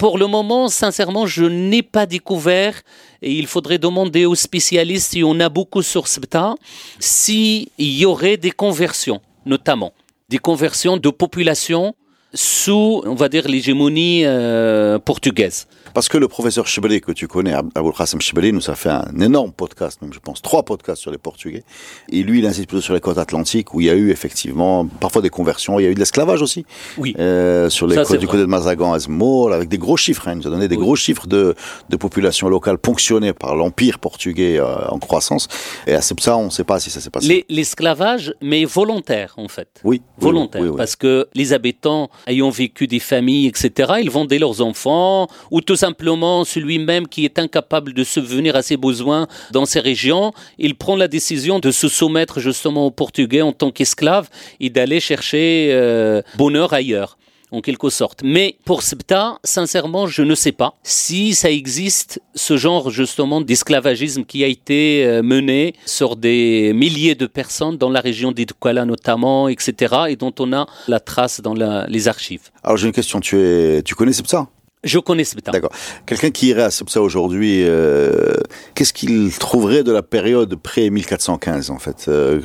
Pour 0.00 0.16
le 0.16 0.26
moment, 0.26 0.68
sincèrement, 0.68 1.26
je 1.26 1.44
n'ai 1.44 1.82
pas 1.82 2.06
découvert, 2.06 2.80
et 3.20 3.34
il 3.34 3.46
faudrait 3.46 3.76
demander 3.76 4.24
aux 4.24 4.34
spécialistes, 4.34 5.14
et 5.14 5.22
on 5.24 5.38
a 5.40 5.50
beaucoup 5.50 5.82
sur 5.82 6.08
Sbta, 6.08 6.54
s'il 6.98 7.68
y 7.78 8.06
aurait 8.06 8.38
des 8.38 8.50
conversions, 8.50 9.20
notamment. 9.44 9.92
Des 10.30 10.38
conversions 10.38 10.96
de 10.96 11.10
population 11.10 11.94
sous, 12.32 13.02
on 13.04 13.14
va 13.14 13.28
dire, 13.28 13.46
l'hégémonie 13.46 14.22
euh, 14.24 14.98
portugaise. 14.98 15.66
Parce 15.94 16.08
que 16.08 16.18
le 16.18 16.28
professeur 16.28 16.66
Chibali 16.66 17.00
que 17.00 17.12
tu 17.12 17.26
connais, 17.28 17.52
Ab- 17.52 17.70
Aboul 17.74 17.92
Qassem 17.92 18.20
Chibali, 18.20 18.52
nous 18.52 18.70
a 18.70 18.74
fait 18.74 18.88
un 18.90 19.20
énorme 19.20 19.52
podcast, 19.52 20.00
même 20.02 20.12
je 20.12 20.18
pense 20.20 20.40
trois 20.42 20.62
podcasts 20.62 21.00
sur 21.02 21.10
les 21.10 21.18
Portugais. 21.18 21.62
Et 22.10 22.22
lui, 22.22 22.38
il 22.40 22.46
insiste 22.46 22.68
plutôt 22.68 22.80
sur 22.82 22.94
les 22.94 23.00
côtes 23.00 23.18
atlantiques 23.18 23.74
où 23.74 23.80
il 23.80 23.86
y 23.86 23.90
a 23.90 23.94
eu 23.94 24.10
effectivement 24.10 24.86
parfois 24.86 25.22
des 25.22 25.30
conversions, 25.30 25.78
il 25.80 25.84
y 25.84 25.86
a 25.86 25.90
eu 25.90 25.94
de 25.94 25.98
l'esclavage 25.98 26.42
aussi. 26.42 26.64
Oui. 26.98 27.14
Euh, 27.18 27.68
sur 27.70 27.86
les 27.86 27.96
Ça, 27.96 28.04
côtes 28.04 28.18
du 28.20 28.26
vrai. 28.26 28.32
côté 28.32 28.42
de 28.42 28.46
Mazagan, 28.48 28.92
Azmol, 28.92 29.52
avec 29.52 29.68
des 29.68 29.78
gros 29.78 29.96
chiffres. 29.96 30.28
Hein, 30.28 30.32
il 30.34 30.38
nous 30.38 30.46
a 30.46 30.50
donné 30.50 30.68
des 30.68 30.76
Oui. 30.76 30.82
gros 30.82 30.96
chiffres 30.96 31.26
de, 31.26 31.54
de 31.88 31.96
population 31.96 32.48
locale 32.48 32.78
ponctionnée 32.78 33.32
par 33.32 33.56
l'empire 33.56 33.98
portugais 33.98 34.58
euh, 34.58 34.86
en 34.88 34.98
croissance. 34.98 35.48
Et 35.86 35.94
à 35.94 36.00
ça, 36.00 36.36
on 36.36 36.46
ne 36.46 36.50
sait 36.50 36.64
pas 36.64 36.78
si 36.80 36.90
ça 36.90 37.00
s'est 37.00 37.10
passé. 37.10 37.26
Les- 37.26 37.46
L'esclavage, 37.48 38.34
mais 38.42 38.64
volontaire, 38.64 39.34
en 39.36 39.48
fait. 39.48 39.68
Oui, 39.84 40.00
oui, 40.00 40.02
volontaire, 40.18 40.60
oui, 40.62 40.68
oui. 40.68 40.76
parce 40.76 40.96
que 40.96 41.28
les 41.34 41.52
habitants 41.52 42.10
ayant 42.26 42.50
vécu 42.50 42.86
des 42.86 42.98
familles, 42.98 43.46
etc., 43.46 43.92
ils 44.02 44.10
vendaient 44.10 44.38
leurs 44.38 44.60
enfants, 44.60 45.28
ou 45.50 45.60
tout 45.60 45.76
simplement 45.80 46.44
celui 46.44 46.78
même 46.78 47.08
qui 47.08 47.24
est 47.24 47.38
incapable 47.38 47.94
de 47.94 48.04
subvenir 48.04 48.54
à 48.54 48.62
ses 48.62 48.76
besoins 48.76 49.26
dans 49.50 49.64
ces 49.64 49.80
régions, 49.80 50.32
il 50.58 50.74
prend 50.74 50.96
la 50.96 51.08
décision 51.08 51.58
de 51.58 51.70
se 51.70 51.88
soumettre 51.88 52.38
justement 52.38 52.86
aux 52.86 52.90
Portugais 52.90 53.42
en 53.42 53.52
tant 53.52 53.70
qu'esclave 53.70 54.28
et 54.60 54.68
d'aller 54.68 55.00
chercher 55.00 55.70
euh, 55.72 56.22
bonheur 56.36 56.72
ailleurs 56.72 57.16
en 57.52 57.60
quelque 57.60 57.90
sorte. 57.90 58.20
Mais 58.22 58.56
pour 58.64 58.82
Septa, 58.82 59.38
sincèrement, 59.44 60.06
je 60.06 60.22
ne 60.22 60.34
sais 60.34 60.52
pas 60.52 60.74
si 60.82 61.34
ça 61.34 61.50
existe 61.50 62.20
ce 62.34 62.56
genre 62.56 62.90
justement 62.90 63.40
d'esclavagisme 63.40 64.24
qui 64.24 64.44
a 64.44 64.46
été 64.46 65.04
euh, 65.04 65.22
mené 65.22 65.74
sur 65.86 66.16
des 66.16 66.72
milliers 66.74 67.14
de 67.14 67.26
personnes 67.26 67.76
dans 67.76 67.90
la 67.90 68.00
région 68.00 68.32
d'Idukala 68.32 68.84
notamment, 68.84 69.48
etc., 69.48 69.94
et 70.08 70.16
dont 70.16 70.34
on 70.38 70.52
a 70.52 70.66
la 70.88 71.00
trace 71.00 71.40
dans 71.40 71.54
les 71.88 72.08
archives. 72.08 72.50
Alors 72.62 72.76
j'ai 72.76 72.86
une 72.86 72.92
question, 72.92 73.20
tu, 73.20 73.82
connais 73.96 74.12
Sepsa 74.12 74.46
Je 74.82 74.98
connais 74.98 75.24
Septa. 75.24 75.52
D'accord. 75.52 75.72
Quelqu'un 76.06 76.30
qui 76.30 76.48
irait 76.48 76.62
à 76.62 76.70
Sepsa 76.70 77.02
aujourd'hui, 77.02 77.64
euh, 77.64 78.32
qu'est-ce 78.74 78.94
qu'il 78.94 79.30
trouverait 79.38 79.82
de 79.82 79.92
la 79.92 80.02
période 80.02 80.54
pré-1415 80.56 81.70
en 81.70 81.78
fait 81.78 82.06
euh, 82.08 82.40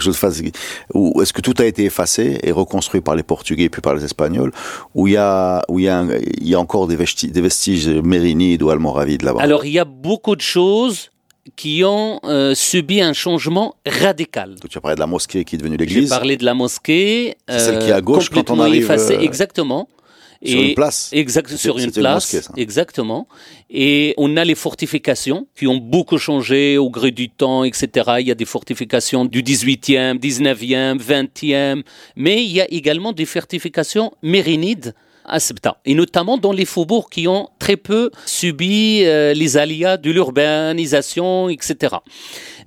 Ou 0.93 1.21
est-ce 1.21 1.31
que 1.33 1.41
tout 1.41 1.53
a 1.59 1.65
été 1.65 1.85
effacé 1.85 2.37
et 2.43 2.51
reconstruit 2.51 3.01
par 3.01 3.15
les 3.15 3.23
Portugais 3.23 3.69
puis 3.69 3.81
par 3.81 3.95
les 3.95 4.03
Espagnols 4.03 4.51
Ou 4.95 5.07
il 5.07 5.13
y 5.13 5.17
a, 5.17 5.61
où 5.69 5.79
il 5.79 5.85
y 5.85 5.87
a, 5.89 5.99
un- 5.99 6.09
il 6.17 6.47
y 6.49 6.55
a 6.55 6.59
encore 6.59 6.87
des 6.87 6.95
vestiges, 6.97 7.31
des 7.31 7.41
vestiges 7.41 7.87
mérinides 7.87 8.61
ou 8.63 8.69
almoravides 8.69 9.21
là-bas? 9.23 9.41
Alors, 9.41 9.65
il 9.65 9.71
y 9.71 9.79
a 9.79 9.85
beaucoup 9.85 10.35
de 10.35 10.41
choses 10.41 11.11
qui 11.55 11.83
ont 11.85 12.19
euh, 12.23 12.55
subi 12.55 13.01
un 13.01 13.13
changement 13.13 13.75
radical. 13.85 14.55
Tu 14.69 14.77
as 14.77 14.81
parlé 14.81 14.95
de 14.95 14.99
la 14.99 15.07
mosquée 15.07 15.43
qui 15.45 15.55
est 15.55 15.57
devenue 15.59 15.77
J'ai 15.79 15.85
l'église. 15.85 16.09
parlé 16.09 16.37
de 16.37 16.43
la 16.43 16.53
mosquée. 16.55 17.37
Celle 17.47 17.79
qui 17.79 17.89
est 17.89 17.93
à 17.93 18.01
gauche 18.01 18.29
quand 18.29 18.49
on 18.49 18.59
arrive, 18.59 18.83
effacée, 18.83 19.15
euh, 19.15 19.19
exactement. 19.21 19.87
Sur 20.45 20.61
une 20.61 20.75
place. 20.75 21.09
Exact, 21.11 21.55
sur 21.55 21.77
une 21.77 21.91
place. 21.91 22.33
mosquée. 22.33 22.61
Exactement. 22.61 23.27
Et 23.69 24.13
on 24.17 24.37
a 24.37 24.45
les 24.45 24.55
fortifications 24.55 25.47
qui 25.57 25.67
ont 25.67 25.77
beaucoup 25.77 26.17
changé 26.17 26.77
au 26.77 26.89
gré 26.89 27.11
du 27.11 27.29
temps, 27.29 27.63
etc. 27.63 27.87
Il 28.19 28.27
y 28.27 28.31
a 28.31 28.35
des 28.35 28.45
fortifications 28.45 29.25
du 29.25 29.41
18e, 29.43 30.19
19e, 30.19 30.99
20e. 30.99 31.83
Mais 32.15 32.43
il 32.43 32.51
y 32.51 32.61
a 32.61 32.71
également 32.71 33.11
des 33.11 33.25
fortifications 33.25 34.11
mérinides 34.21 34.93
à 35.25 35.39
Septa, 35.39 35.79
et 35.85 35.95
notamment 35.95 36.37
dans 36.37 36.51
les 36.51 36.65
faubourgs 36.65 37.09
qui 37.09 37.27
ont 37.27 37.49
très 37.59 37.77
peu 37.77 38.11
subi 38.25 39.01
euh, 39.03 39.33
les 39.33 39.57
aléas 39.57 39.97
de 39.97 40.11
l'urbanisation, 40.11 41.49
etc. 41.49 41.95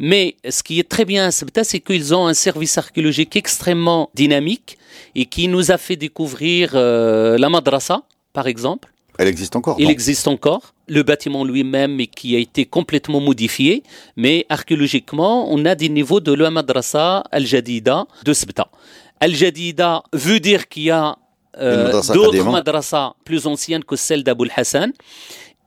Mais 0.01 0.37
ce 0.49 0.62
qui 0.62 0.81
est 0.81 0.89
très 0.89 1.05
bien 1.05 1.26
à 1.26 1.31
Septa, 1.31 1.64
c'est 1.64 1.81
qu'ils 1.81 2.14
ont 2.14 2.26
un 2.26 2.35
service 2.35 2.76
archéologique 2.76 3.37
extrêmement 3.37 4.11
dynamique 4.14 4.78
et 5.15 5.27
qui 5.27 5.49
nous 5.49 5.71
a 5.71 5.79
fait 5.79 5.97
découvrir 5.97 6.73
euh, 6.75 7.39
la 7.39 7.49
madrasa, 7.49 8.03
par 8.33 8.47
exemple. 8.47 8.93
Elle 9.19 9.29
existe 9.29 9.57
encore 9.57 9.77
Il 9.81 9.91
existe 9.91 10.29
encore. 10.29 10.75
Le 10.87 11.03
bâtiment 11.03 11.45
lui-même, 11.45 11.97
mais 11.97 12.07
qui 12.07 12.37
a 12.37 12.39
été 12.39 12.65
complètement 12.67 13.21
modifié. 13.21 13.83
Mais 14.17 14.47
archéologiquement, 14.49 15.53
on 15.53 15.65
a 15.65 15.75
des 15.75 15.89
niveaux 15.89 16.21
de 16.21 16.33
la 16.33 16.51
madrasa 16.51 17.25
al-Jadida 17.33 18.07
de 18.25 18.33
Sbta. 18.33 18.69
Al-Jadida 19.21 20.05
veut 20.13 20.39
dire 20.39 20.69
qu'il 20.69 20.85
y 20.85 20.91
a 20.91 21.19
euh, 21.61 22.01
d'autres 22.15 22.45
madrasas 22.45 23.15
plus 23.25 23.47
anciennes 23.47 23.83
que 23.83 23.97
celle 23.97 24.23
d'Aboul 24.23 24.51
Hassan. 24.55 24.93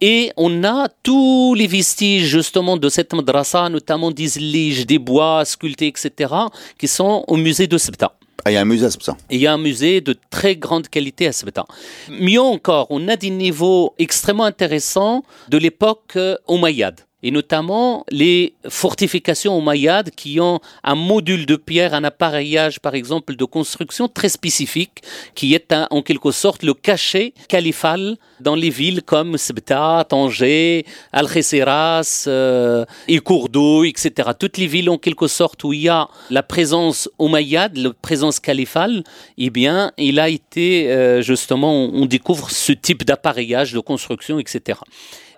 Et 0.01 0.31
on 0.35 0.63
a 0.63 0.89
tous 1.03 1.53
les 1.53 1.67
vestiges 1.67 2.25
justement 2.25 2.75
de 2.75 2.89
cette 2.89 3.13
madrasa, 3.13 3.69
notamment 3.69 4.09
des 4.09 4.27
liges, 4.37 4.87
des 4.87 4.97
bois 4.97 5.45
sculptés, 5.45 5.87
etc., 5.87 6.33
qui 6.79 6.87
sont 6.87 7.23
au 7.27 7.37
musée 7.37 7.67
de 7.67 7.77
Sbta. 7.77 8.15
Ah, 8.43 8.49
il 8.49 8.55
y 8.55 8.57
a 8.57 8.61
un 8.61 8.65
musée 8.65 8.87
à 8.87 8.89
Sepsa. 8.89 9.15
Et 9.29 9.35
il 9.35 9.41
y 9.41 9.47
a 9.47 9.53
un 9.53 9.59
musée 9.59 10.01
de 10.01 10.15
très 10.31 10.55
grande 10.55 10.87
qualité 10.87 11.27
à 11.27 11.31
Sbeta. 11.31 11.65
Mieux 12.09 12.41
encore, 12.41 12.87
on 12.89 13.07
a 13.07 13.15
des 13.15 13.29
niveaux 13.29 13.93
extrêmement 13.99 14.45
intéressants 14.45 15.23
de 15.49 15.59
l'époque 15.59 16.13
euh, 16.15 16.37
omeyyade. 16.47 17.01
Et 17.23 17.31
notamment 17.31 18.05
les 18.09 18.53
fortifications 18.67 19.57
omeyyades 19.57 20.11
qui 20.11 20.39
ont 20.39 20.59
un 20.83 20.95
module 20.95 21.45
de 21.45 21.55
pierre, 21.55 21.93
un 21.93 22.03
appareillage 22.03 22.79
par 22.79 22.95
exemple 22.95 23.35
de 23.35 23.45
construction 23.45 24.07
très 24.07 24.29
spécifique 24.29 25.01
qui 25.35 25.53
est 25.53 25.73
en 25.91 26.01
quelque 26.01 26.31
sorte 26.31 26.63
le 26.63 26.73
cachet 26.73 27.33
califal 27.47 28.17
dans 28.39 28.55
les 28.55 28.69
villes 28.69 29.03
comme 29.03 29.37
Sbeta, 29.37 30.05
Tanger, 30.07 30.85
Algeciras, 31.11 32.25
euh, 32.27 32.85
et 33.07 33.21
etc. 33.85 34.29
Toutes 34.37 34.57
les 34.57 34.67
villes 34.67 34.89
en 34.89 34.97
quelque 34.97 35.27
sorte 35.27 35.63
où 35.63 35.73
il 35.73 35.81
y 35.81 35.89
a 35.89 36.07
la 36.29 36.43
présence 36.43 37.09
omeyyade, 37.19 37.77
la 37.77 37.91
présence 37.93 38.39
califale, 38.39 39.03
eh 39.37 39.49
bien, 39.49 39.91
il 39.97 40.19
a 40.19 40.29
été 40.29 40.91
euh, 40.91 41.21
justement, 41.21 41.85
on 41.85 42.05
découvre 42.05 42.49
ce 42.49 42.71
type 42.71 43.03
d'appareillage, 43.05 43.73
de 43.73 43.79
construction, 43.79 44.39
etc. 44.39 44.79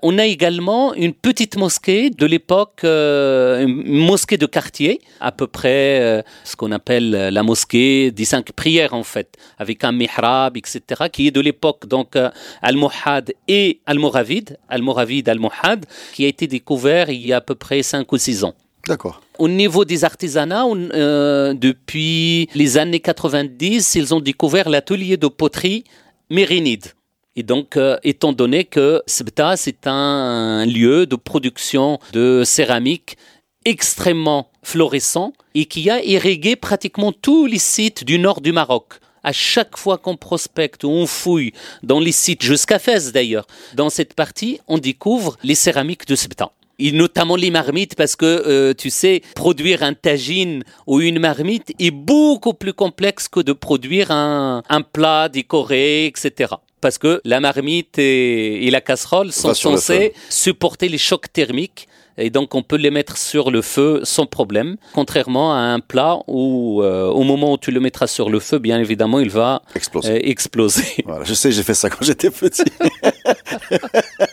On 0.05 0.17
a 0.19 0.25
également 0.25 0.93
une 0.93 1.13
petite 1.13 1.55
mosquée 1.55 2.09
de 2.09 2.25
l'époque, 2.25 2.81
euh, 2.83 3.61
une 3.65 4.05
mosquée 4.05 4.37
de 4.37 4.45
quartier, 4.45 4.99
à 5.21 5.31
peu 5.31 5.47
près 5.47 6.01
euh, 6.01 6.21
ce 6.43 6.57
qu'on 6.57 6.73
appelle 6.73 7.09
la 7.11 7.41
mosquée 7.43 8.11
des 8.11 8.25
cinq 8.25 8.51
prières 8.51 8.93
en 8.93 9.03
fait, 9.03 9.29
avec 9.57 9.83
un 9.85 9.93
mihrab, 9.93 10.57
etc., 10.57 10.81
qui 11.11 11.27
est 11.27 11.31
de 11.31 11.39
l'époque 11.39 11.87
donc 11.87 12.17
euh, 12.17 12.29
Al-Muhad 12.61 13.33
et 13.47 13.79
Al-Moravid, 13.85 14.57
Al-Moravid, 14.67 15.29
Al-Muhad, 15.29 15.85
qui 16.13 16.25
a 16.25 16.27
été 16.27 16.47
découvert 16.47 17.09
il 17.09 17.25
y 17.25 17.31
a 17.31 17.37
à 17.37 17.41
peu 17.41 17.55
près 17.55 17.81
cinq 17.81 18.11
ou 18.11 18.17
six 18.17 18.43
ans. 18.43 18.55
D'accord. 18.85 19.21
Au 19.39 19.47
niveau 19.47 19.85
des 19.85 20.03
artisanats, 20.03 20.65
on- 20.65 20.89
euh, 20.93 21.53
depuis 21.53 22.49
les 22.55 22.77
années 22.77 22.99
90, 22.99 23.95
ils 23.95 24.13
ont 24.13 24.19
découvert 24.19 24.67
l'atelier 24.69 25.15
de 25.15 25.27
poterie 25.29 25.85
mérinide. 26.29 26.87
Et 27.35 27.41
donc, 27.41 27.77
euh, 27.77 27.97
étant 28.03 28.31
donné 28.31 28.63
que 28.63 29.01
Sebta, 29.07 29.57
c'est 29.57 29.87
un 29.87 30.65
lieu 30.67 31.07
de 31.07 31.15
production 31.15 31.99
de 32.11 32.43
céramique 32.45 33.17
extrêmement 33.65 34.51
florissant 34.61 35.33
et 35.55 35.65
qui 35.65 35.89
a 35.89 36.03
irrigué 36.03 36.55
pratiquement 36.55 37.11
tous 37.11 37.47
les 37.47 37.57
sites 37.57 38.03
du 38.03 38.19
nord 38.19 38.41
du 38.41 38.51
Maroc. 38.51 38.99
À 39.23 39.31
chaque 39.31 39.77
fois 39.77 39.97
qu'on 39.97 40.15
prospecte 40.15 40.83
ou 40.83 40.89
on 40.89 41.07
fouille 41.07 41.53
dans 41.81 41.99
les 41.99 42.11
sites, 42.11 42.43
jusqu'à 42.43 42.77
Fès 42.77 43.11
d'ailleurs, 43.11 43.47
dans 43.73 43.89
cette 43.89 44.13
partie, 44.13 44.59
on 44.67 44.77
découvre 44.77 45.37
les 45.43 45.55
céramiques 45.55 46.05
de 46.05 46.15
Sebta. 46.15 46.51
Et 46.77 46.91
notamment 46.91 47.35
les 47.35 47.49
marmites, 47.49 47.95
parce 47.95 48.15
que 48.15 48.25
euh, 48.25 48.73
tu 48.73 48.89
sais, 48.89 49.21
produire 49.33 49.81
un 49.81 49.93
tagine 49.93 50.63
ou 50.85 51.01
une 51.01 51.19
marmite 51.19 51.73
est 51.79 51.91
beaucoup 51.91 52.53
plus 52.53 52.73
complexe 52.73 53.27
que 53.27 53.39
de 53.39 53.53
produire 53.53 54.11
un, 54.11 54.61
un 54.69 54.81
plat 54.81 55.29
décoré, 55.29 56.05
etc 56.05 56.55
parce 56.83 56.97
que 56.97 57.21
la 57.23 57.39
marmite 57.39 57.97
et, 57.97 58.69
la 58.69 58.81
casserole 58.81 59.31
sont 59.31 59.53
censées 59.53 60.13
supporter 60.29 60.89
les 60.89 60.97
chocs 60.97 61.31
thermiques 61.31 61.87
et 62.17 62.29
donc 62.29 62.55
on 62.55 62.61
peut 62.61 62.75
les 62.75 62.91
mettre 62.91 63.17
sur 63.17 63.51
le 63.51 63.61
feu 63.61 64.01
sans 64.03 64.25
problème, 64.25 64.75
contrairement 64.91 65.53
à 65.53 65.59
un 65.59 65.79
plat 65.79 66.17
où 66.27 66.83
euh, 66.83 67.07
au 67.07 67.23
moment 67.23 67.53
où 67.53 67.57
tu 67.57 67.71
le 67.71 67.79
mettras 67.79 68.07
sur 68.07 68.29
le 68.29 68.39
feu, 68.41 68.59
bien 68.59 68.79
évidemment, 68.79 69.21
il 69.21 69.29
va 69.29 69.61
exploser. 69.75 70.83
Euh, 70.99 71.03
voilà, 71.05 71.23
je 71.23 71.33
sais, 71.33 71.53
j'ai 71.53 71.63
fait 71.63 71.73
ça 71.73 71.89
quand 71.89 72.03
j'étais 72.03 72.29
petit. 72.29 72.63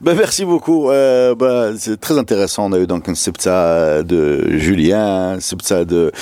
ben, 0.00 0.14
merci 0.14 0.44
beaucoup. 0.44 0.90
Euh, 0.90 1.34
ben, 1.34 1.74
c'est 1.78 2.00
très 2.00 2.18
intéressant. 2.18 2.68
On 2.68 2.72
a 2.72 2.78
eu 2.78 2.86
donc 2.86 3.08
un 3.08 3.14
septa 3.14 4.02
de 4.02 4.58
Julien, 4.58 5.32
un 5.32 5.40
septa 5.40 5.84
de 5.84 6.12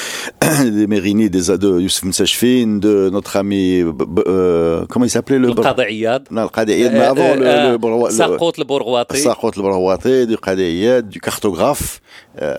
des 0.64 0.86
Mérini, 0.86 1.30
des 1.30 1.50
de 1.58 1.80
Youssef 1.80 2.04
Msachfin, 2.04 2.78
de 2.80 3.10
notre 3.10 3.36
ami 3.36 3.84
euh, 4.26 4.84
comment 4.88 5.04
il 5.04 5.10
s'appelait 5.10 5.38
le 5.38 5.48
Qadi 6.48 6.72
mais 6.92 7.00
avant 7.00 7.34
le 7.34 7.40
le, 7.40 7.72
le, 7.72 7.72
le 7.72 7.78
du 10.26 10.36
Qadiyat, 10.36 11.02
du 11.02 11.20
cartographe. 11.20 12.00
Euh, 12.40 12.56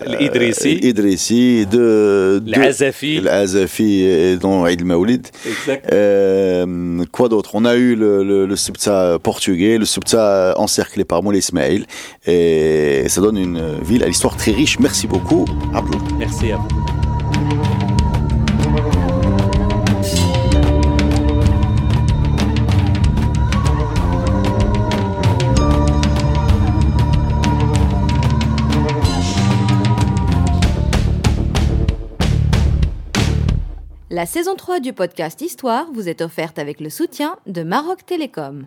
de. 1.66 2.42
L'Azafi. 2.46 3.20
L'Azafi, 3.20 4.38
dont 4.40 4.66
Eid 4.66 4.84
Maoulid. 4.84 5.28
Exact. 5.46 5.92
Euh, 5.92 7.04
quoi 7.10 7.28
d'autre? 7.28 7.50
On 7.54 7.64
a 7.64 7.76
eu 7.76 7.94
le, 7.94 8.22
le, 8.22 8.46
le 8.46 8.56
subta 8.56 9.18
portugais, 9.18 9.78
le 9.78 9.84
subta 10.32 10.58
encerclé 10.58 11.04
par 11.04 11.22
Moulay 11.22 11.38
Ismail. 11.38 11.86
Et 12.26 13.04
ça 13.08 13.20
donne 13.20 13.36
une 13.36 13.80
ville 13.82 14.02
à 14.02 14.06
l'histoire 14.06 14.36
très 14.36 14.52
riche. 14.52 14.78
Merci 14.78 15.06
beaucoup. 15.06 15.44
Merci 16.18 16.52
à 16.52 16.56
vous. 16.56 16.68
La 34.10 34.26
saison 34.26 34.54
3 34.54 34.80
du 34.80 34.92
podcast 34.92 35.40
Histoire 35.40 35.86
vous 35.94 36.06
est 36.08 36.20
offerte 36.20 36.58
avec 36.58 36.80
le 36.80 36.90
soutien 36.90 37.38
de 37.46 37.62
Maroc 37.62 38.04
Télécom. 38.04 38.66